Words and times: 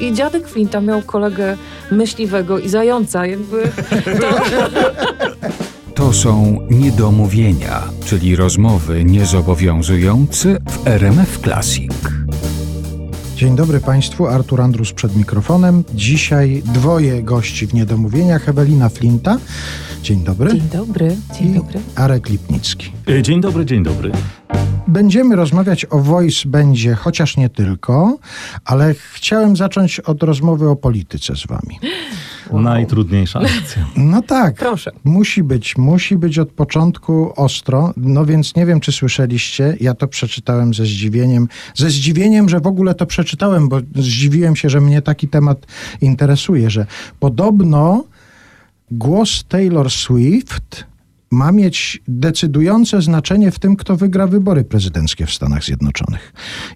I 0.00 0.12
dziadek 0.12 0.48
Flinta 0.48 0.80
miał 0.80 1.02
kolegę 1.02 1.56
myśliwego 1.90 2.58
i 2.58 2.68
zająca, 2.68 3.26
jakby 3.26 3.62
to... 4.20 4.36
To 5.94 6.12
są 6.12 6.58
niedomówienia, 6.70 7.82
czyli 8.04 8.36
rozmowy 8.36 9.04
niezobowiązujące 9.04 10.58
w 10.70 10.86
RMF 10.86 11.38
Classic. 11.38 11.92
Dzień 13.36 13.56
dobry 13.56 13.80
Państwu, 13.80 14.26
Artur 14.26 14.60
Andrus 14.60 14.92
przed 14.92 15.16
mikrofonem. 15.16 15.84
Dzisiaj 15.94 16.62
dwoje 16.64 17.22
gości 17.22 17.66
w 17.66 17.74
Niedomówieniach, 17.74 18.48
Ewelina 18.48 18.88
Flinta. 18.88 19.38
Dzień 20.02 20.24
dobry. 20.24 20.50
Dzień 20.50 20.68
dobry, 20.72 21.16
dzień 21.38 21.50
I 21.50 21.54
dobry. 21.54 21.80
Arek 21.94 22.28
Lipnicki. 22.28 22.92
E, 23.08 23.22
Dzień 23.22 23.40
dobry, 23.40 23.66
dzień 23.66 23.82
dobry. 23.82 24.12
Będziemy 24.88 25.36
rozmawiać 25.36 25.84
o 25.84 25.98
voice 25.98 26.48
będzie, 26.48 26.94
chociaż 26.94 27.36
nie 27.36 27.48
tylko, 27.48 28.18
ale 28.64 28.94
chciałem 28.94 29.56
zacząć 29.56 30.00
od 30.00 30.22
rozmowy 30.22 30.68
o 30.68 30.76
polityce 30.76 31.36
z 31.36 31.46
Wami. 31.46 31.78
Najtrudniejsza 32.52 33.40
akcja. 33.40 33.86
No 33.96 34.22
tak. 34.22 34.54
Proszę. 34.54 34.90
Musi 35.04 35.42
być, 35.42 35.76
musi 35.76 36.16
być 36.16 36.38
od 36.38 36.50
początku 36.50 37.32
ostro. 37.36 37.94
No 37.96 38.24
więc 38.24 38.56
nie 38.56 38.66
wiem, 38.66 38.80
czy 38.80 38.92
słyszeliście. 38.92 39.76
Ja 39.80 39.94
to 39.94 40.08
przeczytałem 40.08 40.74
ze 40.74 40.84
zdziwieniem. 40.84 41.48
Ze 41.74 41.90
zdziwieniem, 41.90 42.48
że 42.48 42.60
w 42.60 42.66
ogóle 42.66 42.94
to 42.94 43.06
przeczytałem, 43.06 43.68
bo 43.68 43.80
zdziwiłem 43.94 44.56
się, 44.56 44.70
że 44.70 44.80
mnie 44.80 45.02
taki 45.02 45.28
temat 45.28 45.66
interesuje, 46.00 46.70
że 46.70 46.86
podobno 47.20 48.04
głos 48.90 49.44
Taylor 49.48 49.90
Swift 49.90 50.91
ma 51.32 51.52
mieć 51.52 52.02
decydujące 52.08 53.02
znaczenie 53.02 53.50
w 53.50 53.58
tym, 53.58 53.76
kto 53.76 53.96
wygra 53.96 54.26
wybory 54.26 54.64
prezydenckie 54.64 55.26
w 55.26 55.32
Stanach 55.34 55.64
Zjednoczonych. 55.64 56.32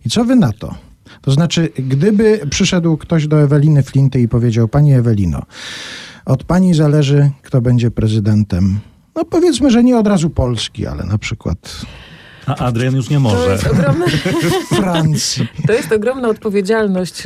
I 0.06 0.10
co 0.10 0.24
wy 0.24 0.37
na 0.37 0.52
to? 0.52 0.74
To 1.23 1.30
znaczy, 1.33 1.69
gdyby 1.78 2.41
przyszedł 2.50 2.97
ktoś 2.97 3.27
do 3.28 3.42
Eweliny 3.42 3.83
Flinty 3.83 4.20
i 4.20 4.28
powiedział: 4.28 4.69
Pani 4.69 4.92
Ewelino, 4.94 5.42
od 6.25 6.44
pani 6.44 6.75
zależy, 6.75 7.31
kto 7.42 7.61
będzie 7.61 7.91
prezydentem. 7.91 8.81
No 9.16 9.25
powiedzmy, 9.25 9.70
że 9.70 9.84
nie 9.84 9.98
od 9.98 10.06
razu 10.06 10.31
Polski, 10.31 10.86
ale 10.86 11.05
na 11.05 11.19
przykład 11.19 11.86
A 12.47 12.56
Adrian 12.56 12.97
już 12.97 13.11
nie 13.11 13.16
To 13.16 13.20
może. 13.20 13.53
jest, 13.53 13.66
ogromna, 13.66 14.06
Francji. 14.77 15.48
to 15.66 15.72
jest 15.72 15.92
ogromna 15.92 16.28
odpowiedzialność. 16.28 17.22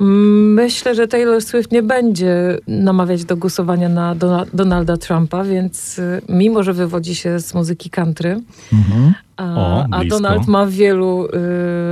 Myślę, 0.00 0.94
że 0.94 1.08
Taylor 1.08 1.42
Swift 1.42 1.72
nie 1.72 1.82
będzie 1.82 2.58
namawiać 2.66 3.24
do 3.24 3.36
głosowania 3.36 3.88
na 3.88 4.14
Dona- 4.14 4.46
Donalda 4.54 4.96
Trumpa, 4.96 5.44
więc 5.44 5.98
y, 5.98 6.22
mimo, 6.28 6.62
że 6.62 6.72
wywodzi 6.72 7.14
się 7.14 7.40
z 7.40 7.54
muzyki 7.54 7.90
country, 7.90 8.40
Mhm. 8.72 9.14
a, 9.36 9.44
O, 9.56 9.84
a. 9.92 10.04
Donald 10.04 10.46
ma 10.46 10.66
wielu 10.66 11.26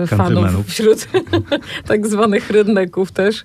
y, 0.05 0.07
fanów 0.07 0.67
wśród 0.67 1.09
tak 1.89 2.07
zwanych 2.07 2.51
redneków 2.51 3.13
też. 3.13 3.45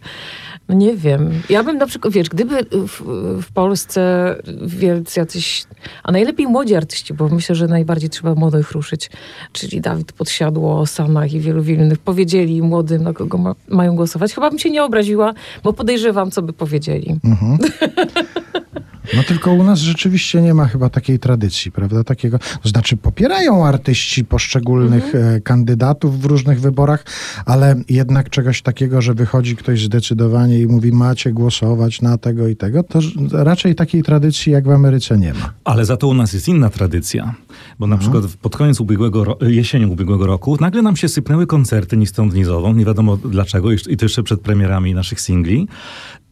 No 0.72 0.78
nie 0.78 0.98
wiem. 0.98 1.32
Ja 1.50 1.64
bym 1.64 1.78
na 1.78 1.86
przykład, 1.86 2.14
wiesz, 2.14 2.30
gdyby 2.30 2.66
w, 2.72 3.02
w 3.42 3.54
Polsce 3.54 4.36
wielcy 4.62 5.20
jacyś, 5.20 5.66
a 6.04 6.12
najlepiej 6.12 6.48
młodzi 6.48 6.76
artyści, 6.76 7.14
bo 7.14 7.30
myślę, 7.30 7.56
że 7.56 7.68
najbardziej 7.68 8.10
trzeba 8.10 8.36
młodych 8.36 8.72
ruszyć, 8.72 9.10
czyli 9.52 9.82
Dawid 9.82 10.14
Podsiadło, 10.14 10.86
Sanach 10.86 11.34
i 11.34 11.40
wielu, 11.40 11.64
wielu 11.64 11.84
innych, 11.84 12.00
powiedzieli 12.00 12.62
młodym, 12.62 13.04
na 13.04 13.14
kogo 13.14 13.38
ma, 13.38 13.56
mają 13.68 13.96
głosować, 13.96 14.34
chyba 14.34 14.50
bym 14.50 14.60
się 14.60 14.70
nie 14.70 14.84
obraziła, 14.84 15.34
bo 15.64 15.74
podejrzewam, 15.74 16.32
co 16.32 16.42
by 16.42 16.54
powiedzieli. 16.54 17.20
Mhm. 17.24 17.58
No 19.16 19.24
tylko 19.24 19.54
u 19.54 19.64
nas 19.64 19.80
rzeczywiście 19.80 20.42
nie 20.42 20.54
ma 20.54 20.66
chyba 20.66 20.90
takiej 20.90 21.20
tradycji, 21.20 21.72
prawda? 21.72 22.04
Takiego, 22.04 22.40
to 22.64 22.70
znaczy 22.70 22.98
popierają 22.98 23.66
artyści 23.66 24.26
poszczególnych 24.26 25.16
e, 25.16 25.42
kandydatów 25.42 26.22
w 26.22 26.26
różnych 26.26 26.62
wyborach, 26.62 27.06
ale 27.46 27.76
jednak 27.90 28.30
czegoś 28.30 28.62
takiego, 28.62 29.02
że 29.02 29.14
wychodzi 29.14 29.56
ktoś 29.56 29.84
zdecydowanie 29.84 30.60
i 30.60 30.68
mówi 30.68 30.92
macie 30.92 31.32
głosować 31.34 32.02
na 32.02 32.18
tego 32.18 32.48
i 32.48 32.56
tego, 32.56 32.84
to 32.84 33.00
raczej 33.32 33.76
takiej 33.76 34.04
tradycji 34.04 34.52
jak 34.52 34.66
w 34.68 34.72
Ameryce 34.72 35.18
nie 35.18 35.34
ma. 35.34 35.54
Ale 35.64 35.86
za 35.86 35.98
to 35.98 36.08
u 36.08 36.14
nas 36.14 36.34
jest 36.34 36.48
inna 36.48 36.70
tradycja. 36.70 37.36
Bo 37.80 37.88
na 37.88 37.98
przykład 37.98 38.24
pod 38.42 38.58
koniec 38.58 38.80
ubiegłego 38.80 39.24
ro- 39.24 39.38
jesienią 39.42 39.88
ubiegłego 39.90 40.26
roku 40.26 40.58
nagle 40.60 40.82
nam 40.82 40.96
się 40.96 41.08
sypnęły 41.08 41.48
koncerty 41.48 41.98
ni 41.98 42.08
stąd, 42.08 42.34
ni 42.34 42.44
zowąd. 42.44 42.78
Nie 42.78 42.86
wiadomo 42.86 43.18
dlaczego. 43.18 43.72
I 43.72 43.98
to 43.98 44.06
jeszcze 44.06 44.24
przed 44.24 44.42
premierami 44.42 44.94
naszych 44.94 45.22
singli. 45.22 45.68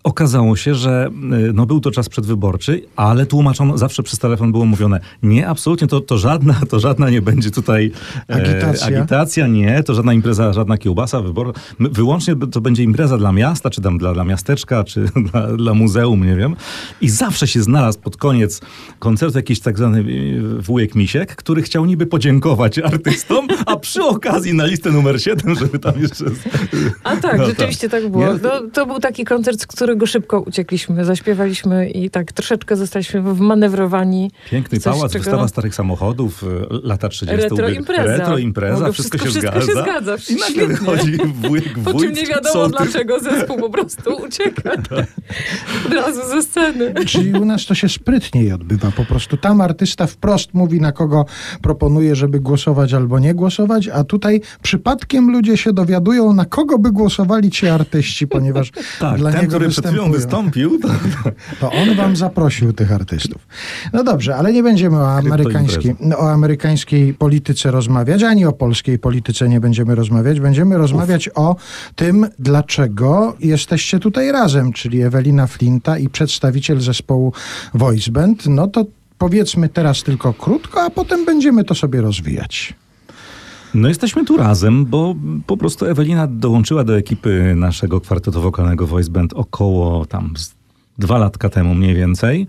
Okazało 0.03 0.55
się, 0.55 0.75
że 0.75 1.09
y, 1.49 1.53
no, 1.53 1.65
był 1.65 1.79
to 1.79 1.91
czas 1.91 2.09
przedwyborczy, 2.09 2.81
ale 2.95 3.25
tłumaczono, 3.25 3.77
zawsze 3.77 4.03
przez 4.03 4.19
telefon 4.19 4.51
było 4.51 4.65
mówione, 4.65 4.99
nie, 5.23 5.47
absolutnie, 5.47 5.87
to, 5.87 6.01
to, 6.01 6.17
żadna, 6.17 6.55
to 6.69 6.79
żadna 6.79 7.09
nie 7.09 7.21
będzie 7.21 7.51
tutaj 7.51 7.91
e, 8.29 8.33
Agitacja. 8.35 8.87
agitacja, 8.97 9.47
nie, 9.47 9.83
to 9.83 9.93
żadna 9.93 10.13
impreza, 10.13 10.53
żadna 10.53 10.77
kiełbasa, 10.77 11.21
wybor. 11.21 11.53
My- 11.79 11.89
Wyłącznie 11.89 12.35
to 12.51 12.61
będzie 12.61 12.83
impreza 12.83 13.17
dla 13.17 13.31
miasta, 13.31 13.69
czy 13.69 13.81
tam 13.81 13.97
dla, 13.97 14.13
dla 14.13 14.23
miasteczka, 14.23 14.83
czy 14.83 15.05
dla, 15.31 15.47
dla 15.57 15.73
muzeum, 15.73 16.25
nie 16.25 16.35
wiem. 16.35 16.55
I 17.01 17.09
zawsze 17.09 17.47
się 17.47 17.61
znalazł 17.61 17.99
pod 17.99 18.17
koniec 18.17 18.61
koncertu 18.99 19.37
jakiś 19.37 19.59
tak 19.59 19.77
zwany 19.77 19.99
y, 19.99 20.61
wujek 20.61 20.95
Misiek, 20.95 21.35
który 21.35 21.61
chciał 21.61 21.85
niby 21.85 22.05
podziękować 22.05 22.79
artystom, 22.79 23.47
a 23.65 23.75
przy 23.77 24.03
okazji 24.03 24.53
na 24.53 24.65
listę 24.65 24.91
numer 24.91 25.21
7, 25.21 25.55
żeby 25.55 25.79
tam 25.79 25.93
jeszcze... 26.01 26.25
A 27.03 27.15
tak, 27.15 27.37
No 27.37 27.45
rzeczywiście 27.45 27.89
tak, 27.89 28.09
było. 28.09 28.33
Nie? 28.33 28.39
To, 28.73 28.85
był 28.85 28.99
taki 28.99 29.25
koncert, 29.25 29.61
z 29.61 29.67
którego 29.89 30.05
szybko 30.05 30.39
uciekliśmy, 30.39 31.05
zaśpiewaliśmy 31.05 31.89
i 31.89 32.09
tak 32.09 32.31
troszeczkę 32.31 32.75
zostaliśmy 32.75 33.21
wmanewrowani. 33.21 34.31
Piękny 34.51 34.79
Coś, 34.79 34.93
pałac, 34.93 35.11
czego- 35.11 35.23
wystawa 35.23 35.47
starych 35.47 35.75
samochodów, 35.75 36.43
y, 36.43 36.47
lata 36.83 37.09
30. 37.09 37.43
Retro 37.49 37.69
impreza. 37.69 38.03
Retro 38.03 38.37
impreza, 38.37 38.91
wszystko, 38.91 39.17
wszystko- 39.17 39.41
się 39.41 39.51
wszystko 39.51 39.61
się 39.61 39.81
zgadza. 39.81 40.17
zgadza, 40.17 40.33
I 40.33 40.35
nagle 40.39 40.67
wychodzi 40.67 41.17
wujek, 41.17 41.79
Po 41.85 41.93
czym 41.99 42.11
nie 42.13 42.25
wiadomo 42.25 42.53
sołtys. 42.53 42.77
dlaczego 42.77 43.19
zespół 43.19 43.57
po 43.57 43.69
prostu 43.69 44.09
ucieka 44.27 44.71
od 45.87 45.93
razu 45.93 46.21
ze 46.29 46.43
sceny. 46.43 46.93
Czyli 47.05 47.33
u 47.33 47.45
nas 47.45 47.65
to 47.65 47.75
się 47.75 47.89
sprytniej 47.89 48.51
odbywa. 48.53 48.91
Po 48.91 49.05
prostu 49.05 49.37
tam 49.37 49.61
artysta 49.61 50.07
wprost 50.07 50.53
mówi, 50.53 50.81
na 50.81 50.91
kogo 50.91 51.25
proponuje, 51.61 52.15
żeby 52.15 52.39
głosować 52.39 52.93
albo 52.93 53.19
nie 53.19 53.33
głosować, 53.33 53.87
a 53.87 54.03
tutaj 54.03 54.41
przypadkiem 54.61 55.31
ludzie 55.31 55.57
się 55.57 55.73
dowiadują, 55.73 56.33
na 56.33 56.45
kogo 56.45 56.79
by 56.79 56.91
głosowali 56.91 57.51
ci 57.51 57.67
artyści, 57.67 58.27
ponieważ 58.27 58.71
Tak, 58.99 59.17
dla 59.17 59.31
ten, 59.31 59.41
niego 59.41 59.51
który 59.51 59.65
przed 59.81 59.91
chwilą 59.91 60.11
wystąpił, 60.11 60.79
to, 60.79 60.87
To 61.59 61.71
on 61.71 61.95
wam 61.95 62.15
zaprosił 62.15 62.73
tych 62.73 62.91
artystów. 62.91 63.47
No 63.93 64.03
dobrze, 64.03 64.35
ale 64.35 64.53
nie 64.53 64.63
będziemy 64.63 64.97
o 64.97 65.11
amerykańskiej, 65.11 65.95
o 66.17 66.31
amerykańskiej 66.31 67.13
polityce 67.13 67.71
rozmawiać, 67.71 68.23
ani 68.23 68.45
o 68.45 68.53
polskiej 68.53 68.99
polityce 68.99 69.49
nie 69.49 69.59
będziemy 69.59 69.95
rozmawiać. 69.95 70.39
Będziemy 70.39 70.77
rozmawiać 70.77 71.29
o 71.35 71.55
tym, 71.95 72.27
dlaczego 72.39 73.35
jesteście 73.39 73.99
tutaj 73.99 74.31
razem, 74.31 74.73
czyli 74.73 75.01
Ewelina 75.01 75.47
Flinta 75.47 75.97
i 75.97 76.09
przedstawiciel 76.09 76.81
zespołu 76.81 77.33
Voice 77.73 78.11
Band. 78.11 78.45
No 78.45 78.67
to 78.67 78.85
powiedzmy 79.17 79.69
teraz 79.69 80.03
tylko 80.03 80.33
krótko, 80.33 80.81
a 80.83 80.89
potem 80.89 81.25
będziemy 81.25 81.63
to 81.63 81.75
sobie 81.75 82.01
rozwijać. 82.01 82.73
No 83.73 83.87
jesteśmy 83.87 84.25
tu 84.25 84.37
razem, 84.37 84.85
bo 84.85 85.15
po 85.47 85.57
prostu 85.57 85.85
Ewelina 85.85 86.27
dołączyła 86.27 86.83
do 86.83 86.97
ekipy 86.97 87.53
naszego 87.55 88.01
kwartetu 88.01 88.41
wokalnego 88.41 88.87
Voice 88.87 89.11
Band 89.11 89.33
około 89.33 90.05
tam 90.05 90.33
dwa 90.97 91.17
latka 91.17 91.49
temu 91.49 91.75
mniej 91.75 91.95
więcej. 91.95 92.47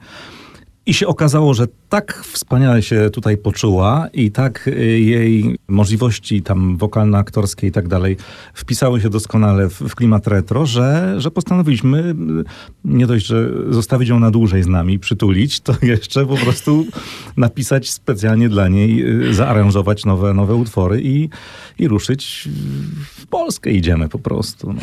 I 0.90 0.94
się 0.94 1.06
okazało, 1.06 1.54
że 1.54 1.66
tak 1.88 2.22
wspaniale 2.24 2.82
się 2.82 3.10
tutaj 3.10 3.36
poczuła 3.36 4.08
i 4.12 4.30
tak 4.30 4.68
y, 4.68 5.00
jej 5.00 5.58
możliwości 5.68 6.42
tam 6.42 6.76
wokalno-aktorskie 6.76 7.66
i 7.66 7.72
tak 7.72 7.88
dalej 7.88 8.16
wpisały 8.54 9.00
się 9.00 9.10
doskonale 9.10 9.68
w, 9.68 9.72
w 9.72 9.94
klimat 9.94 10.26
retro, 10.26 10.66
że, 10.66 11.14
że 11.18 11.30
postanowiliśmy 11.30 11.98
y, 11.98 12.14
nie 12.84 13.06
dość, 13.06 13.26
że 13.26 13.50
zostawić 13.70 14.08
ją 14.08 14.20
na 14.20 14.30
dłużej 14.30 14.62
z 14.62 14.66
nami, 14.66 14.98
przytulić, 14.98 15.60
to 15.60 15.74
jeszcze 15.82 16.26
po 16.26 16.36
prostu 16.36 16.86
napisać 17.36 17.90
specjalnie 17.90 18.48
dla 18.48 18.68
niej, 18.68 19.20
y, 19.28 19.34
zaaranżować 19.34 20.04
nowe, 20.04 20.34
nowe 20.34 20.54
utwory 20.54 21.02
i, 21.02 21.28
i 21.78 21.88
ruszyć 21.88 22.48
w 23.04 23.26
Polskę 23.26 23.70
idziemy 23.70 24.08
po 24.08 24.18
prostu. 24.18 24.72
No. 24.72 24.80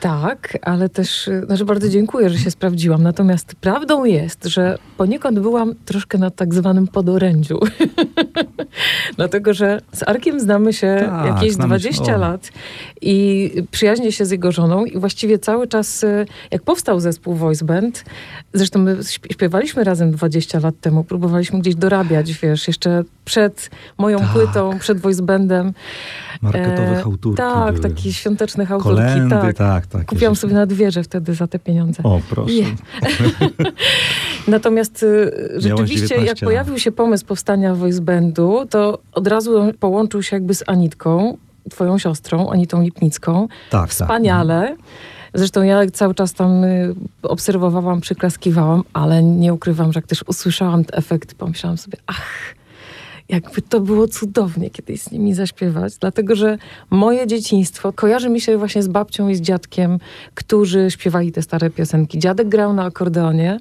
Tak, 0.00 0.58
ale 0.62 0.88
też, 0.88 1.28
y, 1.28 1.42
znaczy 1.46 1.64
bardzo 1.64 1.88
dziękuję, 1.88 2.30
że 2.30 2.38
się 2.38 2.50
sprawdziłam. 2.50 3.02
Natomiast 3.02 3.54
prawdą 3.54 4.04
jest, 4.04 4.44
że 4.46 4.78
poniekąd 4.96 5.38
byłam 5.38 5.74
troszkę 5.84 6.18
na 6.18 6.30
tak 6.30 6.54
zwanym 6.54 6.88
podorędziu. 6.88 7.58
Dlatego, 9.16 9.54
że 9.54 9.80
z 9.92 10.02
Arkiem 10.08 10.40
znamy 10.40 10.72
się 10.72 10.96
Tak, 11.10 11.26
jakieś 11.26 11.52
znamy 11.52 11.80
się, 11.80 11.90
20 11.90 12.16
o. 12.16 12.18
lat 12.18 12.50
i 13.00 13.50
przyjaźnię 13.70 14.12
się 14.12 14.24
z 14.24 14.30
jego 14.30 14.52
żoną 14.52 14.84
i 14.84 14.98
właściwie 14.98 15.38
cały 15.38 15.66
czas, 15.68 16.02
y, 16.04 16.26
jak 16.50 16.62
powstał 16.62 17.00
zespół 17.00 17.34
Voice 17.34 17.64
Band, 17.64 18.04
zresztą 18.54 18.78
my 18.78 18.96
śp- 18.96 19.32
śpiewaliśmy 19.32 19.84
razem 19.84 20.10
20 20.10 20.58
lat 20.60 20.74
temu, 20.80 21.04
próbowaliśmy 21.04 21.58
gdzieś 21.60 21.74
dorabiać, 21.74 22.32
wiesz, 22.32 22.68
jeszcze 22.68 23.02
przed 23.24 23.70
moją 23.98 24.18
Tak. 24.18 24.28
płytą, 24.28 24.78
przed 24.78 24.98
Voice 25.00 25.22
Bandem. 25.22 25.72
Marketowe 26.42 26.98
E, 26.98 27.02
hałturki 27.02 27.36
Tak, 27.36 27.74
były. 27.74 27.88
takie 27.94 28.12
świąteczne 28.12 28.66
hałturki. 28.66 28.96
Kolendy, 29.02 29.30
tak. 29.36 29.56
tak, 29.56 29.86
tak. 29.90 30.06
Kupiłam 30.06 30.36
sobie 30.36 30.54
na 30.54 30.66
wieżę 30.66 31.02
wtedy 31.02 31.34
za 31.34 31.46
te 31.46 31.58
pieniądze. 31.58 32.02
O, 32.02 32.20
proszę. 32.30 32.52
Natomiast 34.48 35.02
y, 35.02 35.32
rzeczywiście, 35.56 36.08
19 36.08 36.26
jak 36.26 36.38
pojawił 36.38 36.78
się 36.78 36.92
pomysł 36.92 37.26
powstania 37.26 37.74
voice 37.74 38.00
bandu, 38.00 38.66
to 38.70 38.98
od 39.12 39.26
razu 39.26 39.72
połączył 39.80 40.22
się 40.22 40.36
jakby 40.36 40.54
z 40.54 40.64
Anitką, 40.66 41.36
twoją 41.70 41.98
siostrą, 41.98 42.50
Anitą 42.50 42.82
Lipnicką. 42.82 43.48
Tak, 43.48 43.80
tak. 43.80 43.90
Wspaniale. 43.90 44.76
Zresztą 45.34 45.62
ja 45.62 45.90
cały 45.92 46.14
czas 46.14 46.32
tam 46.32 46.64
y, 46.64 46.94
obserwowałam, 47.22 48.00
przyklaskiwałam, 48.00 48.82
ale 48.92 49.22
nie 49.22 49.54
ukrywam, 49.54 49.92
że 49.92 49.98
jak 49.98 50.06
też 50.06 50.24
usłyszałam 50.26 50.84
ten 50.84 50.98
efekt, 50.98 51.34
pomyślałam 51.34 51.78
sobie, 51.78 51.98
ach, 52.06 52.54
jakby 53.30 53.62
to 53.62 53.80
było 53.80 54.08
cudownie 54.08 54.70
kiedyś 54.70 55.02
z 55.02 55.10
nimi 55.10 55.34
zaśpiewać, 55.34 55.96
dlatego 56.00 56.36
że 56.36 56.58
moje 56.90 57.26
dzieciństwo 57.26 57.92
kojarzy 57.92 58.30
mi 58.30 58.40
się 58.40 58.58
właśnie 58.58 58.82
z 58.82 58.88
babcią 58.88 59.28
i 59.28 59.34
z 59.34 59.40
dziadkiem, 59.40 59.98
którzy 60.34 60.90
śpiewali 60.90 61.32
te 61.32 61.42
stare 61.42 61.70
piosenki. 61.70 62.18
Dziadek 62.18 62.48
grał 62.48 62.72
na 62.72 62.84
akordeonie, 62.84 63.60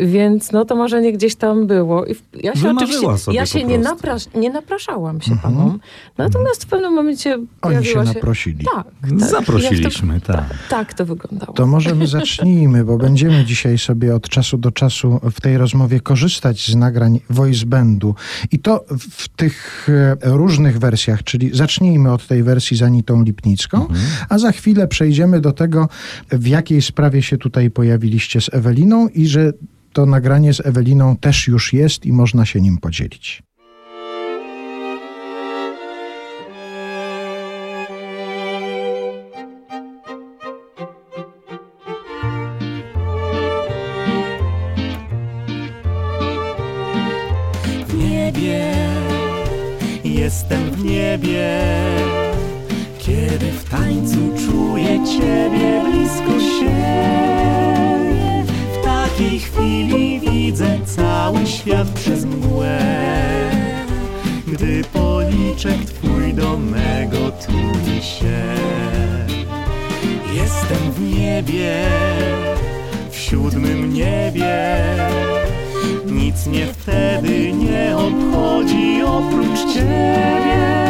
więc 0.00 0.52
no 0.52 0.64
to 0.64 0.76
marzenie 0.76 1.12
gdzieś 1.12 1.34
tam 1.34 1.66
było. 1.66 2.06
I 2.06 2.14
ja 2.42 2.54
się 2.54 2.60
Wymarzyła 2.60 3.12
oczywiście, 3.12 3.24
sobie 3.24 3.36
ja 3.36 3.46
się 3.46 3.64
nie, 3.64 3.78
naprasz, 3.78 4.24
nie 4.34 4.50
napraszałam 4.50 5.20
się 5.20 5.38
panom, 5.42 5.80
natomiast 6.18 6.64
w 6.64 6.66
pewnym 6.66 6.92
momencie 6.92 7.34
Oni 7.34 7.46
się 7.46 7.48
pojawiła 7.60 8.06
się... 8.06 8.14
naprosili. 8.14 8.64
Tak, 8.74 8.86
tak. 9.00 9.20
Zaprosiliśmy, 9.20 10.20
to, 10.20 10.32
tak. 10.32 10.44
Tak 10.68 10.94
to 10.94 11.06
wyglądało. 11.06 11.52
To 11.52 11.66
może 11.66 11.94
my 11.94 12.06
zacznijmy, 12.18 12.84
bo 12.84 12.98
będziemy 12.98 13.44
dzisiaj 13.44 13.78
sobie 13.78 14.14
od 14.14 14.28
czasu 14.28 14.58
do 14.58 14.72
czasu 14.72 15.20
w 15.22 15.40
tej 15.40 15.58
rozmowie 15.58 16.00
korzystać 16.00 16.66
z 16.66 16.76
nagrań 16.76 17.20
voice 17.30 17.66
bandu. 17.66 18.14
I 18.52 18.58
to 18.58 18.84
w 18.98 19.28
tych 19.28 19.88
e, 19.88 20.16
różnych 20.22 20.78
wersjach, 20.78 21.22
czyli 21.24 21.50
zacznijmy 21.56 22.12
od 22.12 22.26
tej 22.26 22.42
wersji 22.42 22.76
z 22.76 22.82
Anitą 22.82 23.22
Lipnicką, 23.22 23.86
a 24.28 24.38
za 24.38 24.52
chwilę 24.52 24.88
przejdziemy 24.88 25.40
do 25.40 25.52
tego, 25.52 25.88
w 26.32 26.46
jakiej 26.46 26.82
sprawie 26.82 27.22
się 27.22 27.38
tutaj 27.38 27.70
pojawiliście 27.70 28.40
z 28.40 28.54
Eweliną 28.54 29.08
i 29.08 29.26
że 29.26 29.52
to 29.92 30.06
nagranie 30.06 30.54
z 30.54 30.66
Eweliną 30.66 31.16
też 31.16 31.48
już 31.48 31.72
jest 31.72 32.06
i 32.06 32.12
można 32.12 32.46
się 32.46 32.60
nim 32.60 32.78
podzielić. 32.78 33.47
W 53.68 53.70
tańcu 53.70 54.18
czuję 54.46 55.04
Ciebie 55.04 55.82
blisko 55.84 56.40
siebie, 56.40 57.04
w 58.72 58.84
takiej 58.84 59.40
chwili 59.40 60.20
widzę 60.20 60.78
cały 60.84 61.46
świat 61.46 61.88
przez 61.88 62.24
mgłę. 62.24 62.78
Gdy 64.46 64.84
policzek 64.92 65.84
Twój 65.84 66.34
do 66.34 66.58
mego 66.58 67.30
tuli 67.46 68.02
się, 68.02 68.42
jestem 70.34 70.92
w 70.92 71.18
niebie, 71.18 71.86
w 73.10 73.16
siódmym 73.16 73.92
niebie. 73.92 74.76
Nic 76.06 76.46
mnie 76.46 76.66
wtedy 76.66 77.52
nie 77.52 77.96
obchodzi 77.96 79.02
oprócz 79.02 79.74
Ciebie. 79.74 80.87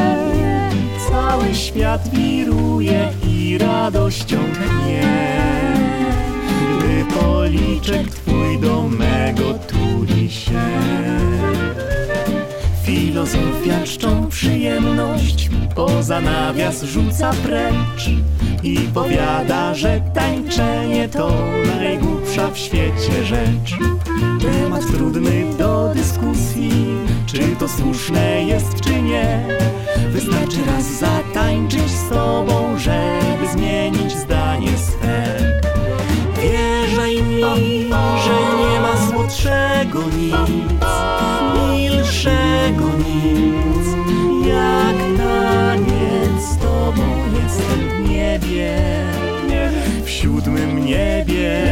Cały 1.29 1.55
świat 1.55 2.09
wiruje 2.09 3.13
i 3.27 3.59
radością 3.59 4.37
tchnie. 4.53 5.03
Gdy 6.79 7.21
policzek 7.21 8.09
Twój 8.09 8.59
do 8.59 8.83
mego 8.83 9.55
tuli 9.55 10.31
się. 10.31 10.61
Filozofia 12.89 13.85
czczą 13.85 14.27
przyjemność 14.27 15.51
Poza 15.75 16.21
nawias 16.21 16.83
rzuca 16.83 17.31
precz 17.31 18.11
I 18.63 18.79
powiada, 18.95 19.75
że 19.75 20.01
tańczenie 20.15 21.09
to 21.09 21.33
Najgłupsza 21.67 22.51
w 22.51 22.59
świecie 22.59 23.25
rzecz. 23.25 23.77
Temat 24.43 24.87
trudny 24.87 25.45
do 25.59 25.93
dyskusji 25.95 26.71
Czy 27.27 27.39
to 27.59 27.69
słuszne 27.69 28.43
jest, 28.45 28.81
czy 28.81 29.03
nie. 29.03 29.47
Wystarczy 30.11 30.59
raz 30.67 30.85
zatańczyć 30.85 31.91
z 31.91 32.09
tobą 32.09 32.79
Żeby 32.79 33.53
zmienić 33.53 34.13
zdanie 34.13 34.79
swe. 34.79 35.25
Wierzaj 36.43 37.23
mi, 37.23 37.41
że 38.25 38.37
nie 38.59 38.81
ma 38.81 39.11
słodszego 39.11 40.03
nic, 40.17 40.85
milszego 42.19 42.91
nic, 42.99 43.87
jak 44.47 44.97
taniec 45.19 46.43
z 46.43 46.57
tobą 46.57 47.03
jestem 47.43 48.05
w 48.05 48.11
niebie, 48.11 48.77
w 50.05 50.11
siódmym 50.11 50.85
niebie, 50.85 51.65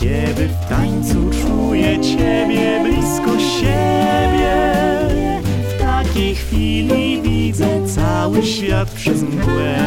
kiedy 0.00 0.48
w 0.48 0.68
tańcu 0.68 1.30
czuję 1.42 2.00
ciebie 2.00 2.80
blisko 2.84 3.38
siebie. 3.38 4.72
W 5.68 5.80
takiej 5.80 6.34
chwili 6.34 7.22
widzę 7.22 7.86
cały 7.86 8.42
świat 8.42 8.90
przez 8.90 9.22
mgłę. 9.22 9.78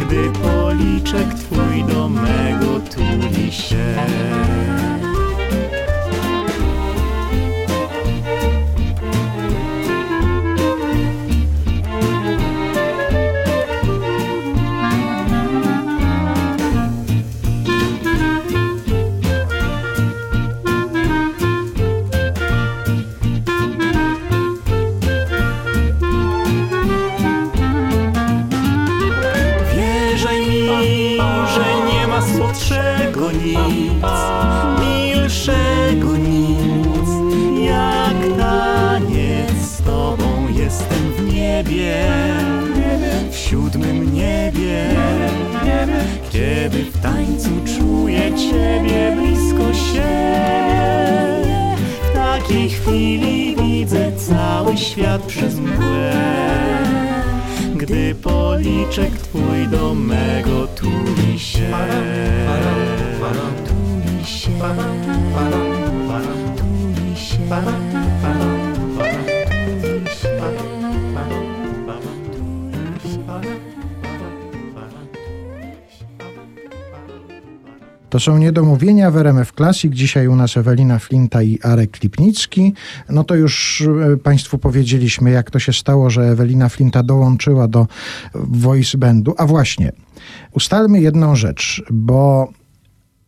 Gdy 0.00 0.30
policzek 0.30 1.34
twój 1.34 1.84
do 1.84 2.08
mego 2.08 2.80
tuli 2.94 3.52
się. 3.52 3.94
Siebie. 49.92 51.76
W 52.02 52.14
takiej 52.14 52.70
chwili 52.70 53.56
widzę 53.56 54.12
cały 54.12 54.76
świat 54.76 55.22
przez 55.22 55.58
mgłę. 55.58 56.12
Gdy 57.74 58.14
policzek 58.14 59.10
twój 59.10 59.68
do 59.70 59.94
mego 59.94 60.66
tuli 60.66 61.38
się 61.38 61.70
Tuli 63.66 64.24
się 64.24 64.50
Tuli 66.56 67.16
się 67.16 67.89
Są 78.20 78.38
niedomówienia 78.38 79.10
w 79.10 79.16
RMF 79.16 79.52
Classic. 79.52 79.94
Dzisiaj 79.94 80.28
u 80.28 80.36
nas 80.36 80.56
Ewelina 80.56 80.98
Flinta 80.98 81.42
i 81.42 81.58
Arek 81.62 82.02
Lipnicki. 82.02 82.74
No 83.08 83.24
to 83.24 83.34
już 83.34 83.84
e, 84.12 84.16
Państwu 84.16 84.58
powiedzieliśmy, 84.58 85.30
jak 85.30 85.50
to 85.50 85.58
się 85.58 85.72
stało, 85.72 86.10
że 86.10 86.22
Ewelina 86.22 86.68
Flinta 86.68 87.02
dołączyła 87.02 87.68
do 87.68 87.86
voice 88.34 88.98
bandu. 88.98 89.34
A 89.38 89.46
właśnie, 89.46 89.92
ustalmy 90.52 91.00
jedną 91.00 91.36
rzecz, 91.36 91.82
bo 91.90 92.52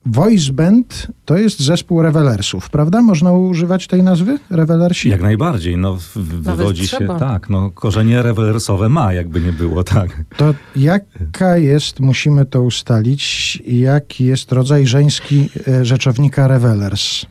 voice 0.07 0.53
band 0.53 1.07
to 1.25 1.37
jest 1.37 1.61
zespół 1.61 2.03
rewelersów, 2.03 2.71
prawda? 2.71 3.03
Można 3.03 3.33
używać 3.33 3.87
tej 3.87 4.03
nazwy? 4.03 4.39
Rewelersi? 4.51 5.09
Jak 5.09 5.23
najbardziej, 5.23 5.77
no 5.77 5.99
wywodzi 6.17 6.89
się, 6.89 7.09
tak, 7.19 7.51
no 7.51 7.71
korzenie 7.71 8.23
rewersowe 8.23 8.89
ma, 8.89 9.13
jakby 9.13 9.41
nie 9.41 9.53
było, 9.53 9.85
tak. 9.95 10.25
To 10.37 10.55
jaka 10.77 11.57
jest, 11.57 12.01
musimy 12.01 12.45
to 12.45 12.63
ustalić, 12.63 13.63
jaki 13.67 14.25
jest 14.25 14.53
rodzaj 14.53 14.87
żeński 14.87 15.49
e, 15.69 15.85
rzeczownika 15.85 16.49
revelers? 16.49 17.27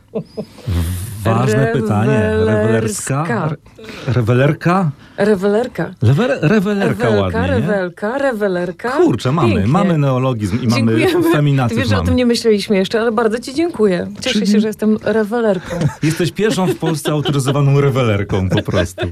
Ważne 1.24 1.66
pytanie, 1.66 2.20
Rewelerska. 2.44 3.50
Rewelerka? 4.06 4.90
Rewelerka. 5.16 5.94
Lewer, 6.02 6.38
rewelerka 6.42 7.10
ładnie, 7.10 7.40
nie? 7.40 7.46
rewelka, 7.46 8.18
rewelerka. 8.18 8.90
Kurczę, 8.90 9.32
mamy, 9.32 9.48
Pięknie. 9.54 9.72
mamy 9.72 9.98
neologizm 9.98 10.62
i 10.62 10.68
mamy 10.68 10.98
Dziękujemy. 10.98 11.32
Feminatyw 11.32 11.78
wiesz, 11.78 11.88
że 11.88 11.98
o 11.98 12.04
tym 12.04 12.16
nie 12.16 12.26
myśleliśmy 12.26 12.76
jeszcze, 12.76 13.00
ale 13.00 13.12
bardzo 13.12 13.38
ci 13.38 13.54
dziękuję. 13.54 14.08
Cieszę 14.20 14.46
się, 14.46 14.60
że 14.60 14.66
jestem 14.66 14.98
rewelerką. 15.02 15.76
Jesteś 16.02 16.32
pierwszą 16.32 16.66
w 16.66 16.76
Polsce 16.76 17.12
autoryzowaną 17.12 17.80
rewelerką 17.80 18.48
po 18.48 18.62
prostu. 18.62 19.06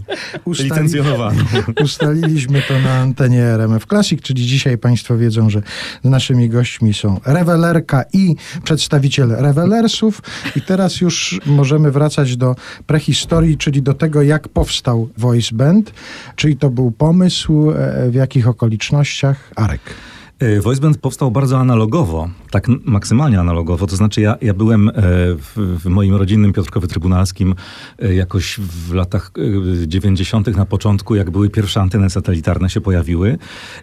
Ustali- 0.45 0.65
Licencjonowaną. 0.65 1.41
Ustaliliśmy 1.85 2.63
to 2.69 2.79
na 2.79 2.93
antenie 2.93 3.43
RMF 3.43 3.87
Classic, 3.87 4.23
czyli 4.23 4.47
dzisiaj 4.47 4.79
Państwo 4.79 5.17
wiedzą, 5.17 5.51
że 5.51 5.63
naszymi 6.05 6.49
gośćmi 6.49 6.95
są 6.95 7.21
rewelerka 7.27 8.05
i 8.13 8.37
przedstawiciel 8.65 9.31
rewelersów. 9.39 10.23
I 10.57 10.61
teraz 10.63 11.01
już 11.01 11.41
możemy 11.47 11.91
wracać 11.91 12.37
do 12.37 12.57
prehistorii, 12.87 13.59
czyli 13.59 13.83
do 13.83 13.95
tego, 13.95 14.23
jak 14.23 14.49
powstał 14.61 15.09
Voice 15.19 15.57
Band. 15.57 15.93
Czyli 16.37 16.57
to 16.57 16.71
był 16.71 16.91
pomysł, 16.91 17.71
e, 17.71 18.11
w 18.11 18.15
jakich 18.15 18.49
okolicznościach? 18.49 19.51
Arek. 19.57 19.81
E, 20.41 20.61
Voice 20.61 20.81
Band 20.81 20.99
powstał 20.99 21.31
bardzo 21.31 21.59
analogowo, 21.59 22.29
tak 22.51 22.69
maksymalnie 22.85 23.41
analogowo. 23.41 23.87
To 23.87 23.97
znaczy 23.97 24.21
ja, 24.21 24.37
ja 24.41 24.55
byłem 24.55 24.89
e, 24.89 24.93
w, 24.95 25.79
w 25.83 25.87
moim 25.87 26.15
rodzinnym 26.15 26.53
Piotrkowie 26.53 26.89
Trybunalskim 26.89 27.55
e, 27.99 28.15
jakoś 28.15 28.61
w 28.61 28.93
latach 28.93 29.31
e, 29.83 29.89
90. 29.89 30.57
na 30.57 30.67
początku, 30.67 31.15
jak 31.15 31.31
były 31.31 31.51
pierwsze 31.51 31.81
anteny 31.81 32.11
satelitarne 32.11 32.71
się 32.71 32.81
pojawiły 32.81 33.39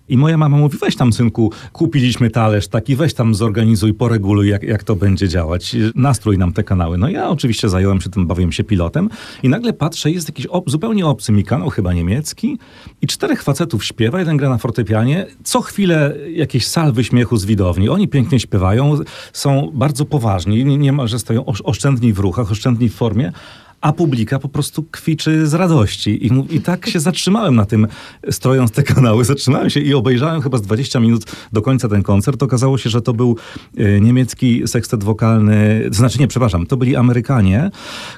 i 0.10 0.18
moja 0.18 0.38
mama 0.38 0.58
mówi, 0.58 0.78
weź 0.78 0.96
tam 0.96 1.14
synku, 1.14 1.52
kupiliśmy 1.74 2.30
talerz 2.30 2.68
taki, 2.68 2.96
weź 2.96 3.14
tam 3.14 3.36
zorganizuj, 3.36 3.94
poreguluj, 3.94 4.50
jak, 4.50 4.64
jak 4.64 4.84
to 4.84 4.96
będzie 4.96 5.28
działać, 5.28 5.76
nastrój 5.96 6.38
nam 6.38 6.54
te 6.54 6.64
kanały. 6.64 6.98
No 6.98 7.10
ja 7.10 7.30
oczywiście 7.30 7.70
zająłem 7.70 8.02
się 8.02 8.10
tym, 8.10 8.28
bawiłem 8.28 8.52
się 8.52 8.64
pilotem 8.64 9.10
i 9.44 9.50
nagle 9.50 9.74
patrzę, 9.74 10.12
jest 10.12 10.30
jakiś 10.30 10.46
ob, 10.46 10.70
zupełnie 10.70 11.06
obcy 11.06 11.32
mi 11.32 11.44
kanał, 11.44 11.70
chyba 11.70 11.94
niemiecki 11.94 12.58
i 13.02 13.08
czterech 13.08 13.44
facetów 13.44 13.86
śpiewa, 13.86 14.20
jeden 14.20 14.38
gra 14.38 14.50
na 14.50 14.58
fortepianie, 14.58 15.26
co 15.44 15.62
chwilę 15.62 16.16
jakieś 16.48 16.68
salwy 16.68 17.04
śmiechu 17.04 17.38
z 17.38 17.46
widowni. 17.46 17.90
Oni 17.90 18.08
pięknie 18.08 18.40
śpiewają, 18.40 18.96
są 19.34 19.72
bardzo 19.74 20.06
poważni, 20.06 20.66
nie- 20.66 20.78
niemalże 20.78 21.20
stoją 21.20 21.46
osz- 21.46 21.62
oszczędni 21.64 22.14
w 22.14 22.20
ruchach, 22.20 22.52
oszczędni 22.52 22.90
w 22.90 22.96
formie, 22.96 23.32
a 23.82 23.94
publika 23.94 24.40
po 24.40 24.50
prostu 24.50 24.84
kwiczy 24.84 25.48
z 25.48 25.54
radości. 25.54 26.26
I, 26.28 26.56
I 26.56 26.62
tak 26.62 26.90
się 26.90 27.00
zatrzymałem 27.00 27.56
na 27.56 27.66
tym, 27.66 27.88
strojąc 28.30 28.72
te 28.72 28.84
kanały. 28.84 29.26
Zatrzymałem 29.26 29.70
się 29.70 29.80
i 29.80 29.94
obejrzałem 29.94 30.42
chyba 30.42 30.58
z 30.58 30.62
20 30.62 31.00
minut 31.00 31.24
do 31.54 31.62
końca 31.62 31.88
ten 31.88 32.04
koncert. 32.04 32.44
Okazało 32.44 32.78
się, 32.78 32.90
że 32.90 33.02
to 33.02 33.14
był 33.14 33.36
e, 33.78 34.02
niemiecki 34.02 34.68
sekstet 34.68 35.04
wokalny, 35.04 35.86
to 35.88 35.94
znaczy 35.94 36.20
nie, 36.20 36.28
przepraszam, 36.28 36.66
to 36.66 36.78
byli 36.78 36.96
Amerykanie, 36.96 37.70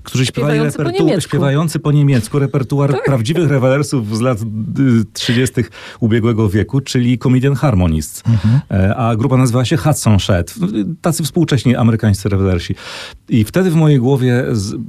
którzy 0.03 0.25
śpiewali 0.25 0.53
Śpiewający 0.53 0.77
po 0.77 0.83
repertuar, 0.83 1.07
niemiecku. 1.07 1.29
śpiewający 1.29 1.79
po 1.79 1.91
niemiecku 1.91 2.39
repertuar 2.39 3.03
prawdziwych 3.05 3.49
rewelersów 3.49 4.17
z 4.17 4.21
lat 4.21 4.37
y, 4.41 4.45
30. 5.13 5.61
ubiegłego 5.99 6.49
wieku, 6.49 6.81
czyli 6.81 7.17
Comedian 7.17 7.55
Harmonists. 7.55 8.23
E, 8.71 8.95
A 8.95 9.15
grupa 9.15 9.37
nazywała 9.37 9.65
się 9.65 9.77
Hudson 9.77 10.19
Shed. 10.19 10.53
Tacy 11.01 11.23
współcześni 11.23 11.75
amerykańscy 11.75 12.29
rewelersi. 12.29 12.75
I 13.29 13.43
wtedy 13.43 13.71
w 13.71 13.75
mojej 13.75 13.99
głowie 13.99 14.45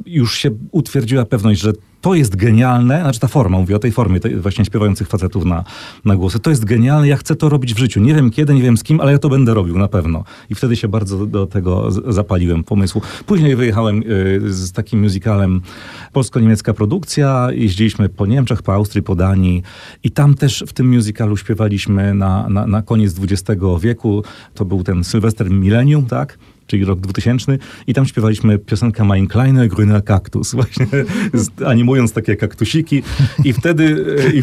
już 0.06 0.38
się 0.38 0.50
utwierdziła 0.72 1.24
pewność, 1.24 1.60
że 1.60 1.72
to 2.00 2.14
jest 2.14 2.36
genialne, 2.36 3.00
znaczy 3.00 3.20
ta 3.20 3.28
forma, 3.28 3.58
mówię 3.58 3.76
o 3.76 3.78
tej 3.78 3.92
formie 3.92 4.20
tej 4.20 4.36
właśnie 4.36 4.64
śpiewających 4.64 5.08
facetów 5.08 5.44
na, 5.44 5.64
na 6.04 6.16
głosy. 6.16 6.38
To 6.38 6.50
jest 6.50 6.64
genialne, 6.64 7.08
ja 7.08 7.16
chcę 7.16 7.36
to 7.36 7.48
robić 7.48 7.74
w 7.74 7.78
życiu. 7.78 8.00
Nie 8.00 8.14
wiem 8.14 8.30
kiedy, 8.30 8.54
nie 8.54 8.62
wiem 8.62 8.76
z 8.76 8.82
kim, 8.82 9.00
ale 9.00 9.12
ja 9.12 9.18
to 9.18 9.28
będę 9.28 9.54
robił 9.54 9.78
na 9.78 9.88
pewno. 9.88 10.24
I 10.50 10.54
wtedy 10.54 10.76
się 10.76 10.88
bardzo 10.88 11.26
do 11.26 11.46
tego 11.46 11.90
zapaliłem 12.12 12.64
pomysłu. 12.64 13.02
Później 13.26 13.56
wyjechałem 13.56 14.02
y, 14.02 14.52
z 14.52 14.72
takim 14.72 15.02
musicalem 15.02 15.60
polsko-niemiecka 16.12 16.74
produkcja. 16.74 17.48
Jeździliśmy 17.52 18.08
po 18.08 18.26
Niemczech, 18.26 18.62
po 18.62 18.74
Austrii, 18.74 19.02
po 19.02 19.14
Danii 19.14 19.62
i 20.04 20.10
tam 20.10 20.34
też 20.34 20.64
w 20.66 20.72
tym 20.72 20.96
musicalu 20.96 21.36
śpiewaliśmy 21.36 22.14
na, 22.14 22.48
na, 22.48 22.66
na 22.66 22.82
koniec 22.82 23.14
XX 23.22 23.60
wieku. 23.80 24.22
To 24.54 24.64
był 24.64 24.84
ten 24.84 25.04
Sylwester 25.04 25.50
Millennium, 25.50 26.06
tak? 26.06 26.38
Czyli 26.70 26.84
rok 26.84 27.00
2000 27.00 27.58
i 27.86 27.94
tam 27.94 28.06
śpiewaliśmy 28.06 28.58
piosenkę 28.58 29.04
Mein 29.04 29.26
kleiner 29.26 29.68
grüner 29.68 30.04
Kaktus, 30.04 30.54
właśnie 30.58 30.86
z, 31.34 31.62
animując 31.62 32.12
takie 32.12 32.36
kaktusiki 32.36 33.02
i 33.44 33.52
wtedy, 33.52 34.16
e, 34.26 34.30
i 34.30 34.42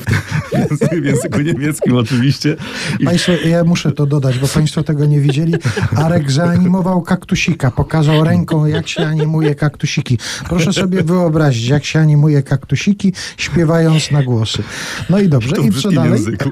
wtedy 0.76 1.02
w 1.02 1.06
języku 1.06 1.42
niemieckim 1.42 1.96
oczywiście. 1.96 2.56
I 3.00 3.06
Państwo, 3.06 3.32
ja 3.32 3.64
muszę 3.64 3.92
to 3.92 4.06
dodać, 4.06 4.40
bo 4.40 4.48
Państwo 4.48 4.84
tego 4.84 5.06
nie 5.06 5.20
widzieli. 5.20 5.54
Arek 5.96 6.32
zaanimował 6.32 7.02
kaktusika, 7.02 7.72
pokazał 7.72 8.24
ręką, 8.24 8.66
jak 8.66 8.88
się 8.88 9.06
animuje 9.06 9.56
kaktusiki. 9.56 10.18
Proszę 10.50 10.74
sobie 10.74 11.04
wyobrazić, 11.04 11.68
jak 11.68 11.86
się 11.86 12.00
animuje 12.00 12.44
kaktusiki, 12.44 13.14
śpiewając 13.38 14.12
na 14.12 14.24
głosy. 14.24 14.64
No 15.10 15.20
i 15.20 15.30
dobrze, 15.30 15.56
to 15.56 15.62
i 15.62 15.72
co 15.72 15.92
dalej? 15.92 16.12
języku. 16.12 16.50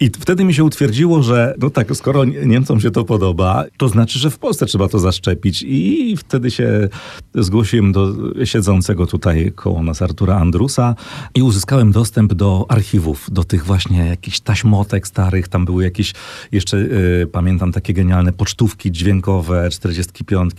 I 0.00 0.10
wtedy 0.20 0.44
mi 0.44 0.54
się 0.54 0.64
utwierdziło, 0.64 1.22
że 1.22 1.54
no 1.58 1.70
tak, 1.70 1.96
skoro 1.96 2.24
Niemcom 2.24 2.80
się 2.80 2.90
to 2.90 3.04
podoba, 3.04 3.64
to 3.76 3.88
znaczy, 3.88 4.18
że 4.20 4.30
w 4.30 4.38
Polsce 4.38 4.66
trzeba 4.66 4.88
to 4.88 4.98
zaszczepić. 4.98 5.64
I 5.66 6.16
wtedy 6.16 6.50
się 6.50 6.88
zgłosiłem 7.34 7.92
do 7.92 8.14
siedzącego 8.44 9.06
tutaj 9.06 9.52
koło 9.54 9.82
nas 9.82 10.02
Artura 10.02 10.36
Andrusa 10.36 10.94
i 11.34 11.42
uzyskałem 11.42 11.92
dostęp 11.92 12.34
do 12.34 12.66
archiwów, 12.68 13.26
do 13.32 13.44
tych 13.44 13.64
właśnie 13.64 14.06
jakichś 14.06 14.40
taśmotek 14.40 15.06
starych. 15.06 15.48
Tam 15.48 15.64
były 15.64 15.84
jakieś 15.84 16.12
jeszcze, 16.52 16.76
y, 16.76 17.28
pamiętam, 17.32 17.72
takie 17.72 17.94
genialne 17.94 18.32
pocztówki 18.32 18.92
dźwiękowe, 18.92 19.70
45. 19.70 20.52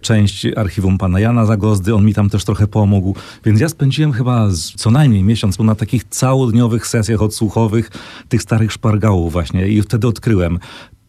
Część 0.00 0.46
archiwum 0.56 0.98
pana 0.98 1.20
Jana 1.20 1.46
Zagozdy, 1.46 1.94
on 1.94 2.04
mi 2.04 2.14
tam 2.14 2.30
też 2.30 2.44
trochę 2.44 2.66
pomógł. 2.66 3.14
Więc 3.44 3.60
ja 3.60 3.68
spędziłem 3.68 4.12
chyba 4.12 4.48
co 4.76 4.90
najmniej 4.90 5.24
miesiąc 5.24 5.58
na 5.58 5.74
takich 5.74 6.04
całodniowych 6.04 6.86
sesjach 6.86 7.22
odsłuchowych 7.22 7.90
tych 8.28 8.42
starych 8.42 8.72
szpargałów 8.72 9.32
właśnie 9.32 9.68
i 9.68 9.82
wtedy 9.82 10.08
odkryłem 10.08 10.58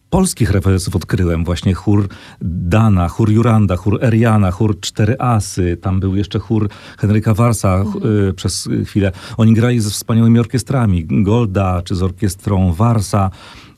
polskich 0.09 0.51
rewelców 0.51 0.95
odkryłem. 0.95 1.45
Właśnie 1.45 1.73
chór 1.73 2.07
Dana, 2.41 3.09
chór 3.09 3.31
Juranda, 3.31 3.75
chór 3.75 4.03
Eriana, 4.03 4.51
chór 4.51 4.79
Cztery 4.79 5.15
Asy. 5.19 5.77
Tam 5.77 5.99
był 5.99 6.15
jeszcze 6.15 6.39
chór 6.39 6.69
Henryka 6.99 7.33
Warsa 7.33 7.83
ch- 7.83 8.05
y, 8.29 8.33
przez 8.33 8.69
chwilę. 8.85 9.11
Oni 9.37 9.53
grali 9.53 9.79
ze 9.79 9.89
wspaniałymi 9.89 10.39
orkiestrami. 10.39 11.05
Golda, 11.09 11.81
czy 11.81 11.95
z 11.95 12.03
orkiestrą 12.03 12.73
Warsa. 12.73 13.31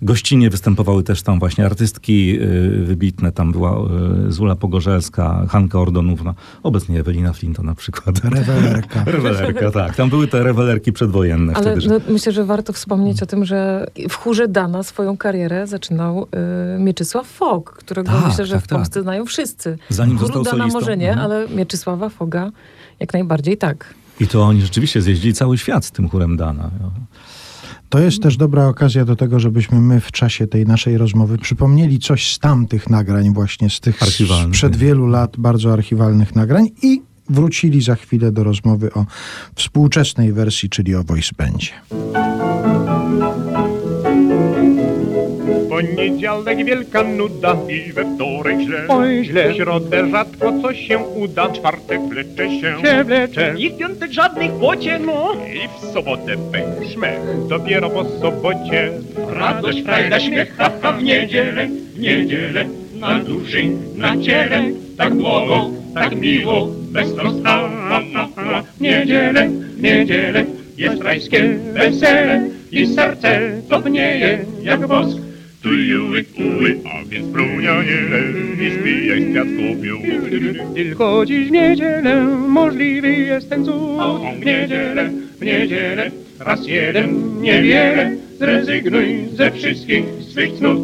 Gościnie 0.03 0.49
występowały 0.49 1.03
też 1.03 1.21
tam 1.23 1.39
właśnie 1.39 1.65
artystki 1.65 2.37
y, 2.41 2.85
wybitne. 2.85 3.31
Tam 3.31 3.51
była 3.51 3.77
y, 4.27 4.31
Zula 4.31 4.55
Pogorzelska, 4.55 5.45
Hanka 5.49 5.79
Ordonówna, 5.79 6.33
obecnie 6.63 6.99
Ewelina 6.99 7.33
Flinta 7.33 7.63
na 7.63 7.75
przykład. 7.75 8.19
Rewelerka. 8.23 9.03
Rewelerka, 9.11 9.71
tak. 9.71 9.95
Tam 9.95 10.09
były 10.09 10.27
te 10.27 10.43
rewelerki 10.43 10.93
przedwojenne 10.93 11.53
Ale 11.53 11.63
wtedy. 11.65 11.81
że- 11.81 11.89
no, 11.89 11.99
myślę, 12.09 12.31
że 12.31 12.45
warto 12.45 12.73
wspomnieć 12.73 13.23
o 13.23 13.25
tym, 13.25 13.45
że 13.45 13.87
w 14.09 14.13
chórze 14.15 14.47
Dana 14.47 14.83
swoją 14.83 15.17
karierę 15.17 15.67
zaczynał 15.67 16.27
y, 16.75 16.79
Mieczysław 16.79 17.27
Fog, 17.27 17.71
którego 17.77 18.11
Tak, 18.11 18.27
myślę, 18.27 18.45
że 18.45 18.55
tak, 18.55 18.63
w 18.63 18.67
Polsce 18.67 18.93
tak. 18.93 19.03
znają 19.03 19.25
wszyscy. 19.25 19.77
Zanim 19.89 20.17
Chóru 20.17 20.27
został 20.27 20.43
Dana 20.43 20.57
solistą. 20.57 20.79
może 20.79 20.97
nie, 20.97 21.09
Mhm. 21.11 21.25
ale 21.31 21.47
Mieczysława 21.49 22.09
Foga 22.09 22.51
jak 22.99 23.13
najbardziej 23.13 23.57
tak. 23.57 23.93
I 24.19 24.27
to 24.27 24.43
oni 24.43 24.61
rzeczywiście 24.61 25.01
zjeździli 25.01 25.33
cały 25.33 25.57
świat 25.57 25.85
z 25.85 25.91
tym 25.91 26.09
chórem 26.09 26.37
Dana. 26.37 26.69
To 27.91 27.99
jest 27.99 28.23
też 28.23 28.37
dobra 28.37 28.67
okazja 28.67 29.05
do 29.05 29.15
tego, 29.15 29.39
żebyśmy 29.39 29.81
my 29.81 29.99
w 29.99 30.11
czasie 30.11 30.47
tej 30.47 30.65
naszej 30.65 30.97
rozmowy 30.97 31.37
przypomnieli 31.37 31.99
coś 31.99 32.33
z 32.33 32.39
tamtych 32.39 32.89
nagrań, 32.89 33.33
właśnie 33.33 33.69
z 33.69 33.79
tych 33.79 34.03
Archiwalnych. 34.03 34.55
sprzed 34.55 34.75
wielu 34.75 35.07
lat 35.07 35.37
bardzo 35.37 35.73
archiwalnych 35.73 36.35
nagrań 36.35 36.67
i 36.81 37.01
wrócili 37.29 37.81
za 37.81 37.95
chwilę 37.95 38.31
do 38.31 38.43
rozmowy 38.43 38.93
o 38.93 39.05
współczesnej 39.55 40.33
wersji, 40.33 40.69
czyli 40.69 40.95
o 40.95 41.03
voice 41.03 41.31
bandzie. 41.37 41.71
Poniedziałek 46.01 46.65
wielka 46.65 47.03
nuda 47.03 47.55
i 47.69 47.93
we 47.93 48.15
wtorek 48.15 48.59
źle. 48.59 48.85
Oj 48.87 49.25
źle. 49.25 49.53
W 49.53 49.55
środę 49.55 50.09
rzadko 50.11 50.53
coś 50.61 50.87
się 50.87 50.97
uda, 50.97 51.49
czwartek 51.49 52.01
wlecze 52.01 52.49
się. 52.49 52.75
Się 52.81 53.03
wlecze. 53.03 53.53
I 53.57 53.69
w 53.69 53.77
piątek 53.77 54.11
żadnych 54.11 54.51
pociech. 54.51 55.01
No. 55.05 55.33
I 55.53 55.67
w 55.67 55.93
sobotę 55.93 56.35
pech, 56.51 56.91
szmech. 56.93 57.19
Dopiero 57.47 57.89
po 57.89 58.05
sobocie 58.05 58.91
radość, 59.29 59.83
frajda, 59.83 60.19
śmiech, 60.19 60.55
ha, 60.57 60.71
ha, 60.81 60.91
w 60.91 61.03
niedzielę, 61.03 61.67
w 61.93 61.99
niedzielę. 61.99 62.65
Na 62.99 63.19
duszy, 63.19 63.63
na 63.95 64.17
ciele, 64.17 64.63
tak 64.97 65.13
długo, 65.13 65.69
tak 65.93 66.15
miło, 66.15 66.67
bez 66.91 67.09
ha. 67.43 67.69
W 68.77 68.81
niedzielę, 68.81 69.49
w 69.49 69.81
niedzielę 69.81 70.45
jest 70.77 71.01
rajskie 71.01 71.59
wesele 71.73 72.49
i 72.71 72.87
serce 72.87 73.51
topnieje 73.69 74.45
jak 74.63 74.87
wosk. 74.87 75.30
Tujuły, 75.63 76.25
uły, 76.37 76.79
a 76.85 77.05
więc 77.05 77.27
prunia 77.33 77.83
nie 77.83 78.67
i 78.67 78.71
zbijaj 78.71 79.23
z 79.23 79.29
kwiatków 79.31 79.85
ją. 79.85 79.95
Tylko 80.75 81.25
dziś 81.25 81.47
w 81.47 81.51
niedzielę 81.51 82.25
możliwy 82.47 83.11
jest 83.11 83.49
ten 83.49 83.65
cud. 83.65 83.73
W 84.41 84.45
niedzielę, 84.45 85.09
w 85.39 85.45
niedzielę, 85.45 86.11
raz 86.39 86.67
jeden, 86.67 87.41
niewiele, 87.41 88.17
zrezygnuj 88.39 89.27
ze 89.33 89.51
wszystkich 89.51 90.05
swych 90.31 90.51
cnót. 90.57 90.79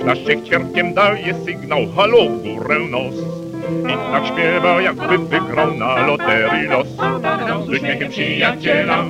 Ptaszek 0.00 0.44
ćwierkiem 0.44 0.94
daje 0.94 1.34
sygnał, 1.44 1.86
halo 1.96 2.28
w 2.28 2.42
górę 2.42 2.78
nos. 2.90 3.39
I 3.68 4.12
tak 4.12 4.26
śpiewa, 4.26 4.80
jakby 4.80 5.18
wygrał 5.18 5.74
na 5.74 6.06
loterii 6.06 6.68
los. 6.68 6.88
Z 7.66 7.68
uśmiechem 7.68 8.10
przyjaciela, 8.10 9.04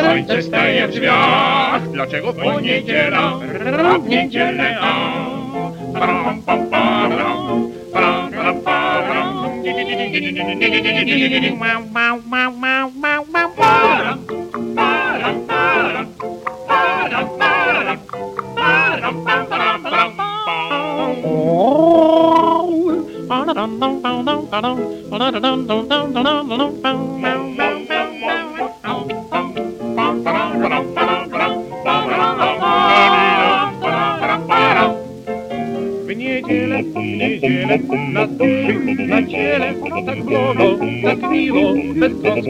słońce 0.00 0.42
staje 0.42 0.88
w 0.88 0.90
drzwiach. 0.90 1.90
Dlaczego 1.92 2.32
w 2.32 2.62
niedziela, 2.62 3.40
a 3.94 3.98
w 3.98 4.08
niedzielę 4.08 4.78
a? 4.80 5.24
Pam, 5.98 6.42
param, 6.42 6.60
param, 7.92 8.30
param, 8.30 8.60
param. 8.62 9.54
Mau, 11.58 11.82
mau, 11.92 12.20
mau, 12.20 12.50
mau, 12.50 12.90
mau, 12.90 13.48
param, 13.56 14.18
param, 14.76 15.46
param, 15.46 16.16
param, 16.68 17.28
param, 18.54 19.24
param, 19.24 19.84
pam, 19.84 20.24
param, 23.28 23.78
param, 23.80 24.78
W 36.06 36.16
niedzielę, 36.16 36.82
w 36.82 36.94
niedzielę, 36.96 37.78
wolno, 41.24 41.24
tak 41.24 41.30
miło, 41.30 41.74
bez 41.94 42.12
trosk. 42.22 42.48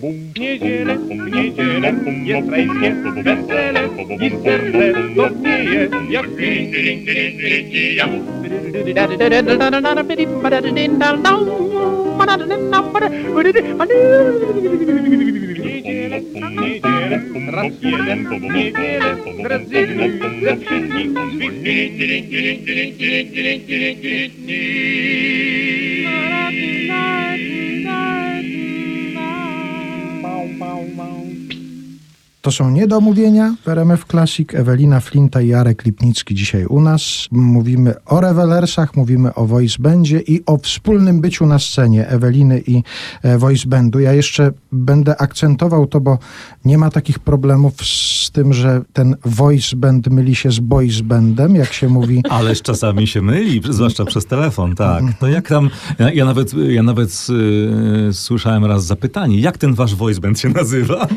W 0.00 0.38
niedzielę, 0.38 0.98
w 0.98 1.34
niedzielę, 1.34 1.94
jest 2.24 2.48
rajskie 2.50 2.94
wesele 3.22 3.88
i 4.20 4.30
serce 4.44 4.92
topnieje, 5.16 5.88
jak 6.10 6.28
win. 6.36 6.70
W 6.70 6.74
niedzielę, 15.64 16.20
w 16.20 16.40
niedzielę, 16.60 17.20
raz 17.50 17.72
jeden, 17.82 18.26
w 18.28 18.42
niedzielę, 18.42 19.16
Brazyli, 19.42 20.20
ze 20.42 20.56
wszystkich 20.56 21.10
To 32.42 32.50
są 32.50 32.70
niedomówienia 32.70 33.54
w 33.64 33.68
RMF 33.68 34.04
Classic. 34.04 34.54
Ewelina 34.54 35.00
Flinta 35.00 35.40
i 35.40 35.48
Jarek 35.48 35.84
Lipnicki 35.84 36.34
dzisiaj 36.34 36.66
u 36.66 36.80
nas. 36.80 37.28
Mówimy 37.30 37.94
o 38.04 38.20
rewelersach, 38.20 38.96
mówimy 38.96 39.34
o 39.34 39.46
voice 39.46 39.76
bandzie 39.78 40.20
i 40.20 40.42
o 40.46 40.58
wspólnym 40.58 41.20
byciu 41.20 41.46
na 41.46 41.58
scenie 41.58 42.08
Eweliny 42.08 42.62
i 42.66 42.82
e, 43.22 43.38
voice 43.38 43.68
bandu. 43.68 44.00
Ja 44.00 44.12
jeszcze 44.12 44.52
będę 44.72 45.20
akcentował 45.20 45.86
to, 45.86 46.00
bo 46.00 46.18
nie 46.64 46.78
ma 46.78 46.90
takich 46.90 47.18
problemów 47.18 47.74
z 47.86 48.30
tym, 48.30 48.52
że 48.52 48.82
ten 48.92 49.16
voice 49.24 49.76
band 49.76 50.06
myli 50.06 50.34
się 50.34 50.50
z 50.50 50.60
boys 50.60 51.00
bandem, 51.00 51.56
jak 51.56 51.72
się 51.72 51.88
mówi. 51.88 52.22
Ależ 52.30 52.62
czasami 52.62 53.06
się 53.06 53.22
myli, 53.22 53.60
zwłaszcza 53.70 54.04
przez 54.04 54.26
telefon, 54.26 54.74
tak. 54.74 55.04
To 55.20 55.28
jak 55.28 55.48
tam, 55.48 55.70
ja, 55.98 56.12
ja 56.12 56.24
nawet, 56.24 56.54
ja 56.54 56.82
nawet 56.82 57.26
y, 58.08 58.12
słyszałem 58.12 58.64
raz 58.64 58.84
zapytanie, 58.84 59.40
jak 59.40 59.58
ten 59.58 59.74
wasz 59.74 59.94
voice 59.94 60.20
band 60.20 60.40
się 60.40 60.48
nazywa? 60.48 61.06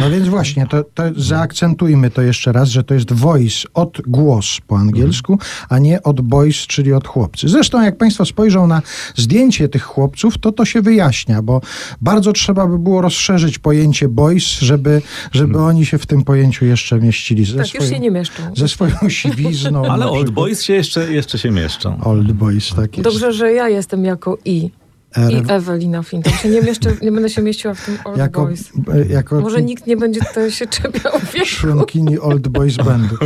No 0.00 0.10
więc 0.10 0.28
właśnie, 0.28 0.66
to, 0.66 0.84
to 0.84 1.02
zaakcentujmy 1.16 2.10
to 2.10 2.22
jeszcze 2.22 2.52
raz, 2.52 2.68
że 2.68 2.84
to 2.84 2.94
jest 2.94 3.12
voice 3.12 3.68
od 3.74 4.00
głos 4.06 4.58
po 4.66 4.78
angielsku, 4.78 5.38
a 5.68 5.78
nie 5.78 6.02
od 6.02 6.20
boys, 6.20 6.56
czyli 6.56 6.92
od 6.92 7.08
chłopcy. 7.08 7.48
Zresztą 7.48 7.82
jak 7.82 7.96
Państwo 7.96 8.24
spojrzą 8.24 8.66
na 8.66 8.82
zdjęcie 9.16 9.68
tych 9.68 9.82
chłopców, 9.82 10.38
to 10.38 10.52
to 10.52 10.64
się 10.64 10.82
wyjaśnia, 10.82 11.42
bo 11.42 11.60
bardzo 12.00 12.32
trzeba 12.32 12.66
by 12.66 12.78
było 12.78 13.00
rozszerzyć 13.00 13.58
pojęcie 13.58 14.08
boys, 14.08 14.44
żeby, 14.44 15.02
żeby 15.32 15.58
oni 15.58 15.86
się 15.86 15.98
w 15.98 16.06
tym 16.06 16.24
pojęciu 16.24 16.64
jeszcze 16.64 16.98
mieścili. 17.00 17.44
Ze 17.44 17.58
Tak, 17.58 17.74
już 17.74 17.88
się 17.88 18.00
nie 18.00 18.10
mieszczą. 18.10 18.42
Ze 18.56 18.68
swoją 18.68 18.96
siwizną. 19.08 19.84
Ale 19.92 20.10
old 20.10 20.30
boys 20.30 20.62
się 20.62 20.74
jeszcze, 20.74 21.12
jeszcze 21.12 21.38
się 21.38 21.50
mieszczą. 21.50 22.00
Old 22.00 22.32
boys, 22.32 22.74
tak 22.74 22.96
jest. 22.98 23.10
Dobrze, 23.10 23.32
że 23.32 23.52
ja 23.52 23.68
jestem 23.68 24.04
jako 24.04 24.38
i. 24.44 24.70
I 25.30 25.42
Ewelina 25.52 26.02
Fint. 26.02 26.24
Tam 26.24 26.34
się 26.34 26.48
nie, 26.48 26.62
mieszczę, 26.62 26.96
nie 27.02 27.12
będę 27.12 27.30
się 27.30 27.42
mieściła 27.42 27.74
w 27.74 27.84
tym 27.86 27.98
Old 28.04 28.18
jako, 28.18 28.42
Boys. 28.44 28.72
e, 28.94 29.06
jako 29.12 29.40
Może 29.40 29.62
nikt 29.62 29.86
nie 29.86 29.96
będzie 29.96 30.20
tutaj 30.20 30.50
się 30.50 30.66
czepiał 30.66 31.12
wieku. 31.34 31.46
członkini 31.46 32.18
Old 32.18 32.48
Boys 32.48 32.76
Bandu. 32.76 33.16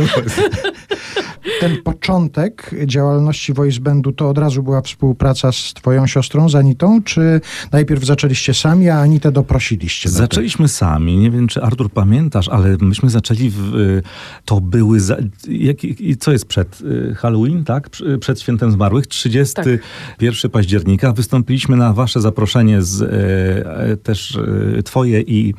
Ten 1.59 1.77
początek 1.83 2.71
działalności 2.85 3.53
Voice 3.53 3.79
Bandu 3.79 4.11
to 4.11 4.29
od 4.29 4.37
razu 4.37 4.63
była 4.63 4.81
współpraca 4.81 5.51
z 5.51 5.73
twoją 5.73 6.07
siostrą, 6.07 6.49
z 6.49 6.55
Anitą, 6.55 7.03
czy 7.03 7.41
najpierw 7.71 8.05
zaczęliście 8.05 8.53
sami, 8.53 8.89
a 8.89 8.99
Anitę 8.99 9.31
doprosiliście? 9.31 10.09
do 10.09 10.15
tego? 10.15 10.23
Zaczęliśmy 10.23 10.67
sami, 10.67 11.17
nie 11.17 11.31
wiem 11.31 11.47
czy 11.47 11.61
Artur 11.61 11.89
pamiętasz, 11.91 12.49
ale 12.49 12.77
myśmy 12.81 13.09
zaczęli, 13.09 13.49
w, 13.49 13.75
y, 13.75 14.03
to 14.45 14.61
były, 14.61 14.99
za, 14.99 15.17
jak, 15.49 15.83
i 15.83 16.17
co 16.17 16.31
jest 16.31 16.45
przed 16.45 16.81
y, 16.81 17.15
Halloween, 17.15 17.63
tak? 17.63 17.89
Przed 18.19 18.41
Świętem 18.41 18.71
Zmarłych, 18.71 19.07
31 19.07 20.51
października. 20.51 21.13
Wystąpiliśmy 21.13 21.76
na 21.77 21.93
wasze 21.93 22.21
zaproszenie 22.21 22.81
z, 22.81 23.01
e, 23.01 23.91
e, 23.91 23.97
też 23.97 24.39
e, 24.77 24.83
twoje 24.83 25.21
i 25.21 25.53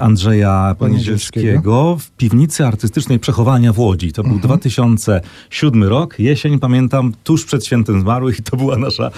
Andrzeja 0.00 0.76
Poniedzielskiego 0.78 1.96
w 2.00 2.10
piwnicy 2.10 2.66
artystycznej 2.66 3.18
Przechowania 3.18 3.72
w 3.72 3.78
Łodzi. 3.78 4.12
To 4.12 4.22
był 4.22 4.38
2007 4.38 5.84
rok, 5.84 6.18
jesień, 6.18 6.58
pamiętam, 6.58 7.12
tuż 7.24 7.44
przed 7.44 7.66
Świętem 7.66 8.00
Zmarłych 8.00 8.38
i 8.38 8.42
to 8.42 8.56
była 8.56 8.76
nasza 8.76 9.10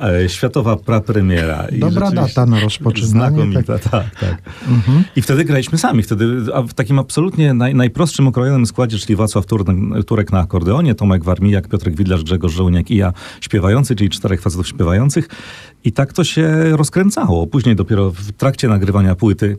e, 0.00 0.28
światowa 0.28 0.76
prapremiera. 0.76 1.66
I 1.68 1.78
Dobra 1.78 2.10
data 2.10 2.46
na 2.46 2.60
rozpoczynanie. 2.60 3.36
Znakomita, 3.36 3.78
tak, 3.78 4.14
tak. 4.20 4.42
I 5.16 5.22
wtedy 5.22 5.44
graliśmy 5.44 5.78
sami. 5.78 6.02
Wtedy 6.02 6.36
a 6.54 6.62
w 6.62 6.74
takim 6.74 6.98
absolutnie 6.98 7.54
naj, 7.54 7.74
najprostszym 7.74 8.28
okrojonym 8.28 8.66
składzie, 8.66 8.98
czyli 8.98 9.16
Wacław 9.16 9.46
Turek, 9.46 9.66
Turek 10.06 10.32
na 10.32 10.40
akordeonie, 10.40 10.94
Tomek 10.94 11.24
Warmijak, 11.24 11.68
Piotrek 11.68 11.96
Widlarz, 11.96 12.24
Grzegorz 12.24 12.52
Żołniak 12.52 12.90
i 12.90 12.96
ja 12.96 13.12
śpiewający, 13.40 13.96
czyli 13.96 14.10
czterech 14.10 14.42
facetów 14.42 14.68
śpiewających. 14.68 15.28
I 15.84 15.92
tak 15.92 16.12
to 16.12 16.24
się 16.24 16.76
rozkręcało. 16.76 17.46
Później 17.46 17.76
dopiero 17.76 18.10
w 18.10 18.32
trakcie 18.32 18.68
nagrywania 18.68 19.14
płyty 19.14 19.56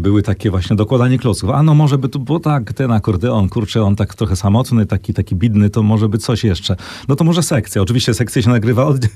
były 0.00 0.22
takie 0.22 0.50
właśnie 0.50 0.76
dokładanie 0.76 1.18
klocków. 1.18 1.50
A 1.50 1.62
no 1.62 1.74
może 1.74 1.98
by 1.98 2.08
tu, 2.08 2.18
bo 2.18 2.40
tak, 2.40 2.72
ten 2.72 2.92
akordeon, 2.92 3.48
kurczę, 3.48 3.82
on 3.82 3.96
tak 3.96 4.14
trochę 4.14 4.36
samotny, 4.36 4.86
taki, 4.86 5.14
taki 5.14 5.36
bidny, 5.36 5.70
to 5.70 5.82
może 5.82 6.08
by 6.08 6.18
coś 6.18 6.44
jeszcze. 6.44 6.76
No 7.08 7.16
to 7.16 7.24
może 7.24 7.42
sekcja. 7.42 7.82
Oczywiście 7.82 8.14
sekcję 8.14 8.42
się 8.42 8.50
nagrywa 8.50 8.84
od, 8.84 8.96
e, 9.04 9.08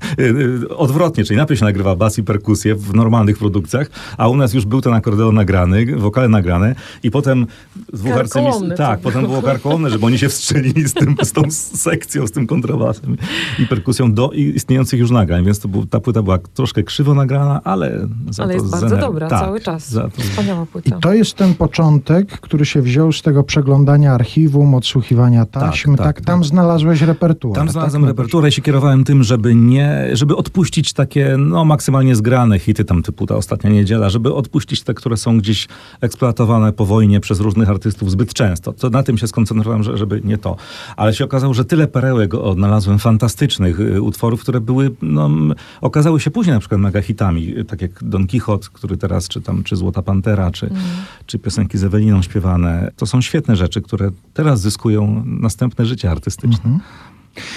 e, 0.71 0.77
odwrotnie, 0.77 1.25
czyli 1.25 1.37
najpierw 1.37 1.59
się 1.61 1.65
nagrywa 1.65 1.97
bas 1.97 2.19
i 2.19 2.23
perkusję 2.23 2.75
w 2.75 2.95
normalnych 2.95 3.39
produkcjach, 3.39 3.91
a 4.19 4.29
u 4.29 4.37
nas 4.37 4.55
już 4.55 4.67
był 4.67 4.81
ten 4.81 4.95
akordeon 4.95 5.35
nagrany, 5.35 5.97
wokale 5.97 6.29
nagrane 6.29 6.75
i 7.03 7.11
potem 7.11 7.47
dwóch 7.93 8.15
Karkołomny 8.15 8.75
arcymis- 8.75 8.77
Tak, 8.77 9.01
to 9.01 9.05
potem 9.05 9.23
było 9.23 9.43
karkołomne, 9.43 9.91
żeby 9.91 10.07
oni 10.07 10.19
się 10.19 10.29
wstrzelili 10.29 10.89
z, 10.89 10.95
tym, 10.95 11.17
z 11.23 11.33
tą 11.33 11.43
sekcją, 11.51 12.27
z 12.27 12.31
tym 12.31 12.47
kontrabasem 12.47 13.17
i 13.59 13.67
perkusją 13.67 14.13
do 14.13 14.31
istniejących 14.31 15.01
już 15.01 15.11
nagrań, 15.11 15.45
więc 15.45 15.59
to 15.61 15.69
był, 15.69 15.87
ta 15.87 16.01
płyta 16.01 16.23
była 16.23 16.39
troszkę 16.39 16.83
krzywo 16.83 17.15
nagrana, 17.15 17.61
ale 17.65 18.09
za 18.31 18.43
Ale 18.43 18.55
jest 18.55 18.71
bardzo 18.71 18.97
dobra, 18.97 19.29
tak, 19.29 19.41
cały 19.41 19.61
czas. 19.61 19.91
Za 19.91 20.03
to, 20.03 20.42
Wspaniała 20.43 20.65
I 20.65 20.67
płyta. 20.67 20.99
to 20.99 21.15
jest 21.15 21.35
ten 21.35 21.55
początek, 21.55 22.41
który 22.41 22.67
się 22.67 22.83
wziął 22.83 23.13
z 23.13 23.23
tego 23.23 23.45
przeglądania 23.45 24.13
archiwum, 24.13 24.75
odsłuchiwania 24.75 25.47
taśm. 25.47 25.97
Tak, 25.97 26.07
tak, 26.07 26.21
tam 26.21 26.41
tak. 26.41 26.49
znalazłeś 26.49 27.03
repertuar. 27.03 27.55
Tam 27.55 27.67
tak? 27.67 27.73
znalazłem 27.73 28.03
No, 28.03 28.09
repertuarę 28.09 28.49
i 28.49 28.53
się 28.53 28.63
kierowałem 28.63 29.05
tym, 29.05 29.23
żeby 29.23 29.55
nie, 29.55 30.09
żeby 30.13 30.37
odpuścić 30.37 30.93
takie, 30.93 31.37
no 31.39 31.65
maksymalnie 31.65 32.17
zgrane 32.17 32.59
hity, 32.59 32.85
tam 32.85 33.03
typu 33.03 33.27
ta 33.27 33.37
ostatnia 33.37 33.71
niedziela, 33.71 34.11
żeby 34.11 34.35
odpuścić 34.35 34.83
te, 34.83 34.95
które 34.95 35.17
są 35.17 35.39
gdzieś 35.39 35.69
eksploatowane 36.01 36.73
po 36.73 36.87
wojnie 36.87 37.21
przez 37.21 37.41
różnych 37.41 37.71
artystów 37.71 38.11
zbyt 38.11 38.35
często. 38.35 38.73
To 38.73 38.91
na 38.91 39.03
tym 39.03 39.19
się 39.19 39.27
skoncentrowałem, 39.27 39.83
że, 39.83 39.97
żeby 39.97 40.21
nie 40.25 40.39
to. 40.39 40.57
Ale 40.97 41.15
się 41.15 41.25
okazało, 41.25 41.55
że 41.55 41.65
tyle 41.65 41.87
perełek 41.87 42.35
odnalazłem 42.35 42.99
fantastycznych 42.99 43.81
y, 43.81 44.03
utworów, 44.03 44.41
które 44.41 44.61
były, 44.61 44.91
no, 45.03 45.31
okazały 45.81 46.21
się 46.21 46.31
później 46.31 46.55
na 46.55 46.61
przykład 46.61 46.81
mega 46.81 47.03
hitami, 47.03 47.59
y, 47.59 47.65
tak 47.65 47.83
jak 47.83 48.05
Don 48.05 48.27
Quixote, 48.27 48.69
który 48.73 48.97
teraz 48.97 49.29
czytam, 49.29 49.63
czy 49.63 49.77
Złota 49.77 50.03
Pantera, 50.03 50.32
czy, 50.51 50.71
czy 51.27 51.39
piosenki 51.39 51.79
z 51.79 51.85
Eweliną 51.85 52.23
śpiewane. 52.23 52.91
To 52.97 53.07
są 53.07 53.21
świetne 53.21 53.57
rzeczy, 53.57 53.83
które 53.83 54.11
teraz 54.35 54.61
zyskują 54.61 55.23
następne 55.27 55.87
życie 55.87 56.11
artystyczne. 56.11 56.79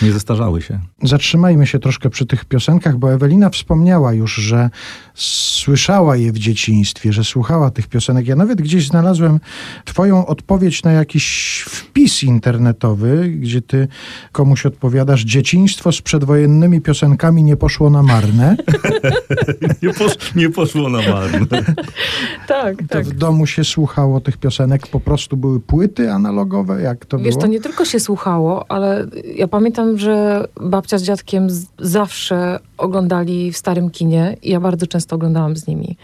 Nie 0.02 0.12
zestarzały 0.12 0.62
się. 0.62 0.80
Zatrzymajmy 1.04 1.68
się 1.68 1.80
troszkę 1.80 2.10
przy 2.10 2.26
tych 2.26 2.46
piosenkach, 2.46 2.98
bo 2.98 3.14
Ewelina 3.14 3.50
wspomniała 3.50 4.14
już, 4.14 4.36
że 4.36 4.70
słyszała 5.14 6.16
je 6.16 6.32
w 6.32 6.38
dzieciństwie, 6.40 7.14
że 7.14 7.24
słuchała 7.24 7.72
tych 7.72 7.88
piosenek. 7.88 8.28
Ja 8.28 8.36
nawet 8.36 8.62
gdzieś 8.62 8.88
znalazłem 8.88 9.40
twoją 9.86 10.26
odpowiedź 10.26 10.84
na 10.84 10.92
jakiś 10.92 11.26
wpis 11.70 12.24
internetowy, 12.24 13.30
gdzie 13.30 13.62
ty 13.62 13.88
komuś 14.32 14.66
odpowiadasz, 14.66 15.22
dzieciństwo 15.22 15.92
z 15.92 16.02
przedwojennymi 16.02 16.82
piosenkami 16.82 17.44
nie 17.44 17.58
poszło 17.58 17.90
na 17.90 18.04
marne. 18.04 18.56
Nie, 19.84 19.94
posz, 19.94 20.36
nie 20.36 20.50
poszło 20.50 20.90
na 20.90 20.98
marne. 21.12 21.48
Tak, 22.48 22.78
To 22.78 22.88
tak. 22.88 23.06
w 23.06 23.14
domu 23.14 23.46
się 23.48 23.64
słuchało 23.64 24.22
tych 24.22 24.38
piosenek, 24.38 24.88
po 24.88 25.00
prostu 25.00 25.38
były 25.38 25.60
płyty 25.60 26.12
analogowe, 26.12 26.82
jak 26.82 27.06
to 27.06 27.18
Wiesz, 27.18 27.30
było? 27.30 27.42
to 27.42 27.48
nie 27.48 27.60
tylko 27.62 27.86
się 27.86 28.00
słuchało, 28.00 28.72
ale 28.72 29.08
ja 29.36 29.48
pamiętam, 29.48 29.65
że 29.96 30.48
babcia 30.62 30.98
z 30.98 31.04
dziadkiem 31.04 31.50
z- 31.50 31.66
zawsze 31.80 32.60
oglądali 32.78 33.52
w 33.52 33.58
starym 33.58 33.90
kinie 33.90 34.38
i 34.44 34.50
ja 34.50 34.60
bardzo 34.60 34.88
często 34.88 35.16
oglądałam 35.16 35.56
z 35.56 35.68
nimi. 35.68 35.98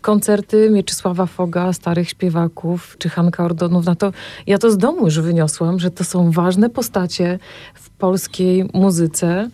Koncerty 0.00 0.70
Mieczysława 0.70 1.26
Foga, 1.26 1.72
starych 1.72 2.08
śpiewaków, 2.08 2.96
czy 2.98 3.08
Hanka 3.08 3.44
Ordonów, 3.44 3.86
na 3.86 3.94
to 3.94 4.12
ja 4.46 4.58
to 4.58 4.70
z 4.70 4.78
domu 4.78 5.04
już 5.04 5.20
wyniosłam, 5.20 5.78
że 5.78 5.90
to 5.90 6.04
są 6.04 6.30
ważne 6.30 6.70
postacie 6.70 7.38
w 7.74 7.90
polskiej 7.90 8.68
muzyce. 8.74 9.50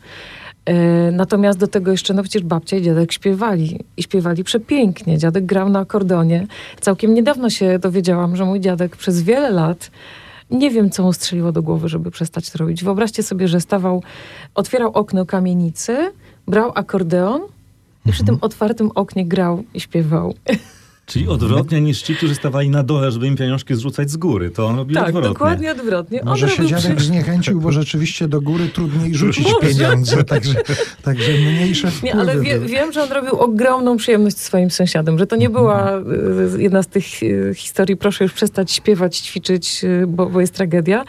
E, 0.64 1.11
Natomiast 1.12 1.59
do 1.59 1.66
tego 1.66 1.90
jeszcze, 1.90 2.14
no 2.14 2.22
przecież 2.22 2.42
babcia 2.42 2.77
i 2.77 2.83
dziadek 2.83 3.12
śpiewali. 3.12 3.81
I 3.96 4.03
śpiewali 4.03 4.44
przepięknie. 4.44 5.18
Dziadek 5.18 5.46
grał 5.46 5.68
na 5.68 5.79
akordeonie. 5.79 6.46
Całkiem 6.81 7.14
niedawno 7.14 7.51
się 7.51 7.79
dowiedziałam, 7.79 8.37
że 8.37 8.44
mój 8.44 8.61
dziadek 8.61 8.96
przez 8.96 9.22
wiele 9.22 9.51
lat 9.51 9.90
nie 10.53 10.71
wiem, 10.71 10.91
co 10.91 11.03
mu 11.03 11.12
strzeliło 11.12 11.53
do 11.53 11.62
głowy, 11.62 11.88
żeby 11.88 12.11
przestać 12.11 12.51
to 12.51 12.59
robić. 12.59 12.85
Wyobraźcie 12.85 13.23
sobie, 13.23 13.49
że 13.49 13.61
stawał, 13.61 14.03
otwierał 14.55 14.91
okno 14.93 15.27
kamienicy, 15.27 16.12
brał 16.47 16.73
akordeon 16.75 17.43
i 18.07 18.12
przy 18.12 18.25
tym 18.25 18.38
otwartym 18.41 18.91
oknie 18.95 19.27
grał 19.27 19.65
i 19.75 19.81
śpiewał. 19.81 20.35
Czyli 21.07 21.29
odwrotnie 21.29 21.81
niż 21.81 22.03
ci, 22.03 22.15
którzy 22.17 22.35
stawali 22.35 22.71
na 22.71 22.83
dole, 22.83 23.11
żeby 23.12 23.27
im 23.27 23.37
pieniążki 23.37 23.75
zrzucać 23.75 24.11
z 24.11 24.17
góry. 24.17 24.51
To 24.51 24.67
on 24.67 24.77
robił 24.77 24.95
tak, 24.95 25.07
odwrotnie. 25.07 25.29
dokładnie 25.33 25.73
odwrotnie. 25.73 26.21
On 26.23 26.29
Może 26.29 26.49
się 26.49 26.67
dziadek 26.67 26.97
przy- 26.97 27.07
zniechęcił, 27.07 27.61
bo 27.61 27.73
rzeczywiście 27.73 28.29
do 28.29 28.41
góry 28.41 28.69
trudniej 28.69 29.15
rzucić 29.15 29.45
Może. 29.53 29.69
pieniądze, 29.69 30.25
także, 30.25 30.55
także 31.03 31.33
mniejsze 31.33 31.87
Nie, 31.87 31.93
wpływy 31.93 32.21
ale 32.21 32.41
wie, 32.41 32.61
wiem, 32.61 32.93
że 32.93 33.03
on 33.03 33.12
robił 33.12 33.35
ogromną 33.41 33.97
przyjemność 33.97 34.38
swoim 34.38 34.71
sąsiadom, 34.71 35.19
że 35.19 35.27
to 35.27 35.37
nie 35.37 35.51
była 35.51 35.99
y, 36.57 36.62
jedna 36.62 36.83
z 36.83 36.87
tych 36.87 37.23
y, 37.23 37.53
historii, 37.57 37.97
proszę 37.97 38.25
już 38.25 38.33
przestać 38.33 38.73
śpiewać, 38.73 39.19
ćwiczyć, 39.19 39.85
y, 39.85 40.07
bo, 40.07 40.27
bo 40.27 40.41
jest 40.41 40.55
tragedia. 40.55 41.05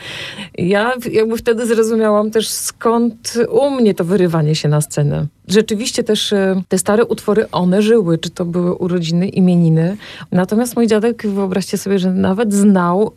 Ja 0.57 0.93
jakby 1.11 1.37
wtedy 1.37 1.65
zrozumiałam 1.67 2.31
też 2.31 2.49
skąd 2.49 3.33
u 3.49 3.69
mnie 3.71 3.93
to 3.93 4.03
wyrywanie 4.05 4.55
się 4.55 4.69
na 4.69 4.81
scenę. 4.81 5.27
Rzeczywiście 5.47 6.03
też 6.03 6.31
y, 6.31 6.63
te 6.67 6.77
stare 6.77 7.05
utwory, 7.05 7.51
one 7.51 7.81
żyły, 7.81 8.17
czy 8.17 8.29
to 8.29 8.45
były 8.45 8.73
urodziny, 8.73 9.29
imieniny. 9.29 9.97
Natomiast 10.31 10.75
mój 10.75 10.87
dziadek, 10.87 11.27
wyobraźcie 11.27 11.77
sobie, 11.77 11.99
że 11.99 12.13
nawet 12.13 12.53
znał 12.53 13.11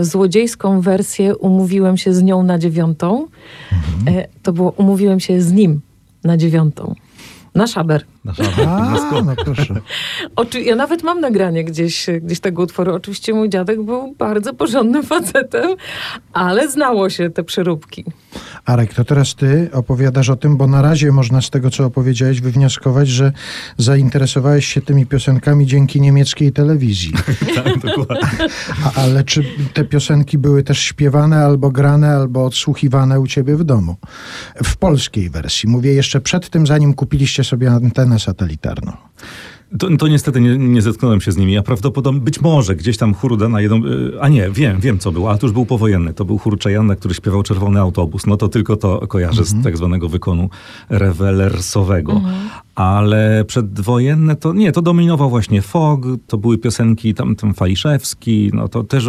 y, 0.00 0.04
złodziejską 0.04 0.80
wersję 0.80 1.36
Umówiłem 1.36 1.96
się 1.96 2.14
z 2.14 2.22
nią 2.22 2.42
na 2.42 2.58
dziewiątą. 2.58 3.26
E, 4.06 4.28
to 4.42 4.52
było 4.52 4.70
Umówiłem 4.70 5.20
się 5.20 5.40
z 5.40 5.52
nim 5.52 5.80
na 6.24 6.36
dziewiątą. 6.36 6.94
Na 7.54 7.66
szaber. 7.66 8.04
Nasza, 8.24 8.42
A, 8.68 9.22
no 9.24 9.36
proszę. 9.44 9.74
Oczy, 10.36 10.60
ja 10.60 10.76
nawet 10.76 11.02
mam 11.02 11.20
nagranie 11.20 11.64
gdzieś, 11.64 12.06
gdzieś 12.22 12.40
tego 12.40 12.62
utworu. 12.62 12.94
Oczywiście 12.94 13.34
mój 13.34 13.48
dziadek 13.48 13.82
był 13.82 14.14
bardzo 14.18 14.54
porządnym 14.54 15.02
facetem, 15.12 15.70
ale 16.32 16.70
znało 16.70 17.10
się 17.10 17.30
te 17.30 17.44
przeróbki. 17.44 18.04
Arek, 18.64 18.94
to 18.94 19.04
teraz 19.04 19.34
ty 19.34 19.70
opowiadasz 19.72 20.30
o 20.30 20.36
tym, 20.36 20.56
bo 20.56 20.66
na 20.66 20.82
razie 20.82 21.12
można 21.12 21.40
z 21.40 21.50
tego, 21.50 21.70
co 21.70 21.84
opowiedziałeś, 21.84 22.40
wywnioskować, 22.40 23.08
że 23.08 23.32
zainteresowałeś 23.78 24.66
się 24.66 24.80
tymi 24.80 25.06
piosenkami 25.06 25.66
dzięki 25.66 26.00
niemieckiej 26.00 26.52
telewizji. 26.52 27.12
tak, 27.54 27.78
dokładnie. 27.78 28.48
A, 28.84 29.00
ale 29.02 29.24
czy 29.24 29.44
te 29.74 29.84
piosenki 29.84 30.38
były 30.38 30.62
też 30.62 30.78
śpiewane, 30.78 31.44
albo 31.44 31.70
grane, 31.70 32.14
albo 32.14 32.44
odsłuchiwane 32.44 33.20
u 33.20 33.26
ciebie 33.26 33.56
w 33.56 33.64
domu? 33.64 33.96
W 34.64 34.76
polskiej 34.76 35.30
wersji. 35.30 35.68
Mówię 35.68 35.92
jeszcze 35.92 36.20
przed 36.20 36.50
tym, 36.50 36.66
zanim 36.66 36.94
kupiliście 36.94 37.44
sobie 37.44 37.70
antenę 37.70 38.11
satelitarną. 38.18 38.92
To, 39.78 39.96
to 39.96 40.08
niestety 40.08 40.40
nie, 40.40 40.58
nie 40.58 40.82
zetknąłem 40.82 41.20
się 41.20 41.32
z 41.32 41.36
nimi. 41.36 41.52
Ja 41.52 41.62
prawdopodobnie, 41.62 42.20
być 42.20 42.40
może 42.40 42.76
gdzieś 42.76 42.96
tam 42.96 43.14
chór 43.14 43.38
Dana 43.38 43.60
jedną, 43.60 43.86
y, 43.86 44.20
a 44.20 44.28
nie, 44.28 44.50
wiem, 44.50 44.80
wiem 44.80 44.98
co 44.98 45.12
było, 45.12 45.30
ale 45.30 45.38
to 45.38 45.46
już 45.46 45.54
był 45.54 45.66
powojenny. 45.66 46.14
To 46.14 46.24
był 46.24 46.38
chór 46.38 46.58
Czajana, 46.58 46.96
który 46.96 47.14
śpiewał 47.14 47.42
Czerwony 47.42 47.80
Autobus. 47.80 48.26
No 48.26 48.36
to 48.36 48.48
tylko 48.48 48.76
to 48.76 49.06
kojarzę 49.06 49.44
z 49.44 49.62
tak 49.62 49.76
zwanego 49.76 50.08
wykonu 50.08 50.50
rewelersowego. 50.88 52.20
Ale 52.74 53.44
przedwojenne 53.44 54.36
to 54.36 54.52
nie, 54.52 54.72
to 54.72 54.82
dominował 54.82 55.30
właśnie 55.30 55.62
Fog, 55.62 56.00
to 56.26 56.38
były 56.38 56.58
piosenki 56.58 57.14
tam, 57.14 57.36
tam 57.36 57.54
Faliszewski, 57.54 58.50
no 58.54 58.68
to 58.68 58.84
też, 58.84 59.08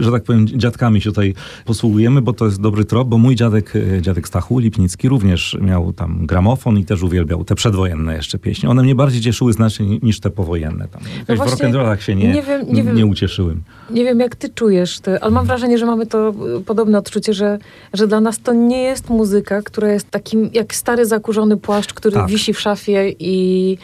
że 0.00 0.12
tak 0.12 0.24
powiem, 0.24 0.46
dziadkami 0.48 1.00
się 1.00 1.10
tutaj 1.10 1.34
posługujemy, 1.64 2.22
bo 2.22 2.32
to 2.32 2.44
jest 2.44 2.60
dobry 2.60 2.84
trop, 2.84 3.08
bo 3.08 3.18
mój 3.18 3.34
dziadek, 3.36 3.72
dziadek 4.00 4.28
Stachu 4.28 4.58
Lipnicki 4.58 5.08
również 5.08 5.56
miał 5.60 5.92
tam 5.92 6.26
gramofon 6.26 6.78
i 6.78 6.84
też 6.84 7.02
uwielbiał 7.02 7.44
te 7.44 7.54
przedwojenne 7.54 8.14
jeszcze 8.14 8.38
pieśni. 8.38 8.68
One 8.68 8.82
mnie 8.82 8.94
bardziej 8.94 9.20
cieszyły 9.20 9.52
znacznie 9.52 9.86
ni- 9.86 10.00
niż 10.02 10.20
te 10.20 10.30
powojenne. 10.30 10.88
Tam. 10.88 11.02
W 11.02 11.28
No 11.28 11.36
właśnie, 11.36 11.66
rock'n'rollach 11.68 11.98
się 12.00 12.14
nie, 12.14 12.32
nie 12.32 12.42
wiem- 12.42 12.66
nie 12.72 12.82
wiem- 12.82 12.96
nie 12.96 13.06
ucieszyłem. 13.06 13.62
Nie 13.90 14.04
wiem, 14.04 14.20
jak 14.20 14.36
ty 14.36 14.48
czujesz, 14.48 15.00
ty, 15.00 15.20
ale 15.20 15.30
mam 15.30 15.46
wrażenie, 15.46 15.78
że 15.78 15.86
mamy 15.86 16.06
to 16.06 16.34
y, 16.58 16.64
podobne 16.64 16.98
odczucie, 16.98 17.34
że, 17.34 17.58
że 17.94 18.06
dla 18.06 18.20
nas 18.20 18.38
to 18.38 18.52
nie 18.52 18.82
jest 18.82 19.10
muzyka, 19.10 19.62
która 19.62 19.92
jest 19.92 20.10
takim 20.10 20.50
jak 20.52 20.74
stary, 20.74 21.06
zakurzony 21.06 21.56
płaszcz, 21.56 21.94
który 21.94 22.14
Tak. 22.14 22.28
wisi 22.30 22.52
w 22.52 22.60
szafie 22.60 22.77
i, 23.18 23.78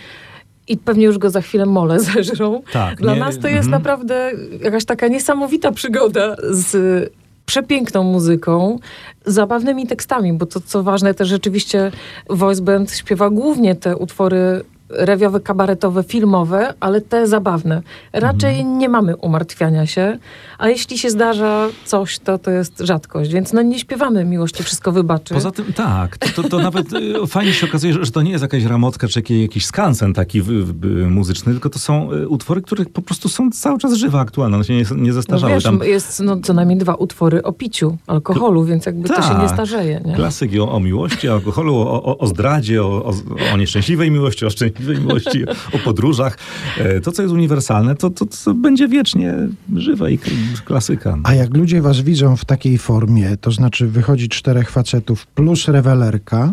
i 0.69 0.77
pewnie 0.77 1.05
już 1.05 1.19
go 1.19 1.31
za 1.31 1.41
chwilę 1.41 1.67
mole 1.67 2.01
zeżrą. 2.15 2.63
Tak, 2.73 2.99
Dla 3.01 3.15
nie- 3.15 3.21
nas 3.21 3.39
to 3.39 3.49
jest 3.49 3.65
mhm. 3.67 3.71
naprawdę 3.83 4.31
jakaś 4.63 4.85
taka 4.85 5.09
niesamowita 5.09 5.73
przygoda 5.73 6.37
z 6.51 7.13
przepiękną 7.47 8.03
muzyką, 8.03 8.79
zabawnymi 9.27 9.87
tekstami, 9.87 10.33
bo 10.33 10.47
to 10.47 10.61
co 10.61 10.83
ważne 10.83 11.15
też 11.15 11.29
rzeczywiście 11.29 11.93
voice 12.31 12.63
band 12.63 12.93
śpiewa 12.97 13.31
głównie 13.31 13.75
te 13.75 13.97
utwory 13.97 14.65
rewiowe, 14.91 15.41
kabaretowe, 15.41 16.03
filmowe, 16.03 16.75
ale 16.81 17.01
te 17.01 17.27
zabawne. 17.27 17.83
Raczej 18.13 18.55
Mhm. 18.59 18.79
nie 18.79 18.89
mamy 18.89 19.17
umartwiania 19.17 19.87
się, 19.87 20.19
a 20.59 20.69
jeśli 20.69 20.99
się 20.99 21.11
zdarza 21.11 21.69
coś, 21.85 22.19
to 22.19 22.39
to 22.39 22.51
jest 22.51 22.81
rzadkość, 22.81 23.33
więc 23.33 23.53
no 23.53 23.63
nie 23.63 23.79
śpiewamy 23.79 24.25
miłości, 24.25 24.63
wszystko 24.63 24.93
wybaczy. 24.93 25.35
Poza 25.35 25.51
tym 25.51 25.73
tak, 25.73 26.19
to, 26.19 26.43
to, 26.43 26.49
to 26.49 26.59
nawet 26.59 26.93
y, 26.93 27.15
fajnie 27.27 27.53
się 27.53 27.67
okazuje, 27.67 27.93
że, 27.93 28.11
to 28.13 28.23
nie 28.23 28.31
jest 28.31 28.43
jakaś 28.43 28.65
ramotka 28.65 29.09
czy 29.09 29.23
jakiś, 29.39 29.67
skansen 29.67 30.15
taki 30.15 30.43
w, 30.43 30.47
w, 30.47 31.07
muzyczny, 31.11 31.53
tylko 31.53 31.71
to 31.71 31.79
są 31.79 32.13
y, 32.13 32.29
utwory, 32.29 32.63
które 32.63 32.85
po 32.85 33.03
prostu 33.03 33.29
są 33.29 33.51
cały 33.51 33.79
czas 33.79 33.95
żywe, 33.95 34.19
aktualne, 34.21 34.57
one 34.57 34.65
się 34.65 34.75
nie, 34.75 34.85
nie 34.97 35.09
no 35.09 35.13
zestarzały. 35.13 35.53
wiesz, 35.55 35.65
Tam 35.65 35.81
jest 35.85 36.21
no, 36.21 36.37
co 36.43 36.53
najmniej 36.53 36.79
dwa 36.79 36.95
utwory 36.95 37.43
o 37.43 37.53
piciu, 37.53 37.97
alkoholu, 38.07 38.65
więc 38.65 38.87
jakby 38.87 39.09
to 39.09 39.23
się 39.23 39.35
nie 39.35 39.41
Tak. 39.41 39.51
starzeje. 39.51 40.01
Nie? 40.05 40.15
klasyki 40.15 40.61
o, 40.61 40.73
o 40.73 40.81
miłości, 40.81 41.29
o 41.29 41.33
alkoholu, 41.33 41.77
o, 41.77 42.03
o, 42.03 42.19
o 42.19 42.27
zdradzie, 42.27 42.83
o, 42.83 42.87
o, 43.05 43.13
o 43.55 43.57
nieszczęśliwej 43.57 44.11
miłości, 44.11 44.47
o 44.47 44.51
szczęśliwej 44.51 44.74
miłości, 44.81 45.45
o 45.73 45.79
podróżach. 45.85 46.39
E, 46.79 47.01
To, 47.01 47.13
co 47.13 47.23
jest 47.23 47.35
uniwersalne, 47.35 47.95
to, 47.95 48.11
to, 48.11 48.27
to 48.45 48.55
będzie 48.55 48.89
wiecznie 48.89 49.35
żywe 49.77 50.13
i 50.13 50.19
klasyka. 50.65 51.19
A 51.23 51.35
jak 51.35 51.57
ludzie 51.57 51.83
was 51.83 52.01
widzą 52.01 52.37
w 52.37 52.45
takiej 52.45 52.79
formie, 52.79 53.37
to 53.37 53.51
znaczy 53.51 53.87
wychodzi 53.87 54.29
czterech 54.29 54.71
facetów 54.71 55.27
plus 55.27 55.69
rewelerka, 55.69 56.53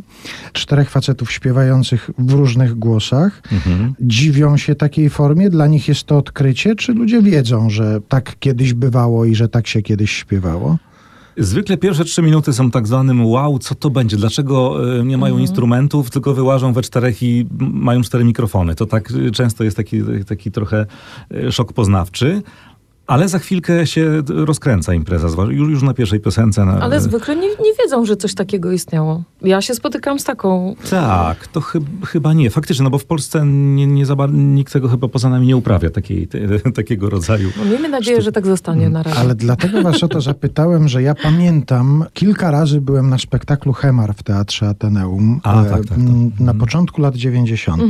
czterech 0.53 0.89
facetów 0.89 1.31
śpiewających 1.31 2.09
w 2.17 2.31
różnych 2.31 2.73
głosach, 2.75 3.41
Mhm. 3.51 3.93
dziwią 3.99 4.57
się 4.57 4.75
takiej 4.75 5.09
formie? 5.09 5.49
Dla 5.49 5.67
nich 5.67 5.87
jest 5.87 6.03
to 6.03 6.17
odkrycie? 6.17 6.75
Czy 6.75 6.93
ludzie 6.93 7.21
wiedzą, 7.21 7.69
że 7.69 7.99
tak 8.07 8.35
kiedyś 8.39 8.73
bywało 8.73 9.25
i 9.25 9.35
że 9.35 9.49
tak 9.49 9.67
się 9.67 9.81
kiedyś 9.81 10.11
śpiewało? 10.11 10.77
Zwykle 11.37 11.77
pierwsze 11.77 12.05
trzy 12.05 12.21
minuty 12.21 12.53
są 12.53 12.71
tak 12.71 12.87
zwanym 12.87 13.25
wow, 13.25 13.59
co 13.59 13.75
to 13.75 13.89
będzie? 13.89 14.17
Dlaczego 14.17 14.77
e, 14.99 15.03
nie 15.05 15.17
mają 15.17 15.37
instrumentów, 15.37 16.09
tylko 16.09 16.33
wyłażą 16.33 16.73
we 16.73 16.81
czterech 16.81 17.23
i 17.23 17.47
mają 17.59 18.01
cztery 18.01 18.23
mikrofony? 18.23 18.75
To 18.75 18.85
tak 18.85 19.11
e, 19.27 19.31
często 19.31 19.63
jest 19.63 19.77
taki, 19.77 20.01
taki 20.27 20.51
trochę 20.51 20.85
e, 21.31 21.51
szok 21.51 21.73
poznawczy. 21.73 22.41
Ale 23.07 23.29
za 23.29 23.39
chwilkę 23.39 23.87
się 23.87 24.21
rozkręca 24.27 24.93
impreza, 24.93 25.27
już, 25.49 25.69
już 25.69 25.83
na 25.83 25.93
pierwszej 25.93 26.19
piosence. 26.19 26.65
Na, 26.65 26.79
Ale 26.79 27.01
zwykle 27.01 27.35
nie, 27.35 27.47
nie 27.47 27.73
wiedzą, 27.83 28.05
że 28.05 28.15
coś 28.15 28.33
takiego 28.33 28.71
istniało. 28.71 29.23
Ja 29.41 29.61
się 29.61 29.75
spotykam 29.75 30.19
z 30.19 30.23
taką. 30.23 30.75
Tak, 30.89 31.47
to 31.47 31.61
chyb, 31.61 31.85
chyba 32.05 32.33
nie. 32.33 32.49
Faktycznie, 32.49 32.83
no 32.83 32.89
bo 32.89 32.97
w 32.97 33.05
Polsce 33.05 33.45
nie, 33.45 33.87
nie 33.87 34.05
za, 34.05 34.15
nikt 34.31 34.73
tego 34.73 34.87
chyba 34.89 35.07
poza 35.07 35.29
nami 35.29 35.47
nie 35.47 35.57
uprawia 35.57 35.89
takiej, 35.89 36.27
te, 36.27 36.39
takiego 36.71 37.09
rodzaju. 37.09 37.49
No, 37.57 37.65
miejmy 37.65 37.89
nadzieję, 37.89 38.21
że 38.21 38.31
tak 38.31 38.45
zostanie 38.45 38.89
na 38.89 39.03
razie. 39.03 39.17
Ale 39.17 39.35
dlatego 39.35 39.81
was 39.81 40.03
o 40.03 40.07
to 40.07 40.21
zapytałem, 40.31 40.87
że 40.87 41.01
ja 41.03 41.15
pamiętam, 41.15 42.05
kilka 42.13 42.51
razy 42.51 42.81
byłem 42.81 43.09
na 43.09 43.17
spektaklu 43.17 43.73
Hemar 43.73 44.15
w 44.15 44.23
Teatrze 44.23 44.69
Ateneum 44.69 45.39
A, 45.43 45.61
e, 45.61 45.69
tak, 45.69 45.79
tak, 45.79 45.87
tak. 45.89 45.97
na 46.39 46.53
początku 46.53 47.01
lat 47.01 47.15
90. 47.15 47.83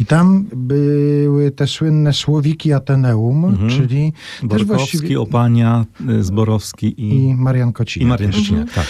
I 0.00 0.06
tam 0.06 0.44
były 0.56 1.50
te 1.50 1.66
słynne 1.66 2.12
słowiki 2.12 2.72
Ateneum, 2.72 3.68
czyli 3.68 4.12
też 4.12 4.21
Borkowski. 4.42 5.16
Opania, 5.16 5.84
y, 6.10 6.24
Zborowski 6.24 6.86
i, 6.86 7.28
I 7.28 7.34
Marian 7.34 7.72
Kociniak. 7.72 8.06
i 8.06 8.10
Marian 8.10 8.32
Szczecinek. 8.32 8.72
Tak. 8.72 8.86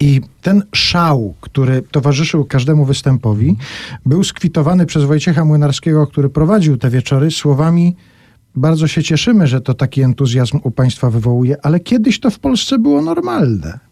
I 0.00 0.20
ten 0.42 0.62
szał, 0.72 1.34
który 1.40 1.82
towarzyszył 1.82 2.44
każdemu 2.44 2.84
występowi, 2.84 3.56
był 4.06 4.24
skwitowany 4.24 4.86
przez 4.86 5.04
Wojciecha 5.04 5.44
Młynarskiego, 5.44 6.06
który 6.06 6.28
prowadził 6.28 6.76
te 6.76 6.90
wieczory, 6.90 7.30
słowami 7.30 7.96
bardzo 8.54 8.88
się 8.88 9.02
cieszymy, 9.02 9.46
że 9.46 9.60
to 9.60 9.74
taki 9.74 10.02
entuzjazm 10.02 10.58
u 10.62 10.70
państwa 10.70 11.10
wywołuje, 11.10 11.56
ale 11.62 11.80
kiedyś 11.80 12.20
to 12.20 12.30
w 12.30 12.38
Polsce 12.38 12.78
było 12.78 13.02
normalne. 13.02 13.89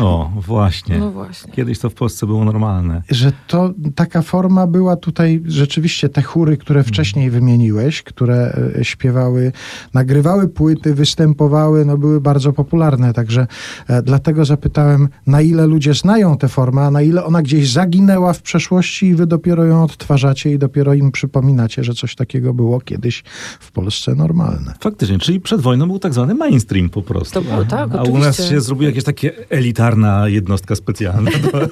O, 0.00 0.30
właśnie. 0.46 0.98
No 0.98 1.10
właśnie. 1.10 1.52
Kiedyś 1.52 1.78
to 1.78 1.90
w 1.90 1.94
Polsce 1.94 2.26
było 2.26 2.44
normalne. 2.44 3.02
Że 3.10 3.32
to 3.46 3.74
taka 3.94 4.22
forma 4.22 4.66
była 4.66 4.96
tutaj 4.96 5.42
rzeczywiście 5.46 6.08
te 6.08 6.22
chóry, 6.22 6.56
które 6.56 6.84
wcześniej 6.84 7.30
wymieniłeś, 7.30 8.02
które 8.02 8.58
e, 8.78 8.84
śpiewały, 8.84 9.52
nagrywały 9.94 10.48
płyty, 10.48 10.94
występowały, 10.94 11.84
no 11.84 11.98
były 11.98 12.20
bardzo 12.20 12.52
popularne. 12.52 13.12
Także 13.12 13.46
e, 13.88 14.02
dlatego 14.02 14.44
zapytałem, 14.44 15.08
na 15.26 15.42
ile 15.42 15.66
ludzie 15.66 15.94
znają 15.94 16.36
tę 16.36 16.48
formę, 16.48 16.82
a 16.82 16.90
na 16.90 17.02
ile 17.02 17.24
ona 17.24 17.42
gdzieś 17.42 17.72
zaginęła 17.72 18.32
w 18.32 18.42
przeszłości 18.42 19.06
i 19.06 19.14
wy 19.14 19.26
dopiero 19.26 19.64
ją 19.64 19.84
odtwarzacie 19.84 20.52
i 20.52 20.58
dopiero 20.58 20.94
im 20.94 21.12
przypominacie, 21.12 21.84
że 21.84 21.94
coś 21.94 22.14
takiego 22.14 22.54
było 22.54 22.80
kiedyś 22.80 23.24
w 23.60 23.72
Polsce 23.72 24.14
normalne. 24.14 24.74
Faktycznie, 24.80 25.18
czyli 25.18 25.40
przed 25.40 25.60
wojną 25.60 25.86
był 25.86 25.98
tak 25.98 26.12
zwany 26.12 26.34
mainstream 26.34 26.88
po 26.88 27.02
prostu. 27.02 27.34
To 27.34 27.42
było 27.42 27.64
tak, 27.64 27.90
A 27.94 28.02
u 28.02 28.18
nas 28.18 28.48
się 28.48 28.60
zrobiła 28.60 28.88
jakieś 28.88 29.04
takie 29.04 29.32
elitarna 29.56 30.28
jednostka 30.28 30.74
specjalna. 30.76 31.30
To- 31.30 31.68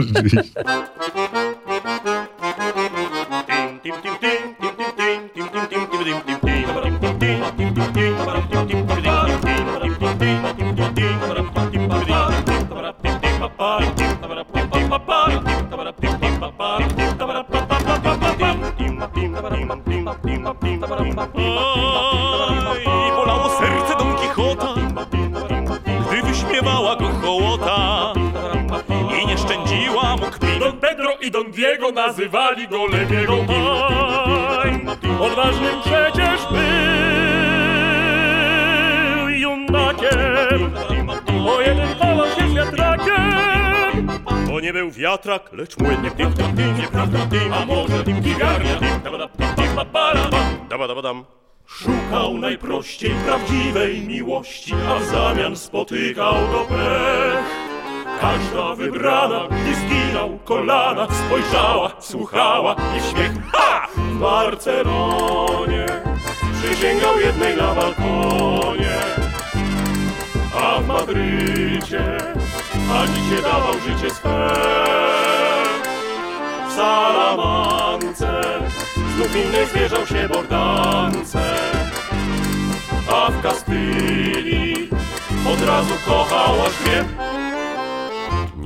Rzeczywiście. 0.14 0.50
Nazywali 32.06 32.68
go 32.68 32.86
Lepiego 32.86 33.34
Aj, 34.62 34.80
Odważnym 35.20 35.80
przecież 35.80 36.40
był 36.50 36.60
junakiem 39.28 40.74
O 41.48 41.60
jeden 41.60 41.88
chował 41.98 42.26
się 42.26 42.54
wiatrakiem 42.54 44.08
To 44.46 44.60
nie 44.60 44.72
był 44.72 44.90
wiatrak, 44.90 45.52
lecz 45.52 45.78
młynny 45.78 46.10
Nieprawda, 46.78 47.18
a 47.52 47.66
może 47.66 48.04
gigarnia 48.04 48.80
Dabadabadam 50.68 51.24
Szukał 51.66 52.38
najprościej 52.38 53.10
prawdziwej 53.10 54.00
miłości, 54.00 54.74
a 54.88 54.98
w 54.98 55.04
zamian 55.04 55.56
spotykał 55.56 56.34
go 56.34 56.66
pech. 56.68 57.53
Każda 58.20 58.74
wybrana, 58.74 59.48
gdy 59.48 59.74
zginął 59.74 60.38
kolana, 60.44 61.06
spojrzała, 61.26 61.90
słuchała 62.00 62.76
i 62.98 63.10
śmiech. 63.10 63.32
Ha! 63.52 63.86
W 63.96 64.18
Barcelonie 64.18 65.86
przysięgał 66.62 67.20
jednej 67.20 67.56
na 67.56 67.74
balkonie, 67.74 68.96
a 70.62 70.80
w 70.80 70.86
Madrycie 70.86 72.18
Anicie 72.92 73.42
dawał 73.42 73.72
życie 73.72 74.14
swe. 74.14 74.50
W 76.68 76.72
Salamance 76.72 78.42
znów 79.16 79.36
innej 79.36 79.66
zwierzał 79.66 80.06
się 80.06 80.28
Bordance, 80.28 81.40
a 83.12 83.30
w 83.30 83.42
Kastylii 83.42 84.88
od 85.52 85.68
razu 85.68 85.94
kochał 86.06 86.54
aż. 86.66 86.74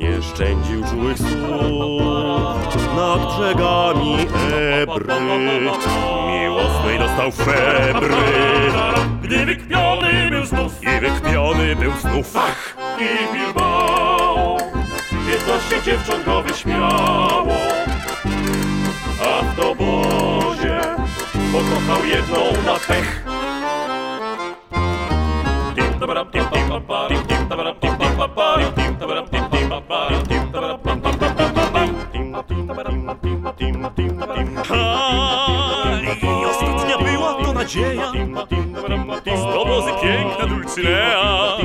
Nie 0.09 0.23
szczędził 0.23 0.85
czułych 0.85 1.19
słów 1.19 2.95
nad 2.97 3.37
brzegami 3.37 4.17
Ebry. 4.83 5.15
Miłosnej 6.27 6.99
dostał 6.99 7.33
febry. 7.33 8.15
Gdy 9.23 9.47
wykpiony 9.47 10.31
był 10.31 10.47
znów 10.47 10.73
i 10.83 11.01
wykpiony 11.01 11.77
był 11.77 11.93
znów. 11.93 12.37
Ach! 12.37 12.77
I 12.99 13.35
Bilbao 13.35 14.57
piętnaście 15.31 15.83
dziewcząt 15.83 16.25
go 16.25 16.43
wyśmiało. 16.43 17.55
A 19.23 19.43
w 19.43 19.57
dobozie 19.57 20.81
pokochał 21.53 22.05
jedną 22.07 22.63
na 22.67 22.75
pech. 22.75 23.28
I 36.23 36.47
ostatnia 36.47 36.99
była 36.99 37.35
to 37.35 37.53
nadzieja. 37.53 38.13
Z 39.37 39.43
dobozy 39.55 39.91
piękna 40.03 40.47
Dulcinea. 40.47 41.57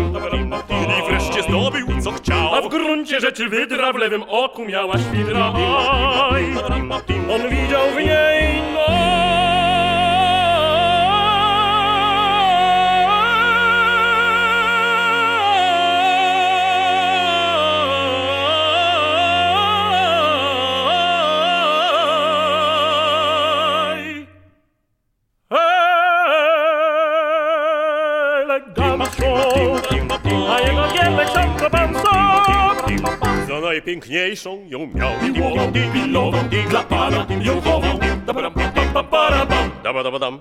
I 1.00 1.10
wreszcie 1.10 1.44
zdobył 1.44 1.88
co 2.02 2.12
chciał. 2.12 2.56
A 2.56 2.62
w 2.62 2.70
gruncie 2.70 3.20
rzeczy 3.20 3.50
wydra 3.50 3.94
w 3.94 3.96
lewym 3.96 4.24
oku 4.28 4.66
miała 4.66 4.98
świdra. 4.98 5.54
On 7.36 7.50
widział 7.50 7.90
w 7.92 7.96
niej 7.96 8.44
Aj, 8.88 9.13
najpiękniejszą 34.04 34.66
ją 34.68 34.88
miał. 34.94 35.12
Miłował, 35.24 35.72
pilnował, 35.94 36.44
dla 36.70 36.84
pana 36.84 37.26
ją 37.42 37.62
chował 37.62 38.00
Dabadam, 38.26 38.54
pam, 38.54 38.94
pam, 38.94 39.06
para, 39.08 39.46
pam, 39.46 39.72
dabadabadam. 39.84 40.40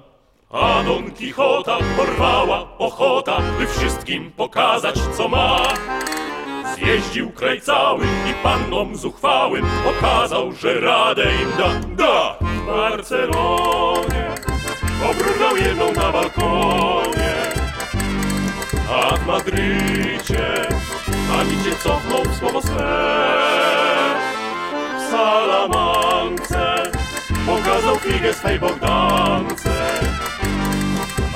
A 0.50 0.82
Don 0.82 1.10
Kichota 1.10 1.78
porwała 1.96 2.78
ochota 2.78 3.40
By 3.58 3.66
wszystkim 3.66 4.32
pokazać 4.36 4.94
co 5.16 5.28
ma. 5.28 5.58
Zjeździł 6.74 7.30
kraj 7.30 7.60
cały 7.60 8.04
i 8.04 8.34
pannom 8.42 8.96
zuchwałym 8.96 9.66
Pokazał, 9.84 10.52
że 10.52 10.80
radę 10.80 11.24
im 11.42 11.50
da, 11.58 11.80
da! 11.96 12.36
W 12.40 12.66
Barcelonie 12.66 14.34
Obrunął 15.10 15.56
jedną 15.56 15.92
na 15.92 16.12
balkonie. 16.12 17.32
A 18.90 19.16
w 19.16 19.26
Madrycie 19.26 20.68
Ani 21.38 21.64
cię 21.64 21.76
cofnął 21.82 22.22
w 22.24 22.36
słowo 22.36 22.62
swe 22.62 22.88
W 24.98 25.10
Salamance. 25.10 26.82
Pokazał 27.46 27.96
figę 27.96 28.34
swej 28.34 28.58
Bogdance. 28.58 29.70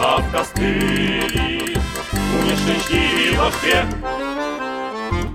A 0.00 0.20
w 0.20 0.32
Kastylii 0.32 1.74
Unieszczęśliwił 2.42 3.42
aż 3.42 3.54
dwie 3.56 3.86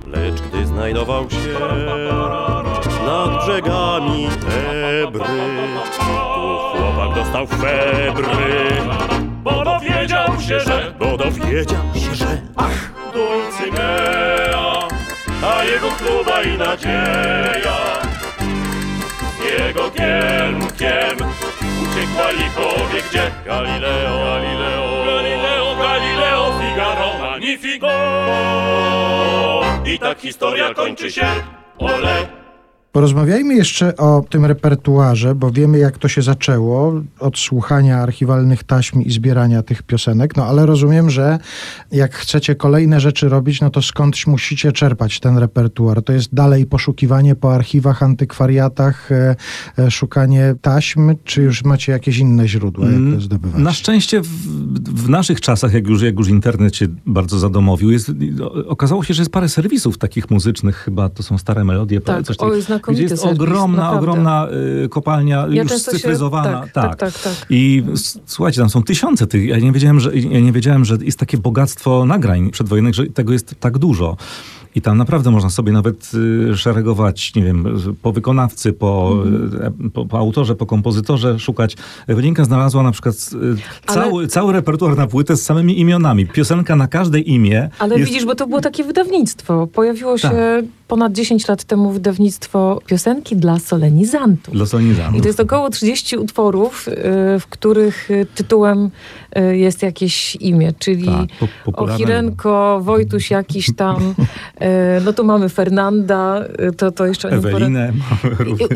Lecz 0.07 0.41
gdy 0.41 0.65
znajdował 0.65 1.29
się 1.29 1.37
nad 3.05 3.43
brzegami 3.43 4.27
Ebry, 5.03 5.23
tu 5.97 6.03
chłopak 6.77 7.15
dostał 7.15 7.47
febry, 7.47 8.27
bo 9.43 9.63
dowiedział 9.63 10.41
się, 10.41 10.59
że, 10.59 10.93
bo 10.99 11.17
dowiedział 11.17 11.83
się, 11.93 12.15
że, 12.15 12.41
ach, 12.55 12.91
Dulcinea, 13.13 14.50
jego 15.63 15.89
chluba 15.89 16.43
i 16.43 16.57
nadzieja, 16.57 18.01
z 19.37 19.59
jego 19.59 19.89
giermkiem 19.89 21.17
uciekła 21.83 22.31
licho 22.31 22.87
wie 22.93 23.01
gdzie, 23.01 23.31
Galileo, 23.45 24.25
Galileo, 24.25 25.05
Galileo, 25.05 25.75
Galileo, 25.75 26.59
Figaro, 26.59 27.17
Magnifico. 27.19 27.87
I 29.85 29.99
tak 29.99 30.19
historia 30.19 30.73
kończy 30.73 31.11
się, 31.11 31.27
ole, 31.77 32.40
Porozmawiajmy 32.91 33.55
jeszcze 33.55 33.97
o 33.97 34.25
tym 34.29 34.45
repertuarze, 34.45 35.35
bo 35.35 35.51
wiemy, 35.51 35.77
jak 35.77 35.97
to 35.97 36.07
się 36.07 36.21
zaczęło 36.21 37.01
od 37.19 37.37
słuchania 37.37 37.97
archiwalnych 37.97 38.63
taśm 38.63 39.01
i 39.01 39.11
zbierania 39.11 39.63
tych 39.63 39.83
piosenek. 39.83 40.37
No 40.37 40.45
ale 40.45 40.65
rozumiem, 40.65 41.09
że 41.09 41.39
jak 41.91 42.15
chcecie 42.15 42.55
kolejne 42.55 42.99
rzeczy 42.99 43.29
robić, 43.29 43.61
no 43.61 43.69
to 43.69 43.81
skądś 43.81 44.27
musicie 44.27 44.71
czerpać 44.71 45.19
ten 45.19 45.37
repertuar. 45.37 46.03
To 46.03 46.13
jest 46.13 46.33
dalej 46.33 46.65
poszukiwanie 46.65 47.35
po 47.35 47.53
archiwach, 47.53 48.03
antykwariatach, 48.03 49.11
e, 49.11 49.35
e, 49.79 49.91
szukanie 49.91 50.55
taśm, 50.61 51.15
czy 51.23 51.41
już 51.41 51.63
macie 51.63 51.91
jakieś 51.91 52.17
inne 52.17 52.47
źródła, 52.47 52.85
jak 52.85 53.15
to 53.15 53.21
zdobywać? 53.21 53.61
Na 53.61 53.73
szczęście 53.73 54.21
w, 54.21 54.27
w 55.05 55.09
naszych 55.09 55.41
czasach, 55.41 55.73
jak 55.73 55.87
już, 55.87 56.01
jak 56.01 56.15
już 56.19 56.27
internet 56.27 56.75
się 56.75 56.87
bardzo 57.05 57.39
zadomowił, 57.39 57.91
jest, 57.91 58.11
okazało 58.67 59.03
się, 59.03 59.13
że 59.13 59.21
jest 59.21 59.31
parę 59.31 59.49
serwisów 59.49 59.97
takich 59.97 60.31
muzycznych, 60.31 60.75
chyba 60.75 61.09
to 61.09 61.23
są 61.23 61.37
stare 61.37 61.63
melodie. 61.63 62.01
Tak, 62.01 62.25
coś 62.25 62.37
takiego, 62.37 62.80
gdzie 62.81 63.03
jest 63.03 63.17
serwis, 63.21 63.39
ogromna, 63.41 63.77
naprawdę. 63.77 63.99
ogromna 64.11 64.47
y, 64.85 64.89
kopalnia, 64.89 65.45
Ja 65.49 65.61
już 65.61 65.71
często 65.71 65.91
się- 65.91 65.97
scyfryzowana. 65.97 66.61
tak, 66.61 66.71
tak, 66.71 66.95
tak, 66.95 67.19
tak. 67.19 67.33
I 67.49 67.83
słuchajcie, 68.25 68.59
tam 68.61 68.69
są 68.69 68.83
tysiące 68.83 69.27
tych. 69.27 69.45
Ja 69.45 69.59
nie 69.59 69.71
wiedziałem, 69.71 69.99
że, 69.99 70.15
ja 70.17 70.39
nie 70.39 70.51
wiedziałem, 70.51 70.85
że 70.85 70.97
jest 71.01 71.19
takie 71.19 71.37
bogactwo 71.37 72.05
nagrań 72.05 72.49
przedwojennych, 72.49 72.93
że 72.93 73.05
tego 73.05 73.33
jest 73.33 73.55
tak 73.59 73.77
dużo. 73.77 74.17
I 74.75 74.81
tam 74.81 74.97
naprawdę 74.97 75.31
można 75.31 75.49
sobie 75.49 75.71
nawet 75.71 76.11
y, 76.51 76.57
szeregować, 76.57 77.35
nie 77.35 77.43
wiem, 77.43 77.65
po 78.01 78.11
wykonawcy, 78.11 78.73
po, 78.73 79.11
Mhm. 79.25 79.85
y, 79.85 79.89
po, 79.89 80.05
po 80.05 80.17
autorze, 80.17 80.55
po 80.55 80.65
kompozytorze 80.65 81.39
szukać. 81.39 81.75
Ewelinka 82.07 82.45
znalazła 82.45 82.83
na 82.83 82.91
przykład 82.91 83.15
y, 83.15 83.37
Ale- 83.87 84.01
cały, 84.03 84.27
cały 84.27 84.53
repertuar 84.53 84.97
na 84.97 85.07
płytę 85.07 85.37
z 85.37 85.43
samymi 85.43 85.79
imionami. 85.79 86.27
Piosenka 86.27 86.75
na 86.75 86.87
każde 86.87 87.19
imię. 87.19 87.69
Ale 87.79 87.97
jest, 87.99 88.11
widzisz, 88.11 88.25
bo 88.25 88.35
to 88.35 88.47
było 88.47 88.61
takie 88.61 88.83
wydawnictwo. 88.83 89.67
Pojawiło 89.67 90.17
się 90.17 90.29
Tak. 90.29 90.65
Ponad 90.91 91.13
10 91.13 91.47
lat 91.47 91.63
temu 91.63 91.91
wydawnictwo 91.91 92.81
piosenki 92.85 93.35
dla 93.35 93.59
solenizantów. 93.59 94.53
Dla 94.53 94.65
solenizantów. 94.65 95.17
I 95.17 95.21
to 95.21 95.27
jest 95.27 95.39
około 95.39 95.69
30 95.69 96.17
utworów, 96.17 96.87
y, 96.87 96.91
w 97.39 97.47
których 97.49 98.11
y, 98.11 98.25
tytułem 98.35 98.89
y, 99.37 99.57
jest 99.57 99.83
jakieś 99.83 100.35
imię, 100.35 100.73
czyli 100.79 101.05
Tak, 101.05 101.49
po- 101.65 101.71
Ochirenko, 101.85 102.79
Wojtuś 102.83 103.31
jakiś 103.31 103.75
tam, 103.75 104.13
no 105.05 105.13
tu 105.13 105.23
mamy 105.23 105.49
Fernanda, 105.49 106.43
to, 106.77 106.91
to 106.91 107.05
jeszcze 107.05 107.29
Ewelinę. 107.29 107.93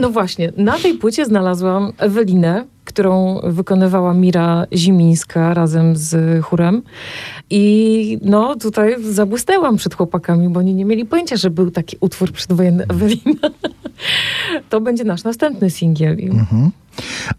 No 0.01 0.09
właśnie, 0.09 0.51
na 0.57 0.79
tej 0.79 0.93
płycie 0.93 1.25
znalazłam 1.25 1.93
Ewelinę, 1.97 2.65
którą 2.85 3.39
wykonywała 3.43 4.13
Mira 4.13 4.65
Zimińska 4.73 5.53
razem 5.53 5.95
z 5.95 6.43
chórem. 6.45 6.81
I 7.49 8.17
no 8.21 8.55
tutaj 8.55 8.95
zabłysnęłam 9.03 9.77
przed 9.77 9.95
chłopakami, 9.95 10.49
bo 10.49 10.59
oni 10.59 10.73
nie 10.73 10.85
mieli 10.85 11.05
pojęcia, 11.05 11.37
że 11.37 11.49
był 11.49 11.71
taki 11.71 11.97
utwór 11.99 12.31
przedwojenny 12.31 12.85
Ewelina. 12.89 13.49
To 14.69 14.81
będzie 14.81 15.03
nasz 15.03 15.23
następny 15.23 15.69
singiel. 15.69 16.17
Mhm. 16.21 16.71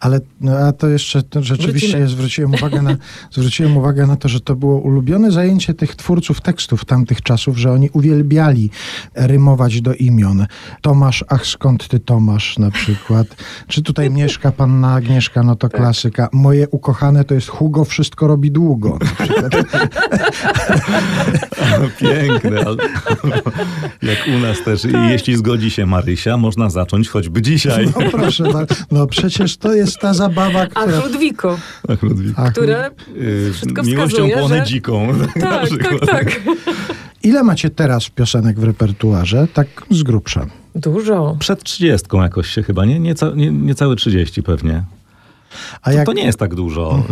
Ale 0.01 0.21
no, 0.41 0.59
a 0.59 0.73
to 0.73 0.89
jeszcze 0.89 1.23
to 1.23 1.43
rzeczywiście 1.43 1.89
Wrócimy. 1.89 2.09
zwróciłem 2.09 2.55
uwagę, 2.55 2.83
na, 2.83 2.97
zwróciłem 3.33 3.77
uwagę 3.77 4.07
na 4.07 4.17
to, 4.17 4.29
że 4.29 4.41
to 4.41 4.57
było 4.57 4.79
ulubione 4.79 5.31
zajęcie 5.31 5.75
tych 5.75 5.97
twórców 5.97 6.41
tekstów 6.41 6.85
tamtych 6.85 7.23
czasów, 7.23 7.59
że 7.59 7.73
oni 7.73 7.91
uwielbiali 7.91 8.71
rymować 9.15 9.81
do 9.81 9.95
imion. 9.95 10.47
Tomasz, 10.83 11.25
ach 11.29 11.47
skąd 11.47 11.89
ty 11.89 12.01
Tomasz 12.01 12.59
na 12.59 12.71
przykład. 12.71 13.27
Czy 13.69 13.83
tutaj 13.83 14.11
mieszka 14.11 14.53
panna 14.53 14.95
Agnieszka, 14.95 15.43
no 15.43 15.57
to 15.57 15.69
klasyka. 15.69 16.29
Moje 16.33 16.69
ukochane 16.69 17.25
to 17.25 17.35
jest 17.35 17.49
Hugo, 17.49 17.85
wszystko 17.85 18.27
robi 18.27 18.51
długo. 18.51 18.99
Piękne. 22.01 22.61
ale- 22.67 22.77
Jak 24.13 24.19
u 24.37 24.39
nas 24.39 24.63
też. 24.65 24.85
I 24.85 24.89
jeśli 25.11 25.37
zgodzi 25.37 25.71
się 25.71 25.87
Marysia, 25.87 26.37
można 26.37 26.71
zacząć 26.71 27.09
choćby 27.09 27.43
dzisiaj. 27.43 27.87
No 28.01 28.11
proszę, 28.11 28.45
bardzo. 28.53 28.75
no 28.91 29.07
przecież 29.07 29.57
to 29.57 29.75
jest 29.75 29.99
ta 29.99 30.15
zabawa, 30.15 30.61
A 30.63 30.67
która... 30.67 31.01
Ludwiko, 31.07 31.59
Tak, 31.89 32.03
Ludwik. 32.03 32.35
Ach, 32.37 32.53
które 32.53 32.91
Yy, 33.17 33.53
wszystko 33.53 33.83
Miłością 33.83 34.09
wskazuje, 34.09 34.37
płonę 34.39 34.59
że... 34.59 34.65
dziką. 34.65 35.09
Tak, 35.41 35.69
tak, 35.83 36.07
tak. 36.11 36.41
Ile 37.23 37.43
macie 37.43 37.71
teraz 37.71 38.09
piosenek 38.11 38.61
w 38.61 38.65
repertuarze? 38.65 39.47
Tak 39.55 39.67
z 39.91 40.03
grubsza. 40.03 40.47
Dużo. 40.75 41.37
Przed 41.39 41.63
trzydziestką 41.63 42.23
jakoś 42.23 42.49
się 42.51 42.63
chyba, 42.63 42.85
nie? 42.85 43.01
Nieca, 43.01 43.31
nie, 43.37 43.51
niecałe 43.51 43.97
trzydzieści 43.97 44.43
pewnie. 44.43 44.83
A 45.83 45.91
To, 45.91 45.97
jak... 45.97 46.07
to 46.07 46.13
nie 46.13 46.25
jest 46.25 46.39
tak 46.39 46.55
dużo. 46.55 47.03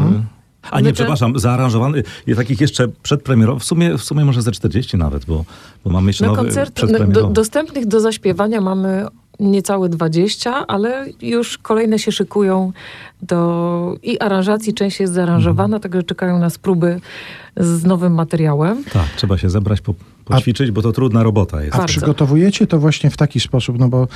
A 0.70 0.76
nie, 0.76 0.82
Znaczy- 0.82 0.94
przepraszam, 0.94 1.38
zaaranżowany, 1.38 2.02
takich 2.36 2.60
jeszcze 2.60 2.88
przedpremierowych, 2.88 3.62
w 3.62 3.66
sumie, 3.66 3.98
w 3.98 4.02
sumie 4.04 4.24
może 4.24 4.42
ze 4.42 4.52
40 4.52 4.96
nawet, 4.96 5.24
bo, 5.24 5.44
bo 5.84 5.90
mamy 5.90 6.06
jeszcze 6.06 6.26
koncert 6.26 6.70
no, 6.70 6.74
przedpremierowy. 6.74 7.12
do, 7.12 7.32
dostępnych 7.32 7.86
do 7.86 8.00
zaśpiewania 8.00 8.60
mamy 8.60 9.06
niecałe 9.40 9.88
20, 9.88 10.66
ale 10.66 11.06
już 11.22 11.58
kolejne 11.58 11.98
się 11.98 12.12
szykują 12.12 12.72
do 13.22 13.96
i 14.02 14.20
aranżacji, 14.20 14.74
część 14.74 15.00
jest 15.00 15.12
zaaranżowana, 15.12 15.80
także 15.80 16.02
czekają 16.02 16.38
nas 16.38 16.58
próby 16.58 17.00
z 17.56 17.84
nowym 17.84 18.14
materiałem. 18.14 18.84
Tak, 18.84 19.08
trzeba 19.16 19.38
się 19.38 19.50
zebrać, 19.50 19.80
po, 19.80 19.94
poćwiczyć, 20.24 20.70
bo 20.70 20.82
to 20.82 20.92
trudna 20.92 21.22
robota 21.22 21.62
jest. 21.62 21.74
A 21.74 21.78
Bardzo. 21.78 21.88
przygotowujecie 21.92 22.66
to 22.66 22.78
właśnie 22.78 23.10
w 23.10 23.16
taki 23.16 23.40
sposób, 23.40 23.78
no 23.78 23.88
bo 23.88 24.08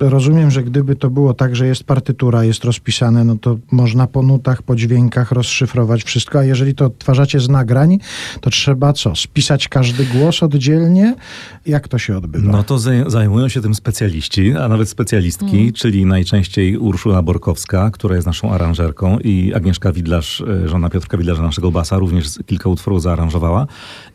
rozumiem, 0.00 0.50
że 0.50 0.62
gdyby 0.62 0.96
to 0.96 1.10
było 1.10 1.34
tak, 1.34 1.56
że 1.56 1.66
jest 1.66 1.84
partytura, 1.84 2.44
jest 2.44 2.64
rozpisane, 2.64 3.24
no 3.24 3.36
to 3.40 3.56
można 3.72 4.06
po 4.06 4.22
nutach, 4.22 4.62
po 4.62 4.76
dźwiękach 4.76 5.32
rozszyfrować 5.32 6.04
wszystko, 6.04 6.38
a 6.38 6.44
jeżeli 6.44 6.74
to 6.74 6.84
odtwarzacie 6.84 7.40
z 7.40 7.48
nagrań, 7.48 7.98
to 8.40 8.50
trzeba 8.50 8.92
co? 8.92 9.16
Spisać 9.16 9.68
każdy 9.68 10.04
głos 10.06 10.42
oddzielnie? 10.42 11.14
Jak 11.66 11.88
to 11.88 11.98
się 11.98 12.16
odbywa? 12.16 12.52
No 12.52 12.62
to 12.62 12.76
zaj- 12.76 13.10
zajmują 13.10 13.48
się 13.48 13.60
tym 13.60 13.74
specjaliści, 13.74 14.56
a 14.56 14.68
nawet 14.68 14.88
specjalistki, 14.88 15.72
czyli 15.72 16.06
najczęściej 16.06 16.78
Urszula 16.78 17.22
Borkowska, 17.22 17.90
która 17.90 18.14
jest 18.14 18.26
naszą 18.26 18.52
aranżerką 18.52 19.18
i 19.18 19.54
Agnieszka 19.54 19.92
Widlarz, 19.92 20.40
e, 20.40 20.68
żona 20.68 20.90
Piotrka 20.90 21.16
Widlarza, 21.16 21.42
naszego 21.42 21.70
basa, 21.70 21.98
również 21.98 22.26
kilka 22.46 22.68
utworów 22.68 23.02
zaaranżowała. 23.02 23.66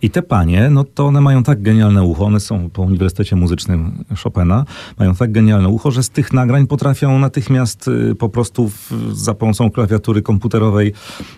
I 0.02 0.10
te 0.10 0.22
panie, 0.22 0.70
no 0.70 0.84
to 0.84 1.06
one 1.06 1.22
mają 1.22 1.39
tak 1.44 1.62
genialne 1.62 2.04
ucho, 2.04 2.26
one 2.26 2.40
są 2.40 2.70
po 2.70 2.82
Uniwersytecie 2.82 3.36
Muzycznym 3.36 4.04
Chopina, 4.24 4.66
mają 5.00 5.16
tak 5.16 5.32
genialne 5.32 5.70
ucho, 5.70 5.92
że 5.92 6.04
z 6.04 6.10
tych 6.10 6.34
nagrań 6.34 6.68
potrafią 6.68 7.20
natychmiast 7.20 7.88
y, 7.88 8.16
po 8.16 8.30
prostu 8.30 8.70
w, 8.70 8.92
za 9.14 9.34
pomocą 9.34 9.72
klawiatury 9.72 10.22
komputerowej 10.22 10.94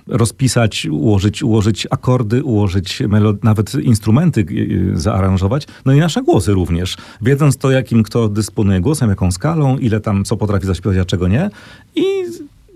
rozpisać, 0.08 0.86
ułożyć, 0.86 1.44
ułożyć 1.44 1.88
akordy, 1.92 2.44
ułożyć 2.44 3.02
melod- 3.02 3.44
nawet 3.44 3.74
instrumenty 3.76 4.42
y, 4.42 4.92
y, 4.94 5.00
zaaranżować, 5.00 5.68
no 5.86 5.94
i 5.94 6.00
nasze 6.00 6.22
głosy 6.22 6.54
również. 6.54 6.98
Wiedząc 7.22 7.58
to, 7.58 7.72
jakim 7.72 8.04
kto 8.04 8.30
dysponuje 8.30 8.82
głosem, 8.82 9.10
jaką 9.10 9.32
skalą, 9.32 9.78
ile 9.78 10.00
tam 10.00 10.24
co 10.24 10.38
potrafi 10.38 10.68
zaśpiewać, 10.68 10.98
a 10.98 11.06
czego 11.06 11.28
nie. 11.28 11.50
I 11.96 12.06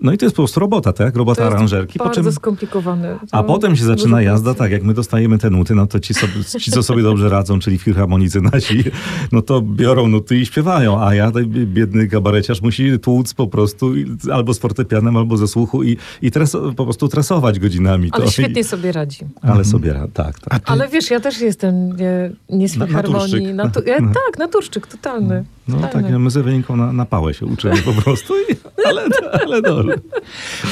no 0.02 0.12
i 0.12 0.18
to 0.18 0.24
jest 0.26 0.36
po 0.36 0.42
prostu 0.42 0.60
robota, 0.60 0.92
tak? 0.92 1.16
Robota 1.16 1.36
To 1.36 1.44
jest 1.44 1.56
aranżerki. 1.56 1.98
Po 1.98 2.04
bardzo 2.04 2.22
czym 2.22 2.32
skomplikowane. 2.32 3.18
a 3.32 3.42
potem 3.42 3.76
się 3.76 3.84
zaczyna 3.84 4.22
jazda, 4.22 4.54
tak, 4.54 4.70
jak 4.70 4.82
my 4.82 4.94
dostajemy 4.94 5.38
te 5.38 5.50
nuty, 5.50 5.74
no 5.74 5.86
to 5.86 6.00
ci, 6.00 6.14
sobie, 6.14 6.32
ci, 6.60 6.70
co 6.70 6.82
sobie 6.82 7.02
dobrze 7.02 7.28
radzą, 7.28 7.58
czyli 7.58 7.78
filharmonicy 7.78 8.40
nasi, 8.40 8.84
no 9.32 9.42
to 9.42 9.60
biorą 9.62 10.08
nuty 10.08 10.36
i 10.38 10.46
śpiewają, 10.46 11.02
a 11.02 11.14
ja, 11.14 11.30
ten 11.32 11.48
biedny 11.50 12.06
gabareciarz, 12.06 12.62
musi 12.62 12.98
tłuc 12.98 13.34
po 13.34 13.46
prostu 13.46 13.92
albo 14.32 14.54
z 14.54 14.58
fortepianem, 14.58 15.16
albo 15.16 15.36
ze 15.36 15.48
słuchu 15.48 15.82
i, 15.82 15.96
i 16.22 16.30
tres, 16.30 16.56
po 16.76 16.84
prostu 16.84 17.08
tresować 17.08 17.58
godzinami. 17.58 18.08
Ale 18.12 18.24
to. 18.24 18.30
świetnie 18.30 18.60
I, 18.60 18.64
sobie 18.64 18.92
radzi. 18.92 19.18
ale 19.42 19.64
sobie, 19.64 19.92
ra- 19.92 20.08
tak, 20.14 20.40
tak. 20.40 20.60
Ty, 20.64 20.72
Ale 20.72 20.88
wiesz, 20.88 21.10
ja 21.10 21.20
też 21.20 21.40
jestem 21.40 21.96
nie, 21.96 22.30
nie 22.50 22.68
z 22.68 22.72
filharmonii. 22.72 23.54
naturszczyk. 23.54 23.84
Natu- 23.84 23.88
ja, 23.88 23.96
tak, 24.14 24.38
naturszczyk, 24.38 24.86
totalny. 24.86 25.44
No 25.68 25.80
tak, 25.80 25.92
totalny. 25.92 26.18
my 26.18 26.30
z 26.30 26.36
Ewelinką 26.36 26.76
na, 26.76 26.92
na 26.92 27.04
pałę 27.06 27.34
się 27.34 27.46
uczymy 27.46 27.76
po 27.76 27.92
prostu, 27.92 28.34
i, 28.34 28.54
ale, 28.86 29.02
ale 29.46 29.62
dobrze. 29.62 29.94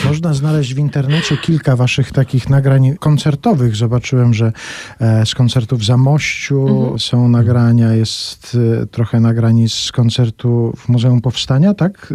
Można 0.04 0.34
znaleźć 0.34 0.74
w 0.74 0.78
internecie 0.78 1.36
kilka 1.36 1.76
waszych 1.76 2.12
takich 2.12 2.50
nagrań 2.50 2.96
koncertowych. 3.00 3.76
Zobaczyłem, 3.76 4.34
że 4.34 4.52
e, 5.00 5.26
z 5.26 5.34
koncertu 5.34 5.76
w 5.76 5.84
Zamościu 5.84 6.68
Mhm. 6.68 6.98
są 6.98 7.28
nagrania, 7.28 7.92
jest 7.92 8.56
e, 8.82 8.86
trochę 8.86 9.20
nagrań 9.20 9.68
z 9.68 9.92
koncertu 9.92 10.72
w 10.76 10.88
Muzeum 10.88 11.20
Powstania, 11.20 11.74
tak? 11.74 12.12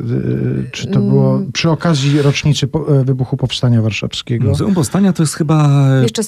E, 0.67 0.71
czy 0.71 0.87
to 0.87 0.99
było 0.99 1.35
Mm. 1.35 1.51
przy 1.51 1.69
okazji 1.69 2.21
rocznicy 2.21 2.67
po, 2.67 2.99
e, 2.99 3.03
wybuchu 3.05 3.37
Powstania 3.37 3.81
Warszawskiego? 3.81 4.49
Muzeum 4.49 4.73
Powstania 4.75 5.13
to 5.13 5.23
jest 5.23 5.35
chyba 5.35 5.69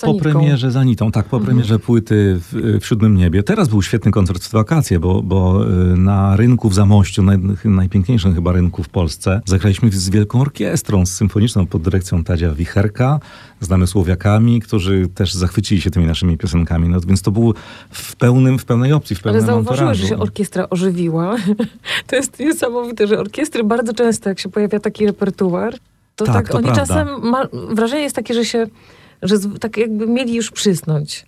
po 0.01 0.13
premierze 0.13 0.71
z 0.71 0.75
Anitą, 0.77 1.11
tak, 1.11 1.25
po 1.25 1.39
premierze 1.39 1.79
płyty 1.79 2.39
w, 2.39 2.77
w 2.81 2.85
Siódmym 2.85 3.15
Niebie. 3.17 3.43
Teraz 3.43 3.67
był 3.67 3.81
świetny 3.81 4.11
koncert 4.11 4.43
w 4.43 4.51
wakacje, 4.51 4.99
bo, 4.99 5.21
bo 5.23 5.59
na 5.97 6.37
rynku 6.41 6.69
w 6.69 6.73
Zamościu, 6.73 7.23
naj, 7.23 7.37
najpiękniejszym 7.65 8.35
chyba 8.35 8.51
rynku 8.51 8.83
w 8.83 8.89
Polsce, 8.89 9.41
zagraliśmy 9.45 9.91
z 9.91 10.09
wielką 10.09 10.41
orkiestrą, 10.41 11.05
z 11.05 11.11
symfoniczną 11.11 11.65
pod 11.67 11.81
dyrekcją 11.81 12.23
Tadzia 12.23 12.53
Wicherka, 12.53 13.19
z 13.59 13.69
namysłowiakami, 13.69 14.61
którzy 14.61 15.07
też 15.15 15.33
zachwycili 15.33 15.81
się 15.81 15.91
tymi 15.91 16.05
naszymi 16.05 16.37
piosenkami. 16.37 16.89
No, 16.89 17.01
więc 17.01 17.21
to 17.21 17.31
był 17.31 17.53
w, 17.91 18.15
pełnym, 18.15 18.59
w 18.59 18.65
pełnej 18.65 18.93
opcji, 18.93 19.15
w 19.15 19.19
Ale 19.25 19.33
pełnym 19.33 19.45
zauważyłeś, 19.45 19.97
że 19.97 20.07
się 20.07 20.17
orkiestra 20.17 20.69
ożywiła. 20.69 21.35
To 22.07 22.15
jest 22.15 22.39
niesamowite, 22.39 23.07
że 23.07 23.19
orkiestry 23.19 23.63
bardzo 23.63 23.93
często, 23.93 24.29
jak 24.29 24.39
się 24.39 24.49
pojawia 24.49 24.79
taki 24.79 25.05
repertuar, 25.05 25.73
to 26.15 26.25
Tak, 26.25 26.35
tak, 26.35 26.49
to 26.49 26.57
oni 26.57 26.67
prawda. 26.67 26.85
czasem, 26.85 27.07
ma, 27.29 27.47
wrażenie 27.69 28.03
jest 28.03 28.15
takie, 28.15 28.33
że 28.33 28.45
się, 28.45 28.67
że 29.21 29.37
z, 29.37 29.59
tak 29.59 29.77
jakby 29.77 30.07
mieli 30.07 30.35
już 30.35 30.51
przysnąć. 30.51 31.25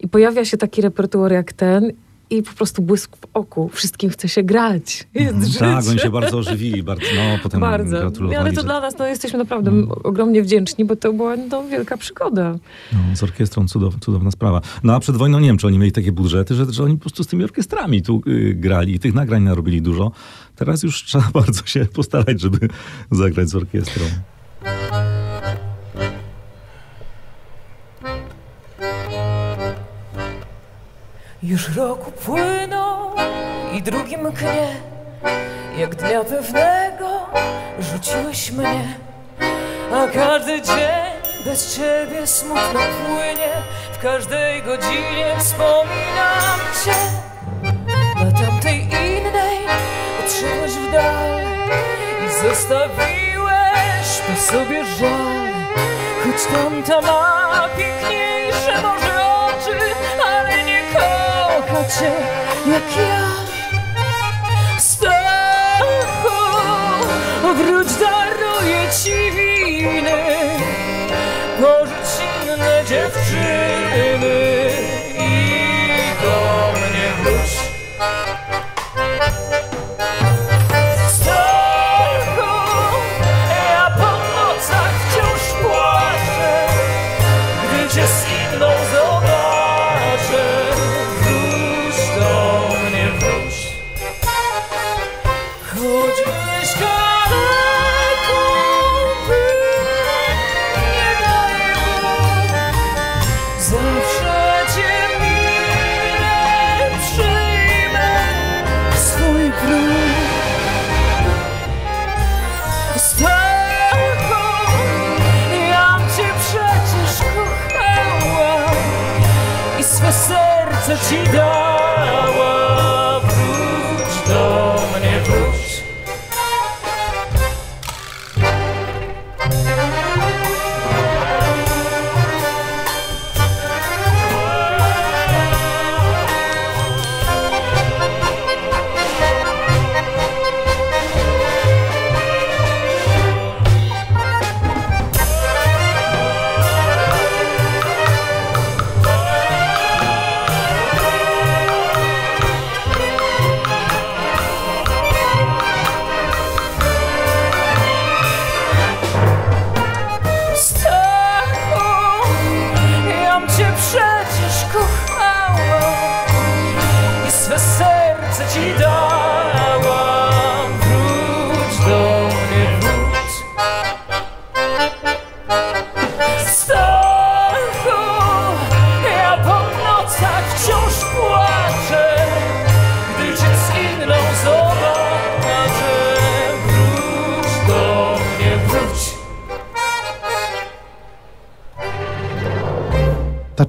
I 0.00 0.08
pojawia 0.08 0.44
się 0.44 0.56
taki 0.56 0.82
repertuar 0.82 1.32
jak 1.32 1.52
ten 1.52 1.92
i 2.30 2.42
po 2.42 2.52
prostu 2.52 2.82
błysk 2.82 3.16
w 3.16 3.26
oku. 3.34 3.70
Wszystkim 3.72 4.10
chce 4.10 4.28
się 4.28 4.42
grać. 4.42 5.06
Jest 5.14 5.46
życie. 5.46 5.58
Tak, 5.58 5.84
oni 5.90 5.98
się 5.98 6.10
bardzo 6.10 6.38
ożywili, 6.38 6.82
bardzo, 6.82 7.06
no 7.16 7.38
potem 7.42 7.60
Bardzo. 7.60 7.98
gratulowali. 8.00 8.36
Ale 8.36 8.52
to 8.52 8.60
że- 8.60 8.66
dla 8.66 8.80
nas 8.80 8.98
no, 8.98 9.06
jesteśmy 9.06 9.38
naprawdę 9.38 9.70
ogromnie 10.04 10.42
wdzięczni, 10.42 10.84
bo 10.84 10.96
to 10.96 11.12
była 11.12 11.36
no, 11.36 11.64
wielka 11.68 11.96
przygoda. 11.96 12.58
No, 12.92 12.98
z 13.16 13.22
orkiestrą 13.22 13.68
cudow, 13.68 13.94
cudowna 14.00 14.30
sprawa. 14.30 14.60
No 14.84 14.94
a 14.94 15.00
przed 15.00 15.16
wojną 15.16 15.40
nie 15.40 15.46
wiem, 15.46 15.58
czy 15.58 15.66
oni 15.66 15.78
mieli 15.78 15.92
takie 15.92 16.12
budżety, 16.12 16.54
że, 16.54 16.72
że 16.72 16.84
oni 16.84 16.94
po 16.94 17.00
prostu 17.00 17.24
z 17.24 17.26
tymi 17.26 17.44
orkiestrami 17.44 18.02
tu 18.02 18.22
y, 18.26 18.54
grali 18.54 18.94
i 18.94 18.98
tych 18.98 19.14
nagrań 19.14 19.42
narobili 19.42 19.82
dużo. 19.82 20.12
Teraz 20.56 20.82
już 20.82 21.04
trzeba 21.04 21.30
bardzo 21.40 21.66
się 21.66 21.84
postarać, 21.84 22.40
żeby 22.40 22.68
zagrać 23.10 23.48
z 23.48 23.54
orkiestrą. 23.54 24.04
Już 31.46 31.76
roku 31.76 32.12
płyną 32.12 33.10
i 33.72 33.82
drugi 33.82 34.16
mknie 34.16 34.68
Jak 35.76 35.94
dnia 35.94 36.24
pewnego 36.24 37.26
rzuciłeś 37.78 38.50
mnie. 38.50 38.98
A 39.92 40.06
każdy 40.14 40.62
dzień 40.62 41.44
bez 41.44 41.76
ciebie 41.76 42.26
smutno 42.26 42.80
płynie 43.06 43.52
W 43.92 43.98
każdej 44.02 44.62
godzinie 44.62 45.34
wspominam 45.38 46.60
cię. 46.84 46.96
Na 48.24 48.32
tamtej 48.32 48.80
innej 48.82 49.58
odszedłeś 50.24 50.72
w 50.72 50.92
dal 50.92 51.40
I 52.26 52.48
zostawiłeś 52.48 54.20
po 54.26 54.52
sobie 54.52 54.84
żal 54.84 55.52
Choć 56.24 56.44
tamta 56.52 57.00
ma 57.00 57.68
piękniejsze 57.76 58.25
kocha 61.76 61.88
cię 61.98 62.12
jak 62.72 62.96
ja. 62.96 63.26
Stachu, 64.78 66.28
wróć 67.56 67.88
daruję 67.94 68.25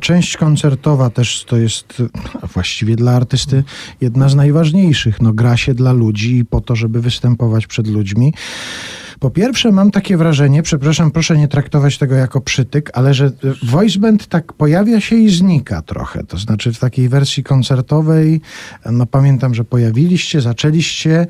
część 0.08 0.38
koncertowa 0.38 1.10
też 1.10 1.44
to 1.44 1.58
jest 1.58 2.04
właściwie 2.54 2.96
dla 2.96 3.12
artysty 3.12 3.64
jedna 4.02 4.30
z 4.30 4.36
najważniejszych. 4.36 5.22
No, 5.22 5.34
gra 5.34 5.58
się 5.58 5.74
dla 5.74 5.92
ludzi 5.92 6.38
i 6.38 6.46
po 6.46 6.62
to, 6.62 6.76
żeby 6.76 7.02
występować 7.02 7.68
przed 7.68 7.88
ludźmi. 7.88 8.34
Po 9.20 9.30
pierwsze, 9.30 9.72
mam 9.72 9.92
takie 9.92 10.18
wrażenie, 10.18 10.64
przepraszam, 10.64 11.12
proszę 11.12 11.38
nie 11.38 11.48
traktować 11.48 11.98
tego 11.98 12.16
jako 12.16 12.42
przytyk, 12.42 12.92
ale 12.94 13.14
że 13.14 13.26
e, 13.26 13.32
voice 13.64 14.00
band 14.00 14.28
tak 14.28 14.54
pojawia 14.54 15.02
się 15.02 15.16
i 15.16 15.30
znika 15.30 15.82
trochę. 15.82 16.24
To 16.24 16.38
znaczy 16.38 16.74
w 16.74 16.80
takiej 16.80 17.10
wersji 17.10 17.44
koncertowej, 17.44 18.42
no 18.92 19.06
pamiętam, 19.06 19.56
że 19.56 19.64
pojawiliście, 19.64 20.42
zaczęliście, 20.42 21.28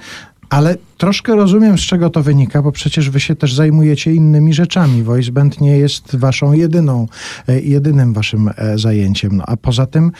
ale 0.49 0.75
troszkę 0.97 1.35
rozumiem, 1.35 1.77
z 1.77 1.81
czego 1.81 2.09
to 2.09 2.23
wynika, 2.23 2.61
bo 2.61 2.71
przecież 2.71 3.09
wy 3.09 3.19
się 3.19 3.35
też 3.35 3.53
zajmujecie 3.53 4.13
innymi 4.13 4.53
rzeczami. 4.53 5.03
Voice 5.03 5.31
band 5.31 5.61
nie 5.61 5.77
jest 5.77 6.15
waszą 6.15 6.53
jedyną, 6.53 7.07
e, 7.47 7.59
jedynym 7.61 8.13
waszym 8.13 8.49
e, 8.57 8.77
zajęciem. 8.77 9.37
No, 9.37 9.43
a 9.47 9.57
poza 9.57 9.85
tym 9.85 10.11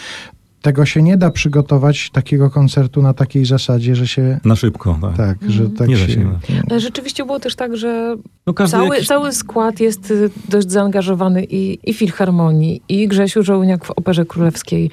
tego 0.62 0.86
się 0.86 1.02
nie 1.02 1.18
da 1.18 1.32
przygotować 1.32 2.10
takiego 2.10 2.50
koncertu 2.50 3.02
na 3.02 3.14
takiej 3.14 3.46
zasadzie, 3.46 3.96
że 3.96 4.08
się 4.08 4.40
Na 4.46 4.56
szybko, 4.56 5.00
tak. 5.02 5.18
tak, 5.18 5.52
że 5.52 5.70
tak 5.70 5.88
Nie 5.88 5.98
się, 5.98 6.10
się, 6.10 6.20
nie 6.20 6.62
Ale 6.70 6.80
Rzeczywiście 6.80 7.26
było 7.26 7.40
też 7.40 7.56
tak, 7.56 7.78
że 7.78 8.16
No 8.48 8.54
cały, 8.54 8.88
jakiś... 8.88 9.08
cały 9.08 9.34
skład 9.34 9.80
jest 9.80 10.12
y, 10.12 10.30
dość 10.50 10.72
zaangażowany 10.72 11.44
i, 11.44 11.90
i 11.90 11.94
Filharmonii, 11.94 12.82
i 12.90 13.08
Grzesiu 13.08 13.44
Żołniak 13.44 13.86
w 13.86 13.92
Operze 13.92 14.26
Królewskiej. 14.26 14.90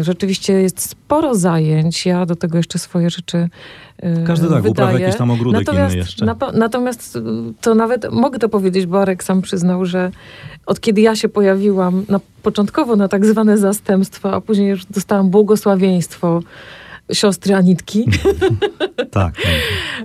Rzeczywiście 0.00 0.52
jest 0.52 0.80
sporo 0.80 1.34
zajęć. 1.34 2.06
Ja 2.06 2.26
do 2.26 2.36
tego 2.36 2.56
jeszcze 2.56 2.78
swoje 2.78 3.10
rzeczy 3.10 3.48
Każdy 4.26 4.48
tak, 4.48 4.58
uprawia 4.64 4.86
wydaję. 4.86 5.00
jakiś 5.04 5.18
tam 5.18 5.30
ogródek 5.30 5.60
natomiast, 5.60 5.94
inny 5.94 6.02
jeszcze. 6.02 6.26
napo- 6.26 6.54
natomiast 6.54 7.16
y, 7.16 7.20
to 7.60 7.74
nawet, 7.74 8.12
mogę 8.12 8.38
to 8.38 8.48
powiedzieć, 8.48 8.86
bo 8.86 9.02
Arek 9.02 9.24
sam 9.24 9.42
przyznał, 9.42 9.84
że 9.86 10.10
od 10.66 10.80
kiedy 10.80 11.00
ja 11.00 11.16
się 11.16 11.28
pojawiłam 11.28 12.04
na, 12.08 12.20
początkowo 12.42 12.96
na 12.96 13.08
tak 13.08 13.26
zwane 13.26 13.58
zastępstwo, 13.58 14.32
a 14.34 14.40
później 14.40 14.68
już 14.68 14.84
dostałam 14.86 15.30
błogosławieństwo 15.30 16.42
siostry 17.12 17.54
Anitki. 17.54 18.04
Tak, 19.10 19.34
tak. 19.36 19.52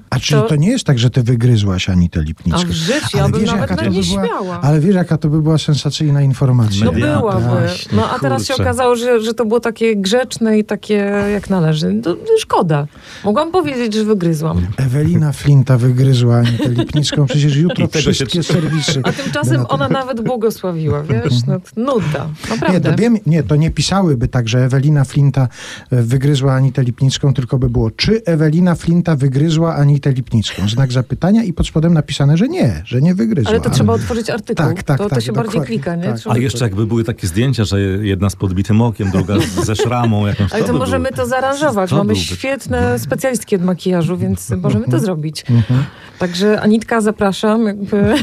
A 0.10 0.20
czyli 0.20 0.42
to... 0.42 0.48
To- 0.48 0.56
nie 0.56 0.70
jest 0.70 0.86
tak, 0.86 1.00
że 1.00 1.10
ty 1.10 1.24
wygryzłaś 1.24 1.90
Anitę 1.90 2.20
A 2.20 2.24
Lipnicką? 2.24 2.68
w 2.68 2.72
życiu, 2.72 3.18
ja 3.18 3.24
Ale 3.24 3.32
bym 3.32 3.42
wiesz, 3.42 3.52
nawet 3.52 3.70
na 3.70 3.76
to 3.76 3.84
nie 3.84 3.90
by 4.02 4.08
była- 4.08 4.26
śmiała. 4.28 4.62
Ale 4.62 4.80
wiesz, 4.80 4.96
jaka 4.96 5.18
to 5.18 5.30
by 5.30 5.42
była 5.42 5.58
sensacyjna 5.58 6.22
informacja. 6.22 6.86
No 6.86 6.92
byłaby. 6.92 7.42
Właśnie, 7.46 7.92
No 7.98 8.10
a 8.12 8.20
teraz 8.20 8.46
się 8.46 8.56
okazało, 8.56 8.96
że, 8.96 9.22
że 9.22 9.34
to 9.34 9.46
było 9.46 9.60
takie 9.60 9.96
grzeczne 9.96 10.60
i 10.60 10.64
takie 10.66 10.94
jak 11.34 11.50
należy. 11.50 12.02
To 12.04 12.16
szkoda. 12.40 12.88
Mogłam 13.24 13.52
powiedzieć, 13.52 13.94
że 13.94 14.04
wygryzłam. 14.04 14.68
Ewelina 14.78 15.32
Flinta 15.32 15.78
wygryzła 15.78 16.36
Anitę 16.36 16.70
Lipnicką. 16.70 17.26
Przecież 17.26 17.56
jutro 17.56 17.88
tego 17.88 18.14
się 18.14 18.26
wszystkie 18.26 18.44
serwisy. 18.44 19.02
A 19.04 19.12
tymczasem 19.12 19.52
będą- 19.54 19.68
ona 19.68 19.88
nawet 19.90 20.22
błogosławiła, 20.22 21.04
wiesz? 21.04 21.34
No, 21.48 21.60
nuda. 21.78 22.30
Nie 22.50 22.50
Naprawdę. 22.56 22.92
to, 22.92 22.98
wiem, 22.98 23.18
nie, 23.26 23.44
to 23.44 23.56
nie 23.56 23.72
pisałyby 23.72 24.28
tak, 24.28 24.48
że 24.50 24.66
Ewelina 24.66 25.04
Flinta 25.06 25.48
e, 25.92 26.02
wygryzła 26.02 26.54
Anitę 26.54 26.82
Lipnicką 26.84 26.95
Lipnicką, 26.96 27.34
tylko 27.34 27.58
by 27.58 27.70
było, 27.70 27.92
czy 27.92 28.24
Ewelina 28.26 28.76
Flinta 28.76 29.16
wygryzła 29.16 29.76
Anitę 29.76 30.12
Lipnicką? 30.12 30.70
Znak 30.70 30.92
zapytania 30.92 31.44
i 31.44 31.54
pod 31.54 31.68
spodem 31.68 31.94
napisane, 31.94 32.38
że 32.38 32.48
nie, 32.48 32.82
że 32.86 33.02
nie 33.02 33.16
wygryzła. 33.16 33.50
Ale 33.52 33.62
to 33.62 33.70
trzeba 33.70 33.94
otworzyć 33.94 34.30
artykuł. 34.30 34.66
Tak, 34.66 34.84
tak, 34.84 34.98
to, 34.98 35.04
to 35.04 35.16
tak, 35.16 35.24
się 35.24 35.32
bardziej 35.32 35.62
klika, 35.62 35.96
nie? 35.96 36.04
tak. 36.04 36.18
A 36.30 36.38
jeszcze 36.38 36.66
jakby 36.66 36.86
były 36.86 37.04
takie 37.04 37.28
zdjęcia, 37.28 37.66
że 37.66 37.82
jedna 37.82 38.30
z 38.30 38.36
podbitym 38.36 38.82
okiem, 38.82 39.12
druga 39.12 39.36
ze 39.64 39.76
szramą 39.76 40.28
jakąś. 40.28 40.54
Ale 40.54 40.64
to 40.64 40.74
by 40.74 40.80
możemy 40.80 41.10
było. 41.10 41.24
to 41.24 41.30
zaaranżować. 41.30 41.90
To 41.90 41.96
Mamy 41.96 42.08
byłby- 42.14 42.22
świetne 42.22 43.00
specjalistki 43.00 43.56
od 43.56 43.62
makijażu, 43.62 44.18
więc 44.18 44.50
możemy 44.50 44.88
to 44.88 45.00
zrobić. 45.00 45.44
Mhm. 45.50 45.84
Także 46.20 46.62
Anitka, 46.62 47.02
zapraszam. 47.02 47.66
Jakby. 47.66 48.14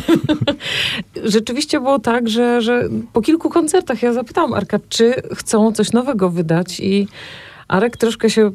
Rzeczywiście 1.25 1.81
było 1.81 1.99
tak, 1.99 2.29
że, 2.29 2.61
że 2.63 2.89
po 3.13 3.21
kilku 3.23 3.51
koncertach 3.51 4.03
ja 4.03 4.13
zapytałam 4.13 4.55
Arka, 4.55 4.79
czy 4.89 5.15
chcą 5.35 5.73
coś 5.73 5.93
nowego 5.93 6.31
wydać 6.31 6.81
i 6.81 7.09
Arek 7.69 7.97
troszkę 7.97 8.31
się 8.31 8.51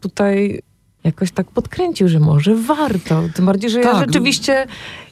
tutaj 0.00 0.60
jakoś 1.04 1.32
tak 1.32 1.46
podkręcił, 1.46 2.08
że 2.08 2.20
może 2.20 2.54
warto. 2.54 3.22
Tym 3.34 3.46
bardziej, 3.46 3.70
że 3.70 3.80
ja 3.80 3.92
Tak. 3.92 4.06
rzeczywiście 4.06 4.66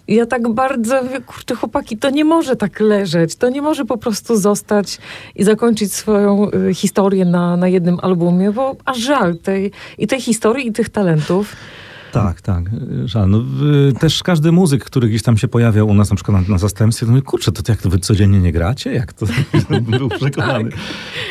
ja 0.09 0.27
tak 0.27 0.49
bardzo, 0.49 1.01
kurczę 1.27 1.55
chłopaki, 1.55 1.97
to 1.97 2.11
nie 2.11 2.25
może 2.25 2.57
tak 2.57 2.81
leżeć, 2.81 3.37
to 3.37 3.49
nie 3.49 3.63
może 3.63 3.85
po 3.85 3.99
prostu 3.99 4.37
zostać 4.37 4.99
i 5.35 5.45
zakończyć 5.45 5.95
swoją 5.95 6.51
y, 6.51 6.75
historię 6.75 7.25
na, 7.25 7.57
na 7.57 7.69
jednym 7.69 7.99
albumie, 8.03 8.53
bo 8.53 8.77
aż 8.85 8.99
żal 8.99 9.37
tej, 9.37 9.73
i 9.99 10.07
tej 10.07 10.21
historii, 10.21 10.69
i 10.69 10.73
tych 10.73 10.89
talentów. 10.89 11.57
Tak, 12.13 12.41
tak, 12.41 12.65
żal. 13.05 13.31
No, 13.31 13.39
y, 13.89 13.93
też 13.93 14.23
każdy 14.23 14.53
muzyk, 14.53 14.85
który 14.85 15.09
gdzieś 15.09 15.23
tam 15.23 15.37
się 15.39 15.49
pojawiał 15.49 15.89
u 15.89 15.95
nas 15.95 16.11
na 16.11 16.17
przykład 16.17 16.43
na, 16.43 16.53
na 16.55 16.59
zastępstwie, 16.59 17.07
to 17.07 17.13
mówi, 17.13 17.23
kurczę, 17.23 17.53
to 17.53 17.63
jak 17.73 17.83
to 17.83 17.89
wy 17.91 17.99
codziennie 17.99 18.41
nie 18.41 18.53
gracie? 18.53 18.93
Jak 18.93 19.13
to 19.13 19.27
był 19.99 20.09
przekonany. 20.09 20.71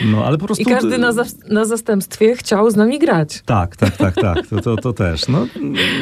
No, 0.06 0.26
ale 0.26 0.38
po 0.38 0.46
prostu... 0.46 0.62
I 0.64 0.66
każdy 0.66 0.98
na, 0.98 1.12
zas- 1.12 1.36
na 1.52 1.66
zastępstwie 1.66 2.36
chciał 2.36 2.72
z 2.72 2.76
nami 2.76 3.00
grać. 3.00 3.42
Tak, 3.46 3.76
tak, 3.76 3.98
tak, 3.98 4.16
tak. 4.16 4.48
To, 4.48 4.62
to, 4.62 4.76
to 4.78 4.94
też. 4.94 5.28
No, 5.28 5.48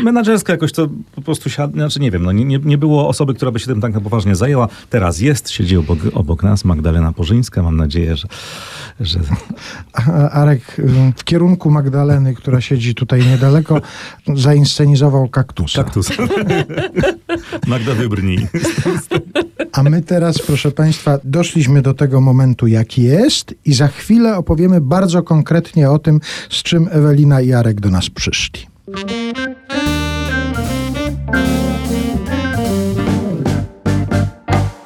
menadżersko 0.04 0.52
jakoś 0.52 0.72
to 0.72 0.88
po 1.16 1.22
prostu 1.22 1.50
siadło, 1.50 1.76
znaczy 1.78 2.00
nie 2.00 2.12
wiem, 2.12 2.24
no, 2.24 2.32
nie, 2.32 2.46
nie- 2.46 2.78
było 2.78 3.08
osoby, 3.08 3.34
która 3.34 3.52
by 3.52 3.60
się 3.60 3.66
tym 3.66 3.82
tak 3.82 3.94
na 3.94 4.02
poważnie 4.02 4.36
zajęła. 4.36 4.68
Teraz 4.90 5.20
jest, 5.20 5.50
siedzi 5.50 5.78
obok, 5.78 6.00
obok 6.14 6.44
nas 6.44 6.66
Magdalena 6.66 7.14
Porzyńska. 7.14 7.64
Mam 7.64 7.78
nadzieję, 7.78 8.16
że, 8.16 8.28
że 9.00 9.20
A- 9.94 10.30
Arek 10.30 10.62
w 11.18 11.24
kierunku 11.24 11.72
Magdaleny, 11.72 12.34
która 12.36 12.62
siedzi 12.62 12.96
tutaj 12.96 13.26
niedaleko, 13.26 13.82
zainscenizował 14.76 15.30
kaktusa. 15.30 15.84
kaktus. 15.84 16.10
Magda 17.68 17.94
wybrnij. 17.94 18.48
A 19.72 19.84
my 19.84 20.02
teraz, 20.02 20.38
proszę 20.38 20.72
Państwa, 20.72 21.20
doszliśmy 21.24 21.82
do 21.82 21.94
tego 21.94 22.22
momentu, 22.22 22.68
jaki 22.68 23.04
jest 23.04 23.56
i 23.66 23.74
za 23.74 23.88
chwilę 23.88 24.38
opowiemy 24.38 24.82
bardzo 24.82 25.24
konkretnie 25.24 25.90
o 25.90 26.00
tym, 26.00 26.20
z 26.50 26.64
czym 26.64 26.88
Ewelina 26.92 27.42
i 27.42 27.54
Arek 27.54 27.82
do 27.82 27.90
nas 27.90 28.10
przyszli. 28.10 28.62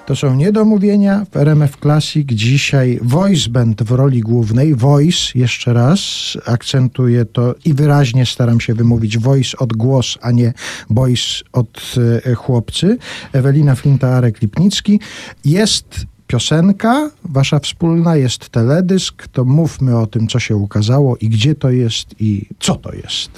To 0.09 0.15
są 0.15 0.35
niedomówienia 0.35 1.25
w 1.31 1.37
RMF 1.37 1.77
Classic. 1.77 2.27
Dzisiaj 2.31 2.99
voice 3.01 3.49
band 3.49 3.83
w 3.83 3.91
roli 3.91 4.21
głównej. 4.21 4.75
Voice, 4.75 5.19
jeszcze 5.35 5.73
raz, 5.73 6.01
akcentuję 6.45 7.25
to 7.25 7.55
i 7.65 7.73
wyraźnie 7.73 8.25
staram 8.25 8.59
się 8.59 8.73
wymówić 8.73 9.17
voice 9.17 9.57
od 9.57 9.73
głos, 9.73 10.17
a 10.21 10.31
nie 10.31 10.53
boys 10.89 11.43
od 11.53 11.95
e, 12.25 12.35
chłopcy. 12.35 12.97
Ewelina 13.33 13.75
Flinta-Arek 13.75 14.41
Lipnicki. 14.41 14.99
Jest 15.45 16.05
piosenka 16.27 17.11
wasza 17.23 17.59
wspólna, 17.59 18.15
jest 18.15 18.49
teledysk. 18.49 19.27
To 19.27 19.45
mówmy 19.45 19.97
o 19.97 20.07
tym, 20.07 20.27
co 20.27 20.39
się 20.39 20.55
ukazało 20.55 21.17
i 21.17 21.29
gdzie 21.29 21.55
to 21.55 21.69
jest 21.69 22.21
i 22.21 22.45
co 22.59 22.75
to 22.75 22.93
jest. 22.93 23.31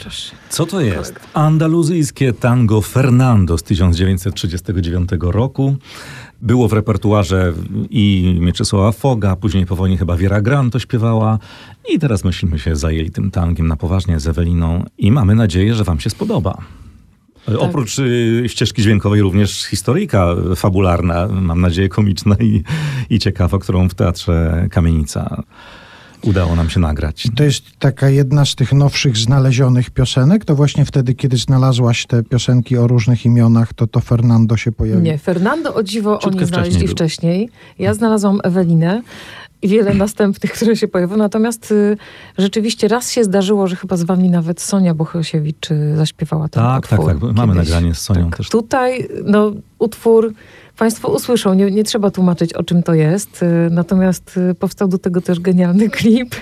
Co 0.50 0.66
to 0.66 0.82
jest? 0.82 1.14
Andaluzyjskie 1.34 2.34
tango 2.34 2.82
Fernando 2.82 3.58
z 3.58 3.64
1939 3.64 5.10
roku. 5.22 5.76
Było 6.42 6.68
w 6.68 6.74
repertuarze 6.74 7.54
i 7.90 8.36
Mieczysława 8.40 8.92
Foga, 8.92 9.36
później 9.36 9.66
po 9.66 9.76
wojnie 9.76 9.98
chyba 9.98 10.18
Wiera 10.18 10.42
Gran 10.42 10.72
to 10.72 10.80
śpiewała. 10.80 11.40
I 11.90 12.00
teraz 12.00 12.24
myśmy 12.24 12.60
się 12.60 12.76
zajęli 12.76 13.12
tym 13.12 13.32
tangiem 13.32 13.68
na 13.68 13.76
poważnie 13.76 14.20
z 14.20 14.28
Eweliną 14.28 14.86
i 14.98 15.12
mamy 15.12 15.36
nadzieję, 15.36 15.76
że 15.76 15.84
wam 15.84 16.00
się 16.00 16.10
spodoba. 16.10 16.58
Oprócz 17.58 18.00
y, 18.00 18.44
ścieżki 18.48 18.82
dźwiękowej 18.82 19.22
również 19.22 19.66
historyjka 19.66 20.36
fabularna, 20.56 21.28
mam 21.28 21.62
nadzieję 21.62 21.90
komiczna 21.90 22.36
i, 22.40 22.64
i 23.10 23.20
ciekawa, 23.20 23.60
którą 23.60 23.90
w 23.90 23.94
Teatrze 23.94 24.68
Kamienica 24.72 25.44
udało 26.24 26.56
nam 26.56 26.70
się 26.70 26.80
nagrać. 26.80 27.28
To 27.36 27.44
jest 27.44 27.64
taka 27.80 28.10
jedna 28.10 28.46
z 28.46 28.56
tych 28.56 28.74
nowszych 28.74 29.18
znalezionych 29.18 29.90
piosenek. 29.90 30.46
To 30.46 30.56
właśnie 30.56 30.86
wtedy, 30.86 31.14
kiedy 31.14 31.38
znalazłaś 31.38 32.06
te 32.06 32.24
piosenki 32.24 32.78
o 32.78 32.88
różnych 32.88 33.26
imionach, 33.26 33.74
to 33.74 33.88
to 33.88 34.00
Fernando 34.00 34.58
się 34.58 34.72
pojawił. 34.72 35.02
Nie, 35.02 35.18
Fernando 35.18 35.74
o 35.74 35.84
dziwo 35.84 36.18
Ciutkę 36.18 36.38
oni 36.38 36.48
znaleźli 36.48 36.88
wcześniej 36.88 37.12
wcześniej. 37.12 37.50
Ja 37.80 37.94
znalazłam 37.94 38.40
Ewelinę 38.44 39.02
i 39.62 39.68
wiele 39.68 39.94
następnych, 39.94 40.52
które 40.52 40.76
się 40.76 40.88
pojawiły. 40.88 41.18
Natomiast 41.18 41.72
y, 41.72 41.98
rzeczywiście 42.38 42.88
raz 42.88 43.12
się 43.12 43.24
zdarzyło, 43.24 43.68
że 43.68 43.76
chyba 43.76 43.98
z 43.98 44.04
wami 44.04 44.30
nawet 44.30 44.62
Sonia 44.62 44.94
Bohosiewicz 44.94 45.72
y, 45.72 45.96
zaśpiewała 45.98 46.50
ten 46.50 46.64
Tak, 46.64 46.88
tak, 46.88 47.00
utwór. 47.00 47.20
tak. 47.22 47.36
Mamy 47.36 47.54
kiedyś. 47.54 47.70
nagranie 47.70 47.96
z 47.96 48.02
Sonią 48.02 48.30
Tak. 48.30 48.38
też. 48.38 48.50
Tutaj 48.50 49.08
no, 49.26 49.52
utwór 49.80 50.34
Państwo 50.78 51.10
usłyszą, 51.12 51.54
nie, 51.54 51.72
nie 51.72 51.84
trzeba 51.84 52.12
tłumaczyć 52.12 52.54
o 52.54 52.64
czym 52.64 52.84
to 52.84 52.94
jest. 52.94 53.44
y, 53.44 53.46
Natomiast 53.72 54.38
y, 54.52 54.56
powstał 54.56 54.88
do 54.88 54.98
tego 54.98 55.22
też 55.22 55.40
genialny 55.40 55.90
klip. 55.98 56.36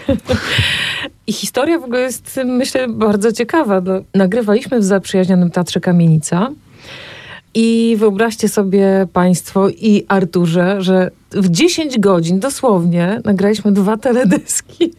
I 1.27 1.33
historia 1.33 1.79
w 1.79 1.83
ogóle 1.83 1.99
jest, 1.99 2.39
myślę, 2.45 2.87
bardzo 2.87 3.31
ciekawa. 3.31 3.81
Nagrywaliśmy 4.15 4.79
w 4.79 4.83
zaprzyjaźnionym 4.83 5.51
Teatrze 5.51 5.79
Kamienica. 5.79 6.49
I 7.53 7.95
wyobraźcie 7.99 8.49
sobie 8.49 9.07
Państwo 9.13 9.69
i 9.69 10.05
Arturze, 10.07 10.81
że 10.81 11.11
w 11.31 11.49
10 11.49 11.99
godzin 11.99 12.39
dosłownie 12.39 13.21
nagraliśmy 13.25 13.71
dwa 13.71 13.97
teledyski. 13.97 14.93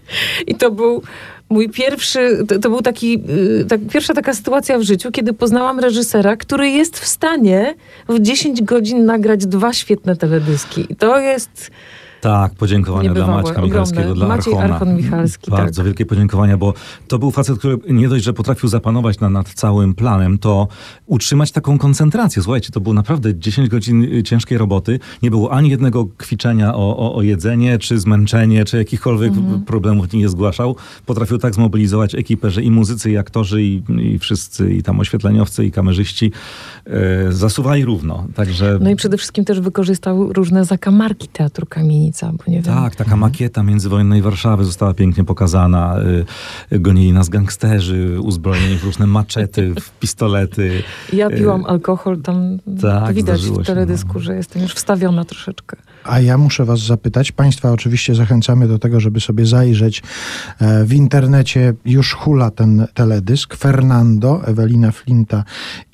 I 0.46 0.54
to 0.54 0.70
był 0.70 1.02
mój 1.50 1.68
pierwszy, 1.68 2.44
to, 2.48 2.58
to 2.58 2.70
był 2.70 2.82
taki, 2.82 3.22
y, 3.60 3.64
tak, 3.68 3.80
pierwsza 3.92 4.14
taka 4.14 4.34
sytuacja 4.34 4.78
w 4.78 4.82
życiu, 4.82 5.10
kiedy 5.10 5.32
poznałam 5.32 5.80
reżysera, 5.80 6.36
który 6.36 6.70
jest 6.70 6.98
w 6.98 7.06
stanie 7.06 7.74
w 8.08 8.20
10 8.20 8.62
godzin 8.62 9.04
nagrać 9.04 9.46
dwa 9.46 9.72
świetne 9.72 10.16
teledyski. 10.16 10.86
I 10.88 10.96
to 10.96 11.18
jest 11.18 11.70
Tak, 12.20 12.54
podziękowania 12.54 13.14
dla 13.14 13.26
Maćka. 13.26 13.62
Michalskiego, 13.62 14.14
dla 14.14 14.28
Maciej 14.28 14.54
Archona. 14.54 14.74
Archon 14.74 14.96
Michalski, 14.96 15.50
Bardzo 15.50 15.76
tak. 15.76 15.84
wielkie 15.84 16.06
podziękowania, 16.06 16.56
bo 16.56 16.74
to 17.08 17.18
był 17.18 17.30
facet, 17.30 17.58
który 17.58 17.78
nie 17.88 18.08
dość, 18.08 18.24
że 18.24 18.32
potrafił 18.32 18.68
zapanować 18.68 19.20
na, 19.20 19.30
nad 19.30 19.48
całym 19.48 19.94
planem, 19.94 20.38
to 20.38 20.68
utrzymać 21.06 21.52
taką 21.52 21.78
koncentrację. 21.78 22.42
Słuchajcie, 22.42 22.70
to 22.72 22.80
było 22.80 22.94
naprawdę 22.94 23.38
10 23.38 23.68
godzin 23.68 24.02
y, 24.04 24.22
ciężkiej 24.22 24.58
roboty. 24.58 24.98
Nie 25.22 25.30
było 25.30 25.52
ani 25.52 25.70
jednego 25.70 26.06
kwiczenia 26.16 26.74
o, 26.74 26.96
o, 26.96 27.14
o 27.14 27.22
jedzenie, 27.22 27.78
czy 27.78 27.98
zmęczenie, 28.00 28.64
czy 28.64 28.76
jakichkolwiek 28.76 29.32
Mhm. 29.32 29.64
problemów 29.64 30.12
nie 30.12 30.28
zgłaszał. 30.28 30.76
Potrafił 31.06 31.38
tak 31.38 31.54
zmobilizować 31.54 32.14
ekipę, 32.14 32.50
że 32.50 32.62
i 32.62 32.70
muzycy, 32.70 33.10
i 33.10 33.16
aktorzy, 33.16 33.62
i, 33.62 33.82
i 33.98 34.18
wszyscy, 34.18 34.74
i 34.74 34.82
tam 34.82 35.00
oświetleniowcy, 35.00 35.64
i 35.64 35.70
kamerzyści 35.70 36.32
e, 36.86 37.32
zasuwali 37.32 37.84
równo. 37.84 38.26
Także... 38.34 38.78
No 38.80 38.90
i 38.90 38.96
przede 38.96 39.16
wszystkim 39.16 39.44
też 39.44 39.60
wykorzystał 39.60 40.32
różne 40.32 40.64
zakamarki 40.64 41.28
Teatru 41.28 41.66
Kamienica, 42.10 42.32
bo 42.32 42.50
nie 42.50 42.62
wiem. 42.62 42.74
Tak, 42.74 42.96
taka 42.96 43.16
makieta 43.16 43.62
międzywojennej 43.62 44.22
Warszawy 44.22 44.64
została 44.64 44.94
pięknie 44.94 45.24
pokazana. 45.24 45.96
Y, 46.72 46.80
Gonili 46.80 47.12
nas 47.12 47.28
gangsterzy, 47.28 48.20
uzbrojeni 48.20 48.78
w 48.78 48.84
różne 48.84 49.06
maczety, 49.06 49.74
w 49.80 49.90
pistolety. 49.90 50.82
Ja 51.12 51.30
piłam 51.30 51.64
alkohol, 51.64 52.22
tam 52.22 52.58
tak, 52.82 53.14
widać 53.14 53.40
w 53.40 53.56
się, 53.56 53.62
teledysku, 53.62 54.12
no. 54.14 54.20
że 54.20 54.34
jestem 54.34 54.62
już 54.62 54.74
wstawiona 54.74 55.24
troszeczkę. 55.24 55.76
A 56.04 56.20
ja 56.20 56.38
muszę 56.38 56.64
was 56.64 56.80
zapytać, 56.80 57.32
państwa 57.32 57.72
oczywiście 57.72 58.14
zachęcamy 58.14 58.68
do 58.68 58.78
tego, 58.78 59.00
żeby 59.00 59.20
sobie 59.20 59.46
zajrzeć 59.46 60.02
e, 60.60 60.84
w 60.84 60.92
internecie, 60.92 61.74
już 61.84 62.14
hula 62.14 62.50
ten 62.50 62.86
teledysk, 62.94 63.56
Fernando, 63.56 64.46
Ewelina 64.46 64.90
Flinta 64.92 65.44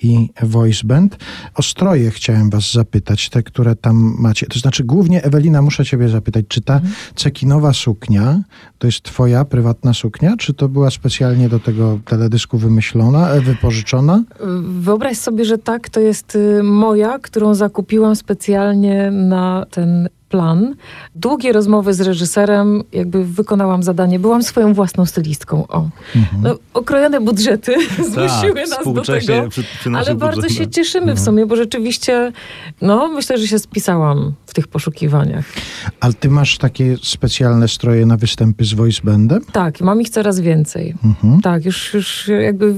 i 0.03 0.31
Voice 0.43 0.81
Band. 0.85 1.17
O 1.55 1.63
stroje 1.63 2.11
chciałem 2.11 2.51
was 2.51 2.73
zapytać, 2.73 3.31
te, 3.31 3.43
które 3.43 3.77
tam 3.77 4.17
macie. 4.19 4.47
To 4.47 4.59
znaczy 4.59 4.85
głównie, 4.85 5.23
Ewelina, 5.23 5.63
muszę 5.63 5.85
ciebie 5.85 6.09
zapytać, 6.09 6.45
czy 6.49 6.61
ta 6.61 6.81
cekinowa 7.15 7.73
suknia 7.73 8.43
to 8.79 8.87
jest 8.87 9.03
twoja 9.03 9.45
prywatna 9.45 9.95
suknia, 9.95 10.37
czy 10.39 10.55
to 10.55 10.69
była 10.69 10.91
specjalnie 10.91 11.49
do 11.49 11.61
tego 11.61 11.99
teledysku 12.05 12.59
wymyślona, 12.59 13.31
e, 13.31 13.41
wypożyczona? 13.41 14.23
Wyobraź 14.81 15.19
sobie, 15.19 15.45
że 15.45 15.59
tak, 15.59 15.89
to 15.89 16.01
jest 16.01 16.37
y, 16.37 16.63
moja, 16.63 17.19
którą 17.19 17.55
zakupiłam 17.55 18.17
specjalnie 18.17 19.11
na 19.11 19.67
ten 19.71 20.09
plan. 20.29 20.75
Długie 21.15 21.53
rozmowy 21.53 21.95
z 21.95 22.01
reżyserem, 22.01 22.83
jakby 22.93 23.25
wykonałam 23.25 23.83
zadanie, 23.83 24.19
byłam 24.19 24.43
swoją 24.43 24.75
własną 24.75 25.07
stylistką. 25.07 25.67
O. 25.69 25.89
No, 26.43 26.55
okrojone 26.75 27.21
budżety 27.21 27.75
zmusiły 28.13 28.61
nas 28.61 28.95
do 28.95 29.03
Tak, 29.03 29.25
tego. 29.25 29.49
przy, 29.49 29.63
przy 29.81 29.91
Ale 29.91 30.15
bardzo 30.15 30.49
się 30.49 30.67
cieszymy 30.69 31.15
w 31.15 31.19
No. 31.19 31.25
sumie, 31.25 31.47
bo 31.47 31.57
rzeczywiście, 31.57 32.33
no 32.83 33.09
myślę, 33.09 33.39
że 33.39 33.47
się 33.47 33.59
spisałam 33.59 34.33
w 34.46 34.46
tych 34.57 34.69
poszukiwaniach. 34.69 35.45
Ale 36.01 36.13
ty 36.13 36.31
masz 36.31 36.59
takie 36.59 36.97
specjalne 37.03 37.69
stroje 37.69 38.07
na 38.07 38.17
występy 38.17 38.65
z 38.65 38.75
voice 38.75 39.01
bandem? 39.05 39.41
Tak, 39.53 39.81
mam 39.81 40.01
ich 40.01 40.11
coraz 40.11 40.41
więcej. 40.41 40.95
Mhm. 41.05 41.41
Tak, 41.41 41.65
już, 41.65 41.95
już 41.95 42.29
jakby 42.29 42.75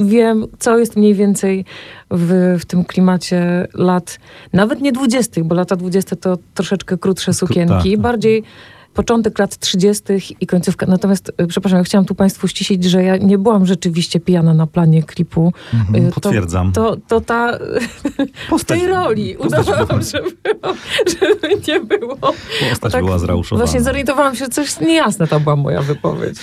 wiem, 0.00 0.46
co 0.58 0.78
jest 0.78 0.96
mniej 0.96 1.14
więcej 1.14 1.64
w, 2.10 2.56
w 2.60 2.64
tym 2.64 2.84
klimacie 2.84 3.68
lat, 3.74 4.18
nawet 4.52 4.80
nie 4.80 4.92
dwudziestych, 4.92 5.44
bo 5.44 5.54
lata 5.54 5.76
dwudzieste 5.76 6.16
to 6.16 6.38
troszeczkę 6.54 6.98
krótsze 6.98 7.32
sukienki, 7.32 7.90
tak. 7.92 8.00
bardziej 8.00 8.42
początek 8.94 9.38
lat 9.38 9.56
30. 9.58 10.02
i 10.40 10.46
końcówka. 10.46 10.86
Natomiast, 10.86 11.32
y, 11.42 11.46
przepraszam, 11.46 11.78
ja 11.78 11.84
chciałam 11.84 12.04
tu 12.04 12.14
Państwu 12.14 12.48
ścisić, 12.48 12.84
że 12.84 13.02
ja 13.02 13.16
nie 13.16 13.38
byłam 13.38 13.66
rzeczywiście 13.66 14.20
pijana 14.20 14.54
na 14.54 14.66
planie 14.66 15.02
klipu. 15.02 15.52
Y, 15.94 16.10
to- 16.14 16.20
Potwierdzam. 16.20 16.72
To, 16.72 16.96
to 17.08 17.20
ta, 17.20 17.58
w 18.46 18.50
Postać- 18.50 18.78
tej 18.80 18.88
roli 18.88 19.34
postać 19.34 19.60
udawałam, 19.60 19.86
była- 19.88 20.00
że, 20.02 20.20
było, 20.22 20.74
żeby 21.20 21.48
nie 21.68 21.80
było. 21.80 22.16
Postać 22.70 22.92
Tak, 22.92 23.04
była 23.04 23.18
zrauszowana. 23.18 23.66
Właśnie 23.66 23.80
zorientowałam 23.82 24.36
się, 24.36 24.48
coś 24.48 24.80
niejasne 24.80 25.26
to 25.26 25.40
była 25.40 25.56
moja 25.56 25.82
wypowiedź. 25.82 26.36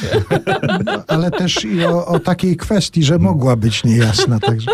Ale 1.08 1.32
też 1.32 1.66
i 1.66 1.86
o, 1.86 2.06
o 2.06 2.20
takiej 2.20 2.58
kwestii, 2.58 3.04
że 3.04 3.20
mogła 3.20 3.56
być 3.56 3.84
niejasna. 3.84 4.40
Także 4.40 4.72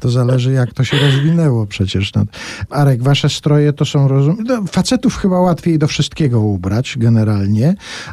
to 0.00 0.08
zależy, 0.10 0.52
jak 0.52 0.74
to 0.74 0.84
się 0.84 0.98
rozwinęło 0.98 1.66
przecież. 1.66 2.14
No. 2.14 2.24
Arek, 2.70 3.02
wasze 3.02 3.28
stroje 3.28 3.72
to 3.72 3.84
są... 3.84 4.08
Rozum... 4.08 4.36
No, 4.46 4.62
facetów 4.72 5.16
chyba 5.16 5.40
łatwiej 5.40 5.78
do 5.78 5.86
wszystkiego 5.88 6.40
ubrać 6.40 6.94
generalnie, 6.98 7.19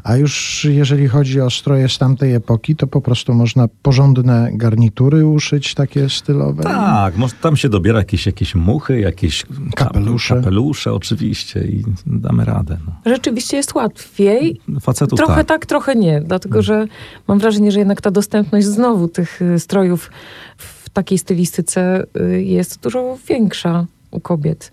a 0.03 0.16
już 0.16 0.66
jeżeli 0.70 1.08
chodzi 1.08 1.41
o 1.41 1.49
stroje 1.49 1.89
z 1.89 1.97
tamtej 1.97 2.34
epoki, 2.34 2.76
to 2.76 2.88
po 2.88 3.01
prostu 3.01 3.34
można 3.34 3.68
porządne 3.82 4.49
garnitury 4.53 5.26
uszyć, 5.26 5.74
takie 5.74 6.10
stylowe. 6.10 6.64
Tak, 6.64 7.18
może 7.18 7.34
tam 7.41 7.58
się 7.58 7.70
dobiera 7.70 7.99
jakieś, 7.99 8.26
jakieś 8.26 8.55
muchy, 8.55 8.99
jakieś 8.99 9.45
Kapelusze. 9.76 10.36
kapelusze 10.36 10.93
oczywiście 10.93 11.60
i 11.60 11.84
damy 12.05 12.45
radę. 12.45 12.78
No. 12.88 13.12
Rzeczywiście 13.12 13.58
jest 13.58 13.76
łatwiej. 13.76 14.62
Facetów 14.82 15.18
Trochę 15.18 15.36
tak. 15.36 15.47
tak. 15.47 15.66
trochę 15.66 15.95
nie. 15.95 16.22
Dlatego, 16.22 16.62
że 16.62 16.88
mam 17.28 17.39
wrażenie, 17.39 17.72
że 17.72 17.80
jednak 17.80 18.01
ta 18.01 18.12
dostępność 18.12 18.68
znowu 18.68 19.08
tych 19.08 19.41
y, 19.41 19.60
strojów 19.60 20.12
w 20.58 20.89
takiej 20.89 21.18
stylistyce 21.18 22.03
y, 22.22 22.43
jest 22.43 22.80
dużo 22.84 23.18
większa 23.28 23.86
u 24.12 24.20
kobiet. 24.20 24.72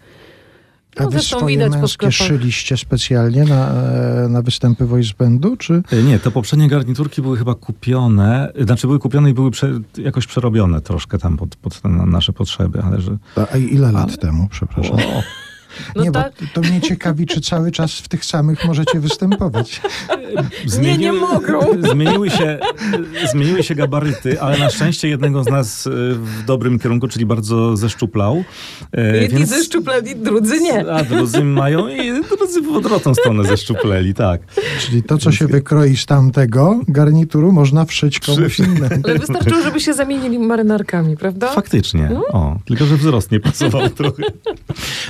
A 0.97 1.03
No, 1.03 1.09
wy 1.11 1.13
zresztą 1.13 1.39
swoje 1.39 1.57
widać 1.57 1.73
po 1.73 1.79
męskie 1.79 2.13
szyliście 2.13 2.77
specjalnie 2.77 3.45
na, 3.45 3.71
e, 4.25 4.29
na 4.29 4.43
występy 4.43 4.87
voice 4.87 5.13
bandu, 5.19 5.57
czy... 5.57 5.83
E, 5.93 6.03
Nie, 6.03 6.19
te 6.19 6.31
poprzednie 6.31 6.69
garniturki 6.69 7.23
były 7.23 7.37
chyba 7.39 7.55
kupione, 7.55 8.53
znaczy 8.61 8.87
były 8.87 8.99
kupione 8.99 9.31
i 9.31 9.35
były 9.35 9.51
prze, 9.51 9.81
jakoś 9.99 10.27
przerobione 10.27 10.81
troszkę 10.81 11.19
tam 11.19 11.37
pod, 11.37 11.57
pod 11.57 11.81
te 11.81 11.89
na- 11.89 12.07
nasze 12.07 12.33
potrzeby, 12.33 12.83
ale 12.83 13.01
że... 13.01 13.17
A 13.53 13.57
ile 13.57 13.93
lat 13.93 14.19
temu, 14.21 14.49
przepraszam? 14.51 14.95
O, 14.97 15.23
No 15.97 16.05
nie, 16.05 16.11
tak. 16.13 16.33
bo 16.41 16.47
to 16.55 16.69
mnie 16.69 16.81
ciekawi, 16.81 17.27
czy 17.27 17.41
cały 17.41 17.71
czas 17.73 17.93
w 17.93 18.09
tych 18.09 18.25
samych 18.25 18.65
możecie 18.65 19.01
występować. 19.01 19.81
Nie, 20.83 20.99
nie 20.99 21.13
mogą. 21.13 21.61
Zmieniły 21.91 22.31
się, 22.31 22.59
zmieniły 23.33 23.63
się 23.63 23.75
gabaryty, 23.75 24.41
ale 24.41 24.59
na 24.59 24.71
szczęście 24.71 25.09
jednego 25.09 25.45
z 25.45 25.47
nas 25.47 25.87
e, 25.87 25.91
w 26.15 26.45
dobrym 26.47 26.79
kierunku, 26.79 27.09
czyli 27.09 27.27
bardzo 27.27 27.77
zeszczuplał. 27.77 28.45
E, 28.93 29.17
Jedni 29.17 29.47
ze 29.47 29.65
szczupleni, 29.65 30.17
drudzy 30.17 30.61
nie. 30.61 30.93
A 30.93 31.05
drudzy 31.05 31.45
mają 31.45 31.89
i 31.89 32.23
drudzy 32.37 32.63
w 32.63 32.69
odwrotną 32.77 33.15
stronę 33.15 33.45
zeszczupleli, 33.45 34.15
tak. 34.15 34.41
Czyli 34.81 35.03
to, 35.03 35.19
co 35.19 35.33
się 35.33 35.47
wykroi 35.47 35.97
z 35.97 36.07
tamtego 36.07 36.81
garnituru, 36.89 37.53
można 37.53 37.85
wszyć 37.85 38.21
komuś 38.21 38.59
innemu. 38.59 39.03
Ale 39.05 39.19
wystarczyło, 39.19 39.63
żeby 39.63 39.81
się 39.81 39.95
zamienili 39.95 40.39
marynarkami, 40.39 41.17
prawda? 41.17 41.53
Faktycznie. 41.53 42.11
O, 42.33 42.57
tylko 42.65 42.85
że 42.87 42.97
wzrost 42.97 43.31
nie 43.31 43.41
pasował 43.41 43.91
trochę. 44.01 44.23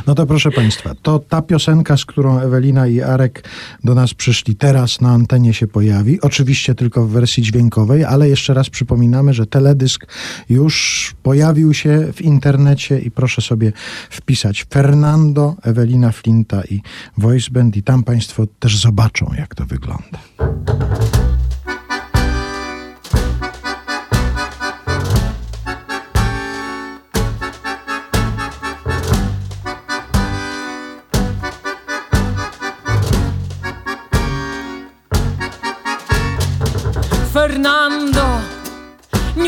No 0.07 0.15
to 0.15 0.27
proszę 0.27 0.51
Państwa, 0.55 0.95
to 1.03 1.19
ta 1.19 1.43
piosenka, 1.43 1.97
z 1.97 2.05
którą 2.05 2.39
Ewelina 2.39 2.87
i 2.87 3.01
Arek 3.01 3.45
do 3.85 3.95
nas 3.95 4.15
przyszli 4.15 4.57
teraz 4.57 5.01
na 5.01 5.11
antenie 5.11 5.55
się 5.55 5.67
pojawi. 5.67 6.21
Oczywiście 6.21 6.75
tylko 6.75 7.07
w 7.07 7.11
wersji 7.11 7.43
dźwiękowej, 7.43 8.05
ale 8.05 8.29
jeszcze 8.29 8.55
raz 8.55 8.71
przypominamy, 8.71 9.35
że 9.35 9.47
teledysk 9.47 10.07
już 10.49 11.15
pojawił 11.23 11.75
się 11.75 12.13
w 12.13 12.23
internecie 12.23 12.99
i 12.99 13.11
proszę 13.11 13.43
sobie 13.43 13.73
wpisać 14.11 14.67
Fernando, 14.71 15.55
Ewelina 15.63 16.13
Flinta 16.13 16.63
i 16.71 16.81
Voice 17.19 17.51
Band 17.51 17.77
i 17.77 17.83
tam 17.83 18.03
Państwo 18.03 18.47
też 18.59 18.77
zobaczą, 18.77 19.31
jak 19.39 19.55
to 19.55 19.67
wygląda. 19.67 20.19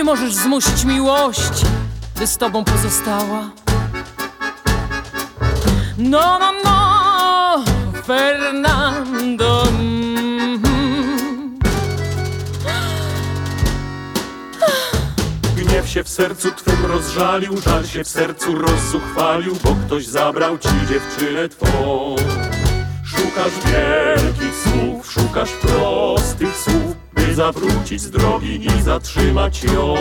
Możesz 0.07 0.34
zmusić 0.34 0.84
miłości, 0.84 1.64
by 2.18 2.26
z 2.26 2.36
tobą 2.36 2.64
pozostała. 2.64 3.50
No, 5.98 6.38
no, 6.38 6.52
no, 6.64 7.64
Fernando. 8.02 9.62
mhm. 9.62 10.62
Gniew 15.57 15.88
się 15.88 16.04
w 16.04 16.09
sercu 16.09 16.50
twym 16.50 16.86
rozżalił, 16.86 17.61
żal 17.61 17.86
się 17.86 18.04
w 18.04 18.09
sercu 18.09 18.54
rozzuchwalił, 18.54 19.57
bo 19.64 19.76
ktoś 19.86 20.07
zabrał 20.07 20.59
ci 20.59 20.68
dziewczynę 20.88 21.48
twą. 21.48 22.16
Szukasz 23.04 23.52
wielkich 23.64 24.54
słów, 24.64 25.12
szukasz 25.12 25.50
prostych 25.50 26.57
słów, 26.57 27.05
zawrócić 27.37 28.01
z 28.01 28.11
drogi 28.11 28.66
i 28.66 28.82
zatrzymać 28.82 29.64
ją. 29.64 29.95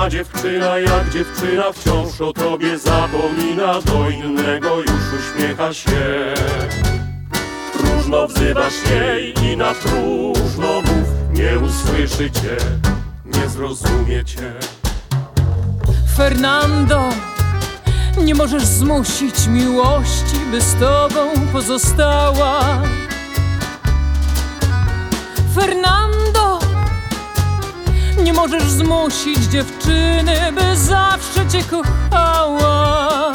A 0.00 0.10
dziewczyna 0.10 0.78
jak 0.78 1.10
dziewczyna 1.10 1.72
wciąż 1.72 2.20
o 2.20 2.32
tobie 2.32 2.78
zapomina, 2.78 3.80
do 3.80 4.10
innego 4.10 4.80
już 4.80 5.02
uśmiecha 5.20 5.72
się. 5.74 6.34
Próżno 7.72 8.26
wzywasz 8.28 8.90
jej 8.90 9.34
i 9.44 9.56
na 9.56 9.74
próżno 9.74 10.80
mów, 10.80 11.08
nie 11.32 11.58
usłyszy 11.58 12.30
cię, 12.30 12.56
nie 13.24 13.48
zrozumie 13.48 14.24
cię. 14.24 14.52
Fernando, 16.16 17.02
nie 18.18 18.34
możesz 18.34 18.64
zmusić 18.64 19.46
miłości, 19.46 20.36
by 20.50 20.60
z 20.60 20.74
tobą 20.74 21.32
pozostała. 21.52 22.82
Fernando, 25.54 26.58
nie 28.22 28.32
możesz 28.32 28.62
zmusić 28.62 29.38
dziewczyny, 29.38 30.52
by 30.52 30.76
zawsze 30.76 31.48
cię 31.48 31.62
kochała. 31.62 33.32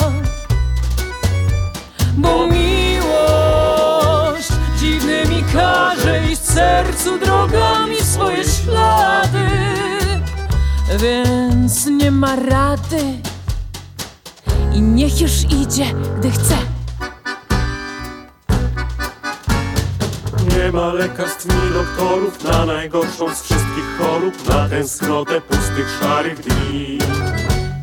Bo 2.18 2.48
miłość 2.48 2.80
dziwnymi 4.80 5.44
każe 5.54 6.22
iść 6.32 6.42
w 6.42 6.54
sercu 6.54 7.20
drogami 7.20 7.96
swoje 7.96 8.44
ślady. 8.44 9.50
Więc 11.00 11.86
nie 11.86 12.12
ma 12.12 12.36
rady 12.36 13.22
i 14.74 14.82
niech 14.82 15.22
już 15.22 15.44
idzie, 15.44 15.86
gdy 16.20 16.32
chce. 16.32 16.79
Nie 20.70 20.76
ma 20.76 20.94
lekarstw 20.94 21.46
ni 21.46 21.74
doktorów 21.74 22.44
na 22.44 22.66
najgorszą 22.66 23.36
z 23.36 23.42
wszystkich 23.42 23.98
chorób, 23.98 24.50
na 24.50 24.70
tęsknotę 24.70 25.42
pustych, 25.42 25.98
szarych 26.02 26.40
dni. 26.40 26.98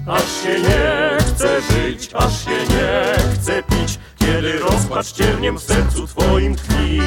Aż 0.07 0.43
się 0.43 0.61
nie 0.61 1.19
chce 1.21 1.61
żyć, 1.61 2.11
aż 2.15 2.45
się 2.45 2.51
nie 2.51 3.15
chce 3.35 3.63
pić, 3.63 3.99
kiedy 4.19 4.59
rozpacz 4.59 5.13
cierniem 5.13 5.59
w 5.59 5.63
sercu 5.63 6.07
twoim 6.07 6.57
tkwi. 6.57 7.01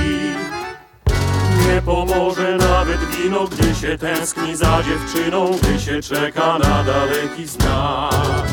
Nie 1.67 1.81
pomoże 1.81 2.57
nawet 2.57 2.99
wino, 3.05 3.47
gdy 3.47 3.75
się 3.75 3.97
tęskni 3.97 4.55
za 4.55 4.83
dziewczyną, 4.83 5.51
gdy 5.61 5.79
się 5.79 6.01
czeka 6.01 6.59
na 6.59 6.83
daleki 6.83 7.47
znak. 7.47 8.43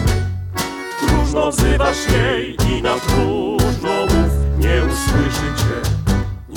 Próżno 1.01 1.51
wzywasz 1.51 2.12
jej 2.12 2.57
i 2.70 2.83
na 2.83 2.95
próżno 2.95 4.01
mów, 4.01 4.59
nie 4.59 4.83
usłyszy 4.85 5.53
cię, 5.57 5.86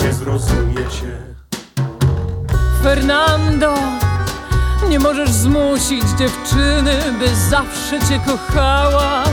nie 0.04 0.14
zrozumie 0.14 0.76
cię. 0.76 1.18
Fernando, 2.84 3.74
nie 4.89 5.00
możesz 5.00 5.32
zmusić 5.32 6.04
dziewczyny, 6.04 6.93
by 7.20 7.36
zawsze 7.50 8.00
cię 8.00 8.20
kochała. 8.26 9.24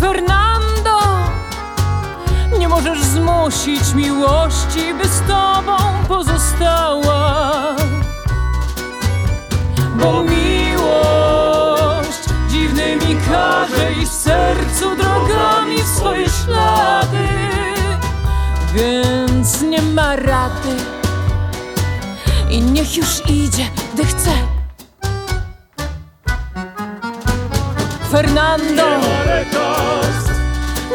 Fernando, 0.00 0.98
nie 2.58 2.68
możesz 2.68 3.02
zmusić 3.02 3.94
miłości, 3.94 4.94
by 5.02 5.08
z 5.08 5.20
tobą 5.20 5.76
pozostała. 6.08 7.52
Bo 9.96 10.22
miłość 10.22 12.22
dziwnymi 12.48 13.16
każe 13.30 13.92
i 14.02 14.06
w 14.06 14.12
sercu 14.12 14.96
drogami 14.96 15.78
swoje 15.96 16.26
ślady, 16.28 17.28
więc 18.76 19.62
nie 19.62 19.82
ma 19.82 20.16
rady. 20.16 20.76
I 22.50 22.60
niech 22.60 22.96
już 22.96 23.22
idzie, 23.28 23.66
gdy 23.94 24.04
chce. 24.04 24.30
Fernando, 28.10 28.82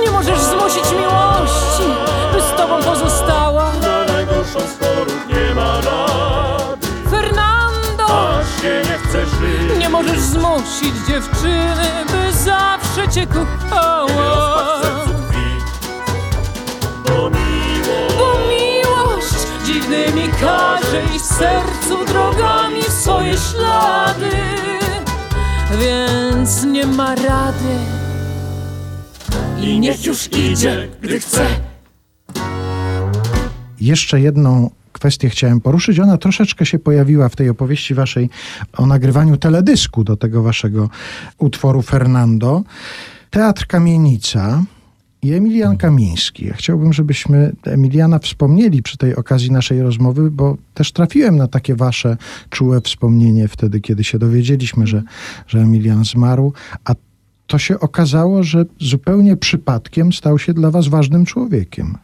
nie 0.06 0.12
możesz 0.12 0.40
zmusić 0.40 0.92
miłości, 0.92 1.84
by 2.34 2.42
z 2.42 2.58
tobą 2.58 2.84
pozostała. 2.84 3.72
Na 3.82 4.14
najgorszą 4.14 4.60
z 4.60 4.80
chorób 4.86 5.28
nie 5.30 5.56
ma 5.56 5.76
rady 5.82 6.88
Fernando, 7.10 8.06
Aż 8.40 8.62
się 8.62 8.82
nie 8.90 8.98
chce 8.98 9.26
żyć 9.26 9.80
nie 9.80 9.90
możesz 9.90 10.20
zmusić 10.20 10.96
dziewczyny, 11.08 12.06
by 12.12 12.34
zawsze 12.34 13.08
cię 13.08 13.28
kochała. 13.28 14.82
tkwi 15.06 15.52
Bo 18.18 18.34
miłość 18.50 19.48
dziwnymi 19.66 20.30
każe 20.42 21.04
iść 21.16 21.26
w 21.26 21.34
sercu 21.34 22.06
drogami 22.06 22.84
swoje 22.84 23.34
ślady, 23.38 24.32
więc 25.80 26.64
nie 26.64 26.86
ma 26.86 27.16
rady. 27.16 27.76
I 29.62 29.80
niech 29.80 30.06
już 30.06 30.28
idzie, 30.34 30.88
gdy 31.02 31.20
chce. 31.20 31.48
Jeszcze 33.82 34.22
jedną 34.22 34.70
kwestię 34.94 35.30
chciałem 35.30 35.62
poruszyć. 35.62 36.00
Ona 36.00 36.18
troszeczkę 36.18 36.66
się 36.66 36.80
pojawiła 36.80 37.30
w 37.30 37.36
tej 37.36 37.50
opowieści 37.50 37.94
waszej 37.94 38.30
o 38.78 38.86
nagrywaniu 38.86 39.38
teledysku 39.38 40.04
do 40.04 40.18
tego 40.18 40.44
waszego 40.44 40.90
utworu 41.38 41.82
Fernando. 41.82 42.64
Teatr 43.30 43.68
Kamienica 43.68 44.64
i 45.22 45.34
Emilian 45.34 45.78
Kamiński. 45.78 46.46
Ja 46.46 46.54
chciałbym, 46.54 46.94
żebyśmy 46.94 47.56
Emiliana 47.64 48.20
wspomnieli 48.20 48.84
przy 48.84 48.98
tej 48.98 49.16
okazji 49.16 49.52
naszej 49.52 49.82
rozmowy, 49.82 50.32
bo 50.32 50.58
też 50.74 50.92
trafiłem 50.92 51.36
na 51.36 51.48
takie 51.48 51.76
wasze 51.76 52.18
czułe 52.50 52.82
wspomnienie 52.82 53.48
wtedy, 53.48 53.82
kiedy 53.82 54.04
się 54.04 54.20
dowiedzieliśmy, 54.20 54.88
że, 54.88 55.04
że 55.48 55.60
Emilian 55.60 56.06
zmarł, 56.06 56.54
a 56.86 56.96
to 57.48 57.58
się 57.58 57.80
okazało, 57.80 58.44
że 58.44 58.66
zupełnie 58.80 59.38
przypadkiem 59.38 60.14
stał 60.14 60.40
się 60.40 60.54
dla 60.54 60.72
was 60.72 60.88
ważnym 60.88 61.26
człowiekiem. 61.26 61.98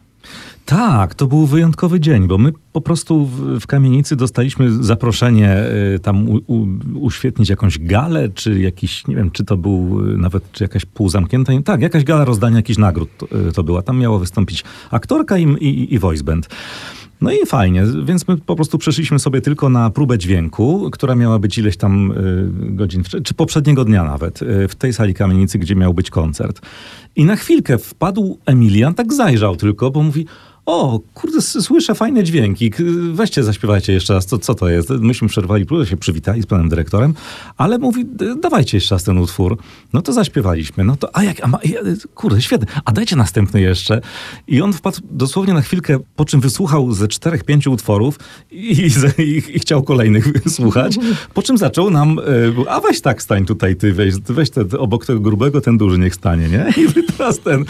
Tak, 0.65 1.15
to 1.15 1.27
był 1.27 1.45
wyjątkowy 1.45 1.99
dzień, 1.99 2.27
bo 2.27 2.37
my 2.37 2.53
po 2.73 2.81
prostu 2.81 3.25
w, 3.25 3.59
w 3.59 3.67
kamienicy 3.67 4.15
dostaliśmy 4.15 4.83
zaproszenie 4.83 5.57
y, 5.95 5.99
tam 5.99 6.29
u, 6.29 6.39
u, 6.47 6.67
uświetnić 6.93 7.49
jakąś 7.49 7.79
galę, 7.79 8.29
czy 8.29 8.59
jakiś, 8.59 9.07
nie 9.07 9.15
wiem, 9.15 9.31
czy 9.31 9.45
to 9.45 9.57
był 9.57 10.09
y, 10.09 10.17
nawet, 10.17 10.51
czy 10.51 10.63
jakaś 10.63 10.85
półzamknięta, 10.85 11.53
tak, 11.65 11.81
jakaś 11.81 12.03
gala 12.03 12.25
rozdania 12.25 12.55
jakichś 12.55 12.79
nagród 12.79 13.09
to, 13.17 13.25
y, 13.49 13.51
to 13.51 13.63
była. 13.63 13.81
Tam 13.81 13.99
miało 13.99 14.19
wystąpić 14.19 14.63
aktorka 14.91 15.37
i, 15.37 15.43
i, 15.43 15.93
i 15.93 15.99
voice 15.99 16.23
band. 16.23 16.49
No 17.21 17.31
i 17.31 17.45
fajnie, 17.45 17.83
więc 18.05 18.27
my 18.27 18.37
po 18.37 18.55
prostu 18.55 18.77
przeszliśmy 18.77 19.19
sobie 19.19 19.41
tylko 19.41 19.69
na 19.69 19.89
próbę 19.89 20.17
dźwięku, 20.17 20.89
która 20.91 21.15
miała 21.15 21.39
być 21.39 21.57
ileś 21.57 21.77
tam 21.77 22.11
y, 22.11 22.75
godzin, 22.75 23.03
czy 23.23 23.33
poprzedniego 23.33 23.85
dnia 23.85 24.03
nawet, 24.03 24.41
y, 24.41 24.67
w 24.67 24.75
tej 24.75 24.93
sali 24.93 25.13
kamienicy, 25.13 25.59
gdzie 25.59 25.75
miał 25.75 25.93
być 25.93 26.09
koncert. 26.09 26.61
I 27.15 27.25
na 27.25 27.35
chwilkę 27.35 27.77
wpadł 27.77 28.39
Emilian, 28.45 28.93
tak 28.93 29.13
zajrzał 29.13 29.55
tylko, 29.55 29.91
bo 29.91 30.03
mówi, 30.03 30.25
o, 30.67 30.99
kurde, 31.13 31.41
słyszę 31.41 31.95
fajne 31.95 32.23
dźwięki, 32.23 32.71
weźcie, 33.13 33.43
zaśpiewajcie 33.43 33.93
jeszcze 33.93 34.13
raz, 34.13 34.25
co, 34.25 34.37
co 34.37 34.55
to 34.55 34.69
jest? 34.69 34.89
Myśmy 34.89 35.27
przerwali 35.27 35.65
próbę, 35.65 35.85
się 35.85 35.97
przywitali 35.97 36.41
z 36.41 36.45
panem 36.45 36.69
dyrektorem, 36.69 37.13
ale 37.57 37.77
mówi, 37.77 38.05
dawajcie 38.41 38.77
jeszcze 38.77 38.95
raz 38.95 39.03
ten 39.03 39.17
utwór. 39.17 39.57
No 39.93 40.01
to 40.01 40.13
zaśpiewaliśmy, 40.13 40.83
no 40.83 40.95
to, 40.95 41.15
a 41.15 41.23
jak, 41.23 41.43
a 41.43 41.47
ma, 41.47 41.59
kurde, 42.15 42.41
świetnie, 42.41 42.67
a 42.85 42.91
dajcie 42.91 43.15
następny 43.15 43.61
jeszcze. 43.61 44.01
I 44.47 44.61
on 44.61 44.73
wpadł 44.73 44.97
dosłownie 45.11 45.53
na 45.53 45.61
chwilkę, 45.61 45.99
po 46.15 46.25
czym 46.25 46.41
wysłuchał 46.41 46.91
ze 46.91 47.07
czterech, 47.07 47.43
pięciu 47.43 47.71
utworów 47.71 48.19
i, 48.51 48.91
i, 49.17 49.55
i, 49.55 49.59
chciał 49.59 49.83
kolejnych 49.83 50.31
słuchać, 50.57 50.97
po 51.33 51.41
czym 51.41 51.57
zaczął 51.57 51.89
nam, 51.89 52.19
e, 52.19 52.23
a 52.69 52.79
weź 52.79 53.01
tak 53.01 53.21
stań 53.21 53.45
tutaj, 53.45 53.75
ty 53.75 53.93
weź, 53.93 54.13
weź 54.19 54.49
te, 54.49 54.61
obok 54.77 55.05
tego 55.05 55.19
grubego, 55.19 55.61
ten 55.61 55.77
duży 55.77 55.99
niech 55.99 56.15
stanie, 56.15 56.49
nie? 56.49 56.73
I 56.83 57.03
teraz 57.17 57.39
ten, 57.39 57.65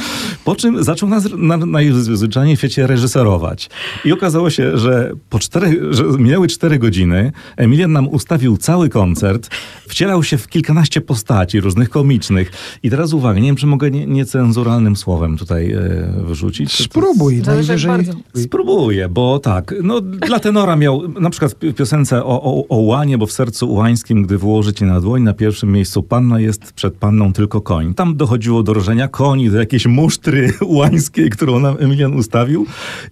po 0.46 0.56
czym 0.56 0.84
zaczął 0.84 1.10
nas 1.10 1.28
na, 1.38 1.58
najzwyczajniej 1.58 2.56
w 2.56 2.60
świecie 2.60 2.87
reżyserować. 2.88 3.70
I 4.06 4.12
okazało 4.12 4.50
się, 4.50 4.78
że 4.78 5.12
po 5.30 5.40
czterech, 5.40 5.94
że 5.94 6.04
minęły 6.04 6.48
cztery 6.48 6.80
godziny, 6.80 7.32
Emilian 7.58 7.92
nam 7.92 8.08
ustawił 8.08 8.58
cały 8.58 8.90
koncert, 8.90 9.50
wcielał 9.88 10.24
się 10.24 10.38
w 10.38 10.48
kilkanaście 10.48 11.02
postaci 11.02 11.60
różnych 11.60 11.90
komicznych. 11.90 12.52
I 12.84 12.90
teraz 12.90 13.14
uwaga, 13.14 13.40
nie 13.40 13.48
wiem, 13.48 13.56
czy 13.56 13.68
mogę 13.68 13.92
nie, 13.92 14.06
niecenzuralnym 14.06 14.96
słowem 14.96 15.38
tutaj 15.38 15.72
e, 15.72 15.80
wyrzucić. 16.26 16.84
Spróbuj, 16.84 17.42
najwyżej... 17.42 17.92
bardzo. 17.92 18.14
Spróbuję, 18.36 19.10
bo 19.10 19.40
tak, 19.40 19.74
no 19.84 20.02
dla 20.02 20.40
tenora 20.40 20.76
miał 20.76 21.08
na 21.08 21.30
przykład 21.30 21.56
w 21.62 21.74
piosence 21.74 22.24
o, 22.24 22.44
o, 22.44 22.68
o 22.70 22.78
łanie, 22.78 23.18
bo 23.18 23.26
w 23.26 23.32
sercu 23.32 23.70
ułańskim, 23.70 24.24
gdy 24.24 24.38
włożycie 24.38 24.86
na 24.86 25.02
dłoń, 25.02 25.22
na 25.22 25.34
pierwszym 25.34 25.72
miejscu 25.72 26.04
panna 26.04 26.40
jest 26.40 26.74
przed 26.74 26.94
panną 26.94 27.34
tylko 27.34 27.62
koń. 27.62 27.94
Tam 27.94 28.18
dochodziło 28.18 28.64
do 28.64 28.74
rożenia 28.74 29.08
koni, 29.08 29.50
do 29.50 29.58
jakiejś 29.58 29.86
musztry 29.86 30.54
ułańskiej, 30.62 31.30
którą 31.30 31.60
nam 31.60 31.76
Emilian 31.80 32.16
ustawił 32.16 32.66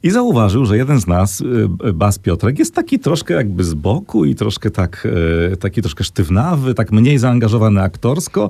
i 0.03 0.11
zauważył, 0.11 0.65
że 0.65 0.77
jeden 0.77 1.01
z 1.01 1.07
nas, 1.07 1.41
y, 1.41 1.93
Bas 1.93 2.19
Piotrek, 2.19 2.59
jest 2.59 2.73
taki 2.73 2.99
troszkę 2.99 3.33
jakby 3.33 3.63
z 3.63 3.73
boku 3.73 4.25
i 4.25 4.35
troszkę 4.35 4.71
tak, 4.71 5.07
y, 5.53 5.57
taki 5.57 5.81
troszkę 5.81 6.03
sztywnawy, 6.03 6.73
tak 6.73 6.91
mniej 6.91 7.17
zaangażowany 7.17 7.81
aktorsko 7.81 8.49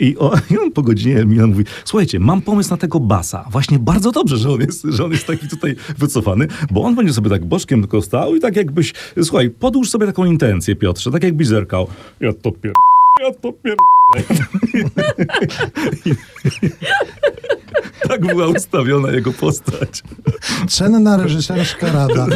i, 0.00 0.16
i 0.50 0.58
on 0.58 0.72
po 0.72 0.82
godzinie 0.82 1.20
Emilian 1.20 1.50
mówi, 1.50 1.64
słuchajcie, 1.84 2.20
mam 2.20 2.42
pomysł 2.42 2.70
na 2.70 2.76
tego 2.76 3.00
Basa. 3.00 3.48
Właśnie 3.50 3.78
bardzo 3.78 4.12
dobrze, 4.12 4.36
że 4.36 4.50
on 4.50 4.60
jest, 4.60 4.84
że 4.84 5.04
on 5.04 5.12
jest 5.12 5.26
taki 5.26 5.48
tutaj 5.48 5.76
wycofany, 5.98 6.46
bo 6.70 6.82
on 6.82 6.94
będzie 6.94 7.12
sobie 7.12 7.30
tak 7.30 7.44
boczkiem 7.44 7.80
tylko 7.80 8.02
stał 8.02 8.34
i 8.34 8.40
tak 8.40 8.56
jakbyś, 8.56 8.92
słuchaj, 9.22 9.50
podłóż 9.50 9.90
sobie 9.90 10.06
taką 10.06 10.24
intencję, 10.24 10.76
Piotrze, 10.76 11.10
tak 11.10 11.22
jakbyś 11.22 11.46
zerkał. 11.46 11.86
Ja 12.20 12.32
to 12.32 12.52
pier... 12.52 12.72
Ja 13.20 13.32
to 13.32 13.52
pier... 13.52 13.76
tak 18.08 18.26
była 18.26 18.46
ustawiona 18.46 19.10
jego 19.10 19.32
postać. 19.32 20.02
Cenna 20.68 21.16
reżyserska 21.16 21.92
rada. 21.92 22.26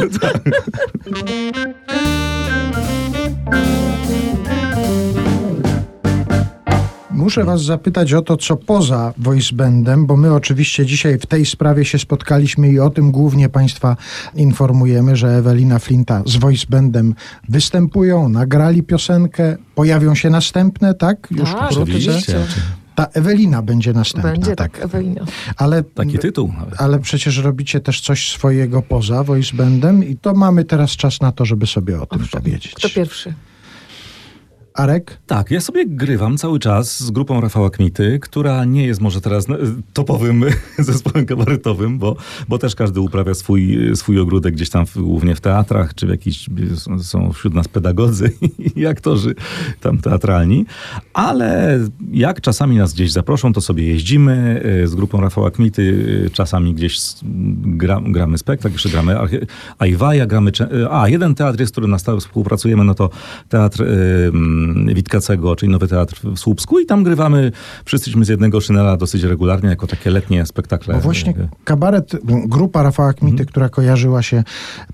Muszę 7.11 7.43
was 7.43 7.63
zapytać 7.63 8.13
o 8.13 8.21
to, 8.21 8.37
co 8.37 8.57
poza 8.57 9.13
voice 9.17 9.55
bandem, 9.55 10.05
bo 10.05 10.17
my 10.17 10.33
oczywiście 10.33 10.85
dzisiaj 10.85 11.19
w 11.19 11.25
tej 11.25 11.45
sprawie 11.45 11.85
się 11.85 11.99
spotkaliśmy 11.99 12.69
i 12.71 12.79
o 12.79 12.89
tym 12.89 13.11
głównie 13.11 13.49
państwa 13.49 13.97
informujemy, 14.35 15.15
że 15.15 15.27
Ewelina 15.37 15.79
Flinta 15.79 16.23
z 16.25 16.35
voice 16.35 16.65
bandem 16.69 17.15
występują, 17.49 18.29
nagrali 18.29 18.83
piosenkę, 18.83 19.57
pojawią 19.75 20.15
się 20.15 20.29
następne, 20.29 20.93
tak? 20.93 21.27
Już 21.31 21.49
Tak, 21.51 21.71
wkrótce. 21.71 21.81
oczywiście. 21.81 22.35
Ta 23.01 23.07
Ewelina 23.19 23.61
będzie 23.61 23.93
następna, 23.93 24.31
Będzie 24.31 24.55
tak. 24.55 24.71
tak, 24.71 24.85
Ewelina. 24.85 25.25
Ale 25.57 25.83
Taki 25.83 26.19
tytuł 26.19 26.53
nawet. 26.59 26.81
ale 26.81 26.99
przecież 26.99 27.37
robicie 27.37 27.79
też 27.79 28.01
coś 28.01 28.31
swojego 28.31 28.81
poza 28.81 29.23
voice 29.23 29.57
bandem 29.57 30.03
i 30.03 30.17
to 30.17 30.33
mamy 30.33 30.65
teraz 30.65 30.91
czas 30.91 31.21
na 31.21 31.31
to, 31.31 31.45
żeby 31.45 31.67
sobie 31.67 32.01
o 32.01 32.05
tym 32.05 32.27
powiedzieć. 32.31 32.73
Kto 32.75 32.89
pierwszy? 32.89 33.33
Arek? 34.73 35.17
Tak, 35.27 35.51
ja 35.51 35.61
sobie 35.61 35.85
grywam 35.87 36.37
cały 36.37 36.59
czas 36.59 36.99
z 36.99 37.11
grupą 37.11 37.41
Rafała 37.41 37.69
Kmity, 37.69 38.19
która 38.21 38.65
nie 38.65 38.85
jest 38.85 39.01
może 39.01 39.21
teraz 39.21 39.47
no, 39.47 39.55
topowym 39.93 40.45
zespołem 40.79 41.25
kabaretowym, 41.25 41.99
bo, 41.99 42.15
bo 42.49 42.57
też 42.57 42.75
każdy 42.75 42.99
uprawia 42.99 43.33
swój, 43.33 43.77
swój 43.95 44.19
ogródek 44.19 44.53
gdzieś 44.53 44.69
tam 44.69 44.85
w, 44.85 44.97
głównie 44.97 45.35
w 45.35 45.41
teatrach, 45.41 45.95
czy 45.95 46.07
w 46.07 46.09
jakiś, 46.09 46.49
są- 46.75 46.99
są 46.99 47.33
wśród 47.33 47.53
nas 47.53 47.67
pedagodzy 47.67 48.31
i 48.75 48.85
aktorzy 48.85 49.35
tam 49.79 49.97
teatralni. 49.97 50.65
Ale 51.13 51.79
jak 52.11 52.41
czasami 52.41 52.77
nas 52.77 52.93
gdzieś 52.93 53.11
zaproszą, 53.11 53.53
to 53.53 53.61
sobie 53.61 53.87
jeździmy 53.87 54.63
z 54.85 54.95
grupą 54.95 55.21
Rafała 55.21 55.51
Kmity, 55.51 56.29
czasami 56.33 56.73
gdzieś 56.73 56.99
gra, 57.61 58.01
gramy 58.05 58.37
spektakl, 58.37 58.73
jeszcze 58.73 58.89
gramy 58.89 59.15
Ajwaja, 59.79 60.25
gramy... 60.25 60.51
A, 60.91 61.09
jeden 61.09 61.35
teatr 61.35 61.59
jest, 61.59 61.69
z 61.69 61.71
którym 61.71 61.91
na 61.91 61.99
stałe 61.99 62.19
współpracujemy, 62.19 62.83
no 62.83 62.93
to 62.93 63.09
Teatr 63.49 63.81
y, 63.81 63.85
mm, 64.33 64.60
Witkacego, 64.95 65.55
czyli 65.55 65.71
Nowy 65.71 65.87
Teatr 65.87 66.21
w 66.23 66.39
Słupsku 66.39 66.79
i 66.79 66.85
tam 66.85 67.03
grywamy 67.03 67.51
wszyscyśmy 67.85 68.25
z 68.25 68.29
jednego 68.29 68.61
szynela 68.61 68.97
dosyć 68.97 69.23
regularnie, 69.23 69.69
jako 69.69 69.87
takie 69.87 70.11
letnie 70.11 70.45
spektakle. 70.45 70.93
Bo 70.93 70.99
właśnie 70.99 71.33
kabaret, 71.63 72.11
grupa 72.23 72.83
Rafała 72.83 73.13
Kmity, 73.13 73.45
która 73.45 73.69
kojarzyła 73.69 74.21
się 74.21 74.43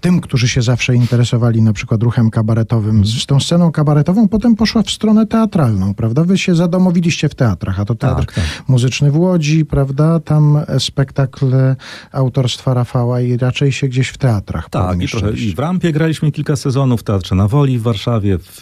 tym, 0.01 0.21
którzy 0.21 0.47
się 0.47 0.61
zawsze 0.61 0.95
interesowali 0.95 1.61
na 1.61 1.73
przykład 1.73 2.03
ruchem 2.03 2.29
kabaretowym, 2.29 3.05
z, 3.05 3.25
tą 3.25 3.39
sceną 3.39 3.71
kabaretową, 3.71 4.27
potem 4.27 4.55
poszła 4.55 4.83
w 4.83 4.91
stronę 4.91 5.25
teatralną, 5.27 5.93
prawda? 5.93 6.23
Wy 6.23 6.37
się 6.37 6.55
zadomowiliście 6.55 7.29
w 7.29 7.35
teatrach, 7.35 7.79
a 7.79 7.85
to 7.85 7.95
teatr 7.95 8.25
Tak, 8.25 8.33
tak. 8.33 8.43
muzyczny 8.67 9.11
w 9.11 9.17
Łodzi, 9.17 9.65
prawda? 9.65 10.19
Tam 10.19 10.57
e, 10.67 10.79
spektakl 10.79 11.45
autorstwa 12.11 12.73
Rafała 12.73 13.21
i 13.21 13.37
raczej 13.37 13.71
się 13.71 13.87
gdzieś 13.87 14.09
w 14.09 14.17
teatrach 14.17 14.69
Tak, 14.69 15.01
i, 15.01 15.07
trochę, 15.07 15.31
i 15.31 15.55
w 15.55 15.59
Rampie 15.59 15.91
graliśmy 15.91 16.31
kilka 16.31 16.55
sezonów, 16.55 17.01
w 17.01 17.03
Teatrze 17.03 17.35
na 17.35 17.47
Woli 17.47 17.79
w 17.79 17.81
Warszawie, 17.81 18.37
w, 18.37 18.59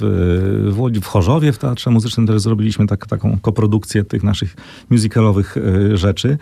w 0.71 0.79
Łodzi 0.79 0.94
w 1.01 1.05
Chorzowie, 1.07 1.51
w 1.51 1.57
Teatrze 1.57 1.89
Muzycznym 1.89 2.27
też 2.27 2.41
zrobiliśmy 2.41 2.87
tak, 2.87 3.07
taką 3.07 3.39
koprodukcję 3.41 4.03
tych 4.03 4.23
naszych 4.23 4.55
musicalowych 4.89 5.57
e, 5.57 5.97
rzeczy. 5.97 6.37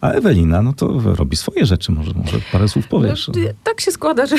A 0.00 0.10
Ewelina, 0.10 0.62
no 0.62 0.72
to 0.72 1.00
robi 1.04 1.36
swoje 1.36 1.66
rzeczy. 1.66 1.92
Może, 1.92 2.12
może 2.24 2.38
parę 2.52 2.68
słów 2.68 2.88
powiesz. 2.88 3.28
No, 3.28 3.34
tak 3.64 3.80
się 3.80 3.92
składa, 3.92 4.26
że 4.26 4.36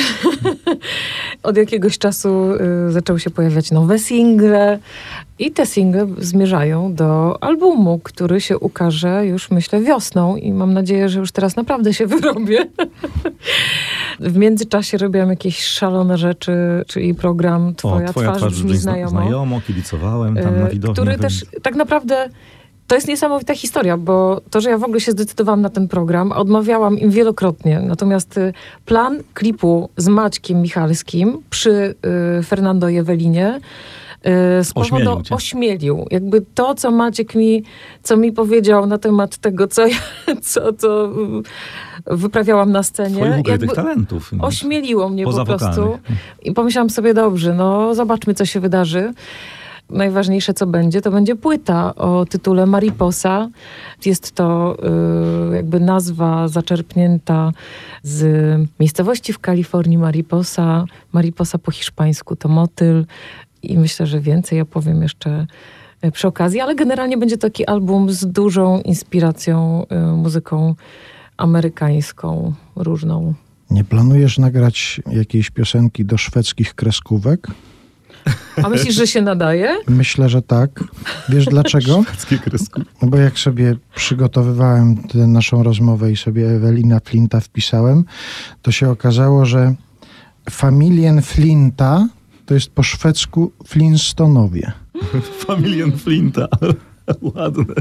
od 1.44 1.58
jakiegoś 1.58 1.98
czasu 1.98 2.54
y, 2.88 2.92
zaczęły 2.92 3.20
się 3.20 3.30
pojawiać 3.30 3.72
nowe 3.72 4.00
single 4.00 4.80
i 5.40 5.52
te 5.52 5.66
single 5.66 6.08
zmierzają 6.18 6.94
do 6.94 7.44
albumu, 7.44 8.00
który 8.04 8.42
się 8.42 8.58
ukaże 8.58 9.26
już 9.26 9.52
myślę 9.52 9.82
wiosną 9.82 10.36
i 10.36 10.54
mam 10.54 10.74
nadzieję, 10.74 11.10
że 11.10 11.20
już 11.20 11.32
teraz 11.32 11.56
naprawdę 11.56 11.94
się 11.94 12.08
wyrobię. 12.18 12.68
w 14.20 14.38
międzyczasie 14.38 14.98
robiłam 14.98 15.30
jakieś 15.30 15.64
szalone 15.64 16.18
rzeczy, 16.18 16.54
czyli 16.88 17.14
program 17.14 17.76
Twoja, 17.76 18.10
o, 18.10 18.12
twoja 18.12 18.32
twarz, 18.32 18.54
brzmi 18.54 18.78
znajomo. 18.78 19.10
znajomo, 19.10 19.62
kibicowałem 19.68 20.36
tam 20.36 20.60
na 20.60 20.68
y, 20.68 20.72
widowni. 20.72 20.94
Który 20.94 21.18
też 21.18 21.46
tak 21.62 21.76
naprawdę 21.76 22.30
to 22.88 22.96
jest 22.96 23.08
niesamowita 23.08 23.56
historia, 23.56 23.98
bo 23.98 24.42
to, 24.50 24.62
że 24.62 24.70
ja 24.70 24.78
w 24.78 24.84
ogóle 24.84 25.00
się 25.00 25.12
zdecydowałam 25.12 25.62
na 25.62 25.70
ten 25.70 25.88
program, 25.88 26.32
odmawiałam 26.32 27.00
im 27.00 27.12
wielokrotnie. 27.12 27.80
Natomiast 27.80 28.38
y, 28.38 28.54
plan 28.86 29.20
klipu 29.34 29.90
z 29.98 30.08
Maćkiem 30.08 30.62
Michalskim 30.62 31.42
przy 31.50 31.96
y, 32.40 32.44
Fernando 32.44 32.90
Jewelinie 32.90 33.60
spowodował, 34.64 35.00
Ośmielił 35.00 35.24
cię. 35.24 35.36
ośmielił. 35.36 36.06
Jakby 36.12 36.42
to, 36.54 36.76
co 36.76 36.92
Maciek 36.92 37.36
mi, 37.36 37.64
co 38.04 38.18
mi 38.18 38.32
powiedział 38.32 38.86
na 38.86 38.98
temat 38.98 39.38
tego, 39.38 39.68
co 39.68 39.88
ja, 39.88 39.98
co, 40.42 40.74
co 40.74 41.10
y, 42.12 42.18
wyprawiałam 42.18 42.72
na 42.72 42.84
scenie. 42.84 43.16
Twoich 43.32 43.48
jakby 43.48 43.68
talentów. 43.68 44.32
Ośmieliło 44.40 45.10
mnie 45.10 45.24
po 45.24 45.30
Poza 45.32 45.46
prostu. 45.46 45.66
wokalnych. 45.68 46.02
I 46.44 46.52
pomyślałam 46.52 46.90
sobie, 46.90 47.14
dobrze, 47.14 47.54
no 47.54 47.96
zobaczmy, 47.96 48.34
co 48.34 48.46
się 48.46 48.60
wydarzy. 48.60 49.14
Najważniejsze, 49.90 50.54
co 50.54 50.68
będzie, 50.68 51.02
to 51.02 51.12
będzie 51.12 51.36
płyta 51.36 51.96
o 51.96 52.26
tytule 52.26 52.66
Mariposa. 52.66 53.50
Jest 54.06 54.32
to 54.32 54.78
y, 55.52 55.56
jakby 55.56 55.80
nazwa 55.80 56.48
zaczerpnięta 56.48 57.52
z 58.04 58.26
miejscowości 58.80 59.34
w 59.34 59.40
Kalifornii 59.40 59.98
Mariposa. 59.98 60.86
Mariposa 61.14 61.58
po 61.58 61.72
hiszpańsku 61.72 62.36
to 62.36 62.50
motyl. 62.50 63.06
I 63.64 63.78
myślę, 63.78 64.08
że 64.08 64.20
więcej 64.20 64.62
opowiem 64.62 65.02
jeszcze 65.02 65.48
y, 66.06 66.12
przy 66.12 66.28
okazji, 66.28 66.60
ale 66.60 66.76
generalnie 66.76 67.18
będzie 67.18 67.38
taki 67.38 67.66
album 67.66 68.12
z 68.12 68.26
dużą 68.26 68.82
inspiracją 68.82 69.86
y, 69.92 69.96
muzyką 70.16 70.76
amerykańską, 71.38 72.54
różną. 72.76 73.34
Nie 73.70 73.84
planujesz 73.84 74.38
nagrać 74.38 75.02
jakiejś 75.12 75.50
piosenki 75.50 76.06
do 76.06 76.18
szwedzkich 76.18 76.76
kreskówek? 76.76 77.48
A 78.64 78.70
myślisz, 78.70 78.96
że 78.96 79.08
się 79.08 79.22
nadaje? 79.22 79.78
Myślę, 79.88 80.30
że 80.30 80.42
tak. 80.42 80.84
Wiesz 81.30 81.46
dlaczego? 81.46 82.04
No 83.02 83.08
bo 83.08 83.18
jak 83.18 83.40
sobie 83.40 83.76
przygotowywałem 83.96 84.98
tę 84.98 85.18
naszą 85.18 85.64
rozmowę 85.64 86.12
i 86.12 86.18
sobie 86.18 86.50
Ewelina 86.50 87.00
Flinta 87.00 87.40
wpisałem, 87.40 88.06
to 88.62 88.72
się 88.72 88.90
okazało, 88.90 89.46
że 89.46 89.76
familien 90.50 91.22
Flinta 91.22 92.08
to 92.50 92.54
jest 92.54 92.70
po 92.70 92.84
szwedzku 92.84 93.52
Flintstonowie. 93.66 94.72
Familien 95.46 95.98
Flinta. 95.98 96.48
Ładne. 97.36 97.76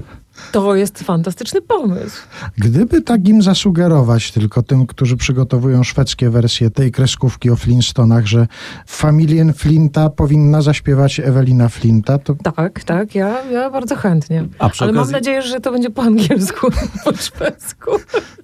To 0.53 0.75
jest 0.75 0.99
fantastyczny 1.03 1.63
pomysł. 1.63 2.23
Gdyby 2.59 3.03
tak 3.03 3.29
im 3.29 3.43
zasugerować 3.43 4.33
tylko 4.33 4.63
tym, 4.63 4.87
którzy 4.87 5.17
przygotowują 5.17 5.85
szwedzkie 5.85 6.31
wersje 6.31 6.71
tej 6.71 6.93
kreskówki 6.93 7.51
o 7.51 7.57
Flintstonach, 7.57 8.27
że 8.27 8.47
familien 8.87 9.53
Flinta 9.53 10.11
powinna 10.11 10.63
zaśpiewać 10.63 11.21
Ewelina 11.21 11.69
Flinta, 11.69 12.19
to 12.19 12.35
Tak, 12.57 12.85
tak, 12.85 13.15
ja, 13.15 13.43
ja 13.43 13.71
bardzo 13.71 13.97
chętnie. 13.97 14.45
Ale 14.81 14.93
mam 14.93 15.05
okazji- 15.05 15.13
nadzieję, 15.13 15.43
że 15.43 15.61
to 15.61 15.73
będzie 15.73 15.91
po 15.91 16.03
angielsku, 16.03 16.71
po 17.05 17.17
szwedzku. 17.17 17.91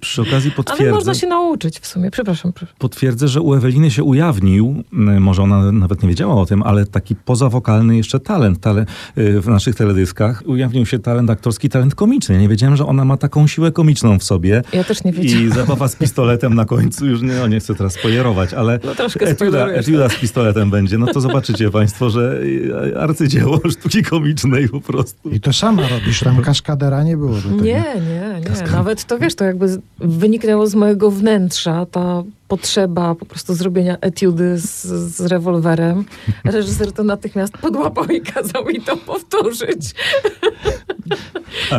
Przy 0.01 0.21
okazji 0.21 0.49
Ale 0.49 0.55
potwierdzę. 0.63 0.91
można 0.95 1.13
się 1.13 1.27
nauczyć 1.27 1.79
w 1.79 1.87
sumie, 1.87 2.11
przepraszam. 2.11 2.51
Potwierdzę, 2.77 3.27
że 3.27 3.41
u 3.41 3.53
Eweliny 3.53 3.91
się 3.91 4.03
ujawnił, 4.03 4.83
może 5.19 5.43
ona 5.43 5.71
nawet 5.71 6.03
nie 6.03 6.09
wiedziała 6.09 6.35
o 6.35 6.45
tym, 6.45 6.63
ale 6.63 6.85
taki 6.85 7.15
pozawokalny 7.15 7.97
jeszcze 7.97 8.19
talent 8.19 8.59
tale, 8.59 8.85
y, 9.17 9.41
w 9.41 9.47
naszych 9.47 9.75
teledyskach. 9.75 10.43
Ujawnił 10.45 10.85
się 10.85 10.99
talent 10.99 11.29
aktorski, 11.29 11.69
talent 11.69 11.84
komiczny. 11.95 12.35
Ja 12.35 12.41
nie 12.41 12.49
wiedziałem, 12.49 12.75
że 12.75 12.85
ona 12.85 13.05
ma 13.05 13.17
taką 13.17 13.47
siłę 13.47 13.71
komiczną 13.71 14.19
w 14.19 14.23
sobie. 14.23 14.61
Ja 14.73 14.83
też 14.83 15.03
nie 15.03 15.11
wiedziałam. 15.13 15.47
I 15.47 15.49
zabawa 15.51 15.87
z 15.87 15.95
pistoletem 15.95 16.53
na 16.53 16.65
końcu, 16.65 17.05
już 17.05 17.21
nie, 17.21 17.33
no 17.33 17.47
nie 17.47 17.59
chcę 17.59 17.75
teraz 17.75 17.93
spoilerować, 17.93 18.53
ale 18.53 18.79
No 18.83 18.95
troszkę 18.95 19.25
etiuda, 19.27 19.67
etiuda 19.67 20.09
z 20.09 20.15
pistoletem 20.15 20.69
będzie. 20.71 20.97
No 20.97 21.07
to 21.07 21.21
zobaczycie 21.21 21.71
państwo, 21.71 22.09
że 22.09 22.39
y, 22.43 22.99
arcydzieło 22.99 23.59
sztuki 23.69 24.03
komicznej 24.03 24.69
po 24.69 24.81
prostu. 24.81 25.29
i 25.29 25.39
to 25.39 25.53
sama 25.53 25.87
robisz, 25.87 26.19
tam 26.19 26.41
kaskadera 26.51 27.03
nie 27.03 27.17
było 27.17 27.35
do 27.35 27.41
tego. 27.41 27.55
Nie, 27.63 27.83
nie, 27.95 28.41
nie. 28.41 28.71
Nawet 28.71 29.05
to 29.05 29.19
wiesz, 29.19 29.35
to 29.35 29.45
jakby 29.45 29.81
wyniknęło 29.99 30.67
z 30.67 30.75
mojego 30.75 31.11
wnętrza 31.11 31.85
ta 31.85 32.23
potrzeba 32.47 33.15
po 33.15 33.25
prostu 33.25 33.53
zrobienia 33.53 33.97
etiudy 34.01 34.59
z, 34.59 34.83
z 35.15 35.21
rewolwerem. 35.21 36.05
Reżyser 36.43 36.91
to 36.91 37.03
natychmiast 37.03 37.57
podłapał 37.57 38.05
i 38.05 38.21
kazał 38.21 38.65
mi 38.65 38.81
to 38.81 38.97
powtórzyć. 38.97 39.93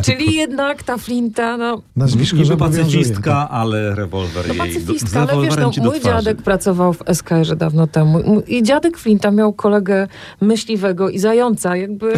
Czyli 0.05 0.35
jednak 0.35 0.83
ta 0.83 0.99
flinta, 0.99 1.57
no, 1.57 1.83
Nazwisko 1.97 2.37
Niby 2.37 2.57
pacyfistka, 2.57 3.49
ale 3.51 3.95
rewolwer 3.95 4.49
no 4.49 4.55
jej. 4.55 4.73
do- 4.73 4.81
pacyfistka, 4.81 5.27
ale 5.31 5.43
wiesz, 5.47 5.57
no, 5.57 5.71
ci 5.71 5.81
do 5.81 5.91
mój 5.91 6.01
dziadek 6.01 6.43
pracował 6.43 6.93
w 6.93 7.03
SKR-ze 7.15 7.57
dawno 7.57 7.87
temu 7.87 8.43
i 8.47 8.63
dziadek 8.63 8.99
Flinta 8.99 9.31
miał 9.31 9.53
kolegę 9.53 10.09
myśliwego 10.41 11.09
i 11.09 11.19
zająca, 11.19 11.77
jakby 11.77 12.13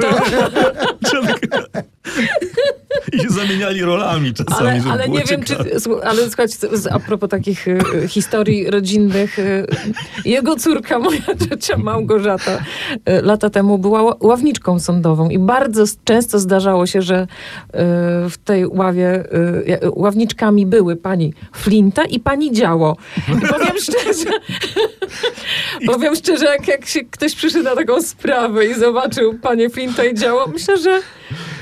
to... 0.00 0.08
I 3.12 3.20
się 3.20 3.28
zamieniali 3.30 3.82
rolami 3.82 4.34
czasami, 4.34 4.68
Ale, 4.68 4.80
żeby 4.80 4.90
ale 4.90 5.08
nie 5.08 5.24
wiem, 5.24 5.42
czy. 5.42 5.46
ciekawe. 5.56 5.70
Ale 6.04 6.22
słuchajcie, 6.26 6.56
a 6.90 6.98
propos 6.98 7.30
takich 7.30 7.68
y, 7.68 7.78
y, 8.04 8.08
historii 8.08 8.70
rodzinnych, 8.70 9.38
y, 9.38 9.66
jego 10.24 10.56
córka, 10.56 10.98
moja 11.06 11.20
ciocia 11.50 11.76
Małgorzata, 11.76 12.58
lata 13.22 13.50
temu 13.50 13.78
była 13.78 14.00
ła- 14.02 14.16
ławniczką 14.20 14.80
sądową 14.80 15.28
i 15.30 15.38
bardzo 15.38 15.84
często 16.04 16.38
zdarzało 16.38 16.86
się, 16.86 17.02
że 17.02 17.26
w 18.30 18.34
tej 18.44 18.66
ławie 18.66 19.24
ławniczkami 19.94 20.66
były 20.66 20.96
pani 20.96 21.34
Flinta 21.54 22.04
i 22.04 22.20
pani 22.20 22.52
Działo. 22.52 22.96
I 23.28 23.40
powiem 23.46 23.72
szczerze, 23.80 24.30
powiem 25.86 26.16
szczerze, 26.16 26.44
jak, 26.44 26.68
jak 26.68 26.86
się 26.86 27.00
ktoś 27.04 27.34
przyszedł 27.34 27.64
na 27.64 27.74
taką 27.76 28.02
sprawę 28.02 28.66
i 28.66 28.74
zobaczył 28.74 29.34
panie 29.38 29.70
Flinta 29.70 30.04
i 30.04 30.14
Działo, 30.14 30.46
myślę, 30.52 30.78
że 30.78 31.00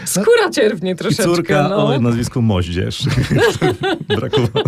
skóra 0.05 0.51
cierwnie 0.53 0.91
I 0.91 0.97
troszeczkę. 0.97 1.25
córka 1.25 1.69
no. 1.69 1.87
o 1.87 2.01
nazwisku 2.01 2.43
Moździerz. 2.43 3.03
Brakowało. 4.21 4.65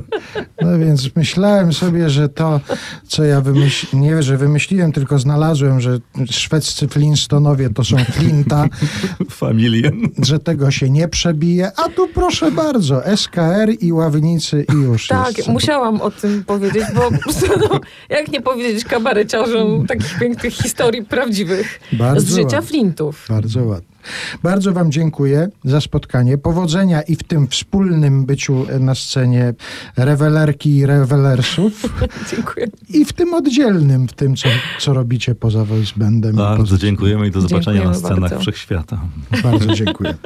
No 0.62 0.78
więc 0.78 1.16
myślałem 1.16 1.72
sobie, 1.72 2.10
że 2.10 2.28
to, 2.28 2.60
co 3.08 3.24
ja 3.24 3.40
wymyśliłem, 3.40 4.04
nie, 4.06 4.22
że 4.22 4.36
wymyśliłem, 4.36 4.92
tylko 4.92 5.18
znalazłem, 5.18 5.80
że 5.80 5.98
szwedzcy 6.30 6.88
Flintstonowie 6.88 7.70
to 7.70 7.84
są 7.84 7.96
Flinta, 8.04 8.64
Familien. 9.30 10.00
że 10.22 10.38
tego 10.38 10.70
się 10.70 10.90
nie 10.90 11.08
przebije, 11.08 11.70
a 11.76 11.88
tu 11.88 12.08
proszę 12.08 12.50
bardzo, 12.52 13.02
SKR 13.16 13.68
i 13.80 13.92
ławnicy 13.92 14.66
i 14.74 14.76
już 14.76 15.06
Tak, 15.06 15.36
jest. 15.38 15.48
musiałam 15.48 16.00
o 16.00 16.10
tym 16.10 16.44
powiedzieć, 16.44 16.84
bo 16.94 17.00
po 17.10 17.18
prostu, 17.22 17.46
no, 17.60 17.80
jak 18.08 18.28
nie 18.32 18.40
powiedzieć 18.40 18.84
kabareciarzom 18.84 19.86
takich 19.86 20.18
pięknych 20.18 20.54
historii 20.54 21.02
prawdziwych 21.04 21.80
Bardzo 21.92 22.20
z 22.20 22.28
życia 22.28 22.42
ładnie. 22.44 22.62
flintów. 22.62 23.26
Bardzo 23.28 23.64
ładnie. 23.64 23.95
Bardzo 24.42 24.72
Wam 24.72 24.92
dziękuję 24.92 25.48
za 25.64 25.80
spotkanie. 25.80 26.38
Powodzenia 26.38 27.02
i 27.02 27.16
w 27.16 27.22
tym 27.22 27.48
wspólnym 27.48 28.24
byciu 28.24 28.66
na 28.80 28.94
scenie 28.94 29.54
rewelerki 29.96 30.76
i 30.76 30.86
rewelersów 30.86 31.82
Dziękuję. 32.30 32.66
i 32.88 33.04
w 33.04 33.12
tym 33.12 33.34
oddzielnym, 33.34 34.08
w 34.08 34.12
tym, 34.12 34.36
co, 34.36 34.48
co 34.78 34.94
robicie 34.94 35.34
poza 35.34 35.64
voice 35.64 35.92
bandem. 35.96 36.36
Bardzo 36.36 36.78
dziękujemy 36.78 37.26
i 37.26 37.30
do 37.30 37.40
zobaczenia 37.40 37.84
na 37.84 37.84
Dziękujemy 37.84 37.94
scenach 38.06 38.20
bardzo. 38.30 38.38
wszechświata. 38.40 39.00
Bardzo 39.42 39.74
dziękuję. 39.74 40.14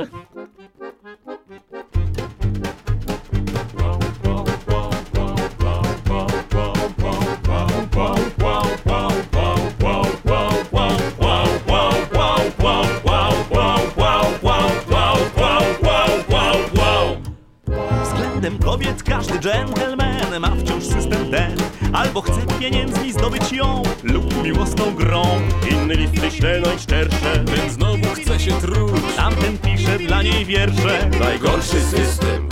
kobiet 18.91 19.03
każdy 19.03 19.39
dżentelmen 19.39 20.41
ma 20.41 20.51
wciąż 20.57 20.85
system 20.85 21.31
ten 21.31 21.57
Albo 21.93 22.21
chce 22.21 22.41
pieniędzmi 22.61 23.13
zdobyć 23.13 23.53
ją 23.53 23.83
lub 24.03 24.43
miłosną 24.45 24.95
grą. 24.95 25.23
Inny 25.71 25.95
listy 25.95 26.31
śle 26.31 26.61
najszczersze 26.61 27.45
Ten 27.45 27.71
znowu 27.71 28.15
chce 28.15 28.41
się 28.41 28.53
truć. 28.61 29.03
Tamten 29.17 29.59
pisze 29.59 29.99
dla 29.99 30.23
niej 30.23 30.45
wiersze. 30.45 31.11
Najgorszy 31.21 31.81
system. 31.81 32.49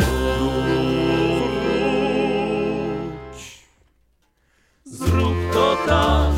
Zrób 4.84 5.36
to 5.52 5.76
tak. 5.86 6.34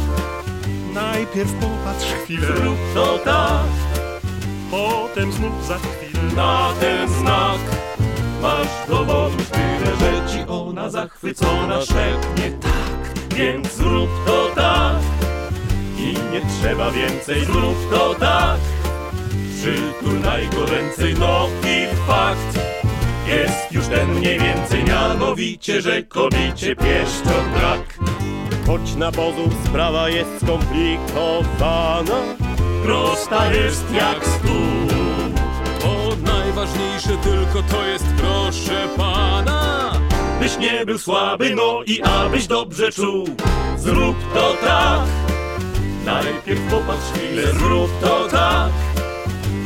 Najpierw 0.94 1.52
popatrz 1.52 2.06
chwilę, 2.24 2.46
Zrób 2.46 2.78
to 2.94 3.18
tak, 3.18 3.66
potem 4.70 5.32
znów 5.32 5.66
za 5.66 5.78
chwilę. 5.78 6.32
na 6.36 6.72
ten 6.80 7.08
znak 7.08 7.60
Masz 8.42 8.88
dowodów 8.88 9.50
ci 10.30 10.44
ona 10.48 10.90
zachwycona 10.90 11.80
szepnie 11.80 12.50
tak 12.60 13.36
Więc 13.36 13.72
zrób 13.72 14.10
to 14.26 14.50
tak. 14.54 14.96
I 15.98 16.14
nie 16.32 16.40
trzeba 16.60 16.90
więcej 16.90 17.44
Zrób 17.44 17.90
to 17.90 18.14
tak, 18.14 18.60
przytulaj 19.56 20.48
go 20.48 20.66
ręcej 20.66 21.14
No 21.18 21.48
i 21.64 22.06
fakt. 22.06 22.60
Jest 23.26 23.72
już 23.72 23.86
ten 23.86 24.08
mniej 24.14 24.38
więcej 24.40 24.84
Mianowicie, 24.84 25.82
że 25.82 26.02
kobicie 26.02 26.76
pieszczot 26.76 27.44
brak. 27.58 27.98
Choć 28.66 28.94
na 28.94 29.12
pozór 29.12 29.48
sprawa 29.66 30.08
jest 30.08 30.30
skomplikowana 30.42 32.20
Prosta 32.84 33.52
jest 33.52 33.84
jak 33.92 34.26
stół. 34.26 35.00
Bo 35.82 36.16
najważniejsze 36.32 37.16
tylko 37.22 37.62
to 37.62 37.86
jest 37.86 38.06
proszę 38.16 38.88
pana 38.96 39.69
Byś 40.50 40.58
nie 40.58 40.86
był 40.86 40.98
słaby, 40.98 41.54
no 41.54 41.82
i 41.86 42.02
abyś 42.02 42.46
dobrze 42.46 42.92
czuł. 42.92 43.28
Zrób 43.76 44.16
to 44.34 44.54
tak. 44.64 45.00
Najpierw 46.04 46.60
popatrz 46.70 47.12
chwilę, 47.14 47.42
zrób 47.52 47.90
to 48.00 48.28
tak. 48.28 48.70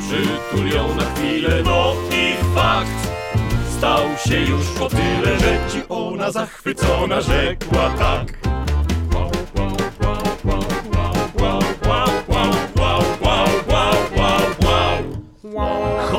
Przytul 0.00 0.66
ją 0.66 0.94
na 0.94 1.04
chwilę, 1.04 1.62
no 1.64 1.94
i 2.10 2.54
fakt. 2.54 3.08
Stał 3.78 4.00
się 4.26 4.40
już 4.40 4.80
o 4.80 4.88
tyle, 4.88 5.38
że 5.38 5.58
ci 5.72 5.82
ona 5.88 6.30
zachwycona 6.30 7.20
rzekła 7.20 7.90
tak 7.98 8.53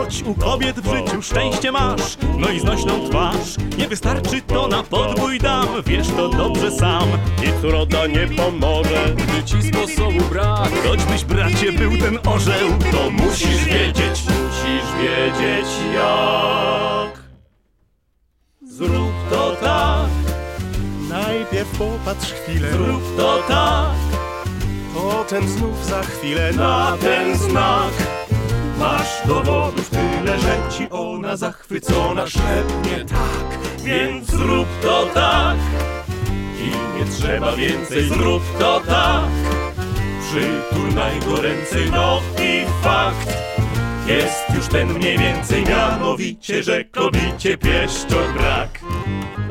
Choć 0.06 0.22
u 0.22 0.34
kobiet 0.36 0.80
w 0.80 0.95
życiu 0.95 1.22
szczęście 1.22 1.72
masz, 1.72 2.18
no 2.38 2.49
i 2.49 2.60
znośną 2.60 3.10
twarz, 3.10 3.56
nie 3.78 3.88
wystarczy 3.88 4.41
to 4.41 4.68
na 4.68 4.84
podbój 4.84 5.39
dam, 5.39 5.68
wiesz 5.86 6.08
to 6.08 6.30
dobrze 6.30 6.72
sam. 6.72 7.10
Nic 7.41 7.64
uroda 7.64 8.08
nie 8.08 8.28
pomoże. 8.28 9.16
Gdy 9.16 9.43
ci 9.43 9.64
sposobu 9.64 10.20
brak. 10.30 10.70
Choćbyś 10.88 11.26
bracie 11.26 11.72
był 11.72 11.97
ten 11.97 12.20
orzeł, 12.26 12.70
To 12.91 13.10
musisz 13.10 13.66
wiedzieć, 13.66 14.24
musisz 14.24 14.91
wiedzieć 15.01 15.68
jak. 15.95 17.24
Zrób 18.68 19.14
to 19.30 19.56
tak, 19.62 20.10
najpierw 21.10 21.78
popatrz 21.78 22.32
chwilę, 22.32 22.72
zrób 22.72 23.18
to 23.18 23.43
tak. 23.47 23.95
Potem 24.93 25.47
znów 25.47 25.86
za 25.86 26.01
chwilę. 26.01 26.53
Na 26.53 26.97
ten 27.01 27.38
znak 27.38 28.14
Masz 28.80 29.28
dowodów 29.28 29.90
tyle, 29.90 30.40
że 30.40 30.58
ci 30.78 30.90
ona 30.90 31.38
zachwycona 31.38 32.28
szepnie 32.28 33.06
tak 33.10 33.60
Więc 33.84 34.28
zrób 34.28 34.68
to 34.82 35.06
tak. 35.14 35.58
I 36.60 37.00
nie 37.00 37.06
trzeba 37.12 37.56
więcej, 37.56 38.10
zrób 38.10 38.44
to 38.60 38.82
tak. 38.88 39.30
Przytulnaj 40.22 41.20
go 41.20 41.42
ręcej, 41.42 41.92
no 41.92 42.22
i 42.44 42.84
fakt. 42.84 43.38
Jest 44.08 44.44
już 44.56 44.68
ten 44.68 44.94
mniej 44.94 45.18
więcej 45.18 45.64
mianowicie, 45.66 46.64
że 46.64 46.84
kobicie 46.84 47.58
pieszczot 47.58 48.34
brak. 48.38 48.80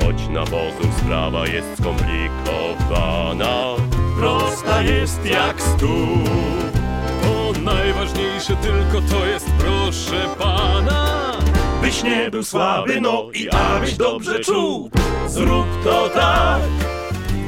Choć 0.03 0.29
na 0.29 0.45
pozór 0.45 0.93
sprawa 1.01 1.47
jest 1.47 1.67
skomplikowana 1.79 3.65
Prosta 4.19 4.83
jest 4.83 5.27
jak 5.27 5.63
stół 5.63 6.19
najważniejsze 7.65 8.57
tylko 8.57 9.09
to 9.11 9.27
jest 9.27 9.47
proszę 9.59 10.29
pana 10.39 11.33
Byś 11.83 12.03
nie 12.03 12.31
był 12.31 12.45
słaby, 12.45 13.01
no 13.01 13.29
i 13.35 13.51
abyś 13.51 13.95
dobrze 13.95 14.39
czuł. 14.39 14.91
Zrób 15.27 15.67
to 15.85 16.09
tak. 16.09 16.63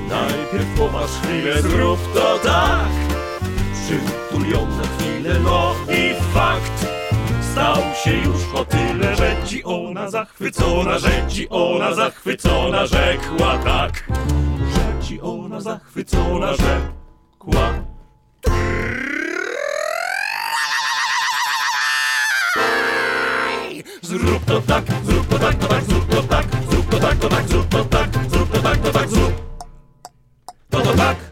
Najpierw 0.09 0.79
popatrz 0.79 1.13
chwilę, 1.13 1.63
zrób 1.63 2.13
to 2.15 2.39
tak. 2.39 2.89
Przytul 3.73 4.51
ją 4.51 4.67
chwilę, 4.67 5.41
no 5.45 5.75
i 5.89 6.15
fakt. 6.35 6.87
Stał 7.53 7.77
się 8.05 8.17
już 8.17 8.55
o 8.55 8.65
tyle, 8.65 9.17
że 9.17 9.37
ci 9.47 9.65
ona 9.65 10.11
zachwycona 10.11 10.99
Że 10.99 11.27
ci 11.29 11.49
ona 11.49 11.95
zachwycona 11.95 12.87
rzekła 12.87 13.59
tak. 13.59 14.09
Że 14.75 15.07
ci 15.09 15.21
ona 15.21 15.61
zachwycona 15.61 16.53
rzekła 16.53 17.96
Zrób 24.07 24.45
to 24.45 24.61
tak, 24.63 24.85
zrób 25.05 25.27
to 25.29 25.39
tak, 25.39 25.59
to 25.59 25.67
tak, 25.67 25.85
zrób 25.85 26.09
to 26.09 26.23
tak 26.23 26.47
Zrób 26.71 26.91
to 26.91 26.99
tak, 27.01 27.19
to 27.19 27.29
tak, 27.29 27.49
zrób 27.49 27.69
to 27.69 27.85
tak 27.85 28.09
Zrób 28.31 28.51
to 28.51 28.59
tak, 28.63 28.79
to 28.79 28.93
tak, 28.93 29.09
zrób 29.09 29.35
To 30.71 30.81
tak. 30.81 30.85
to 30.85 30.97
tak. 30.97 31.26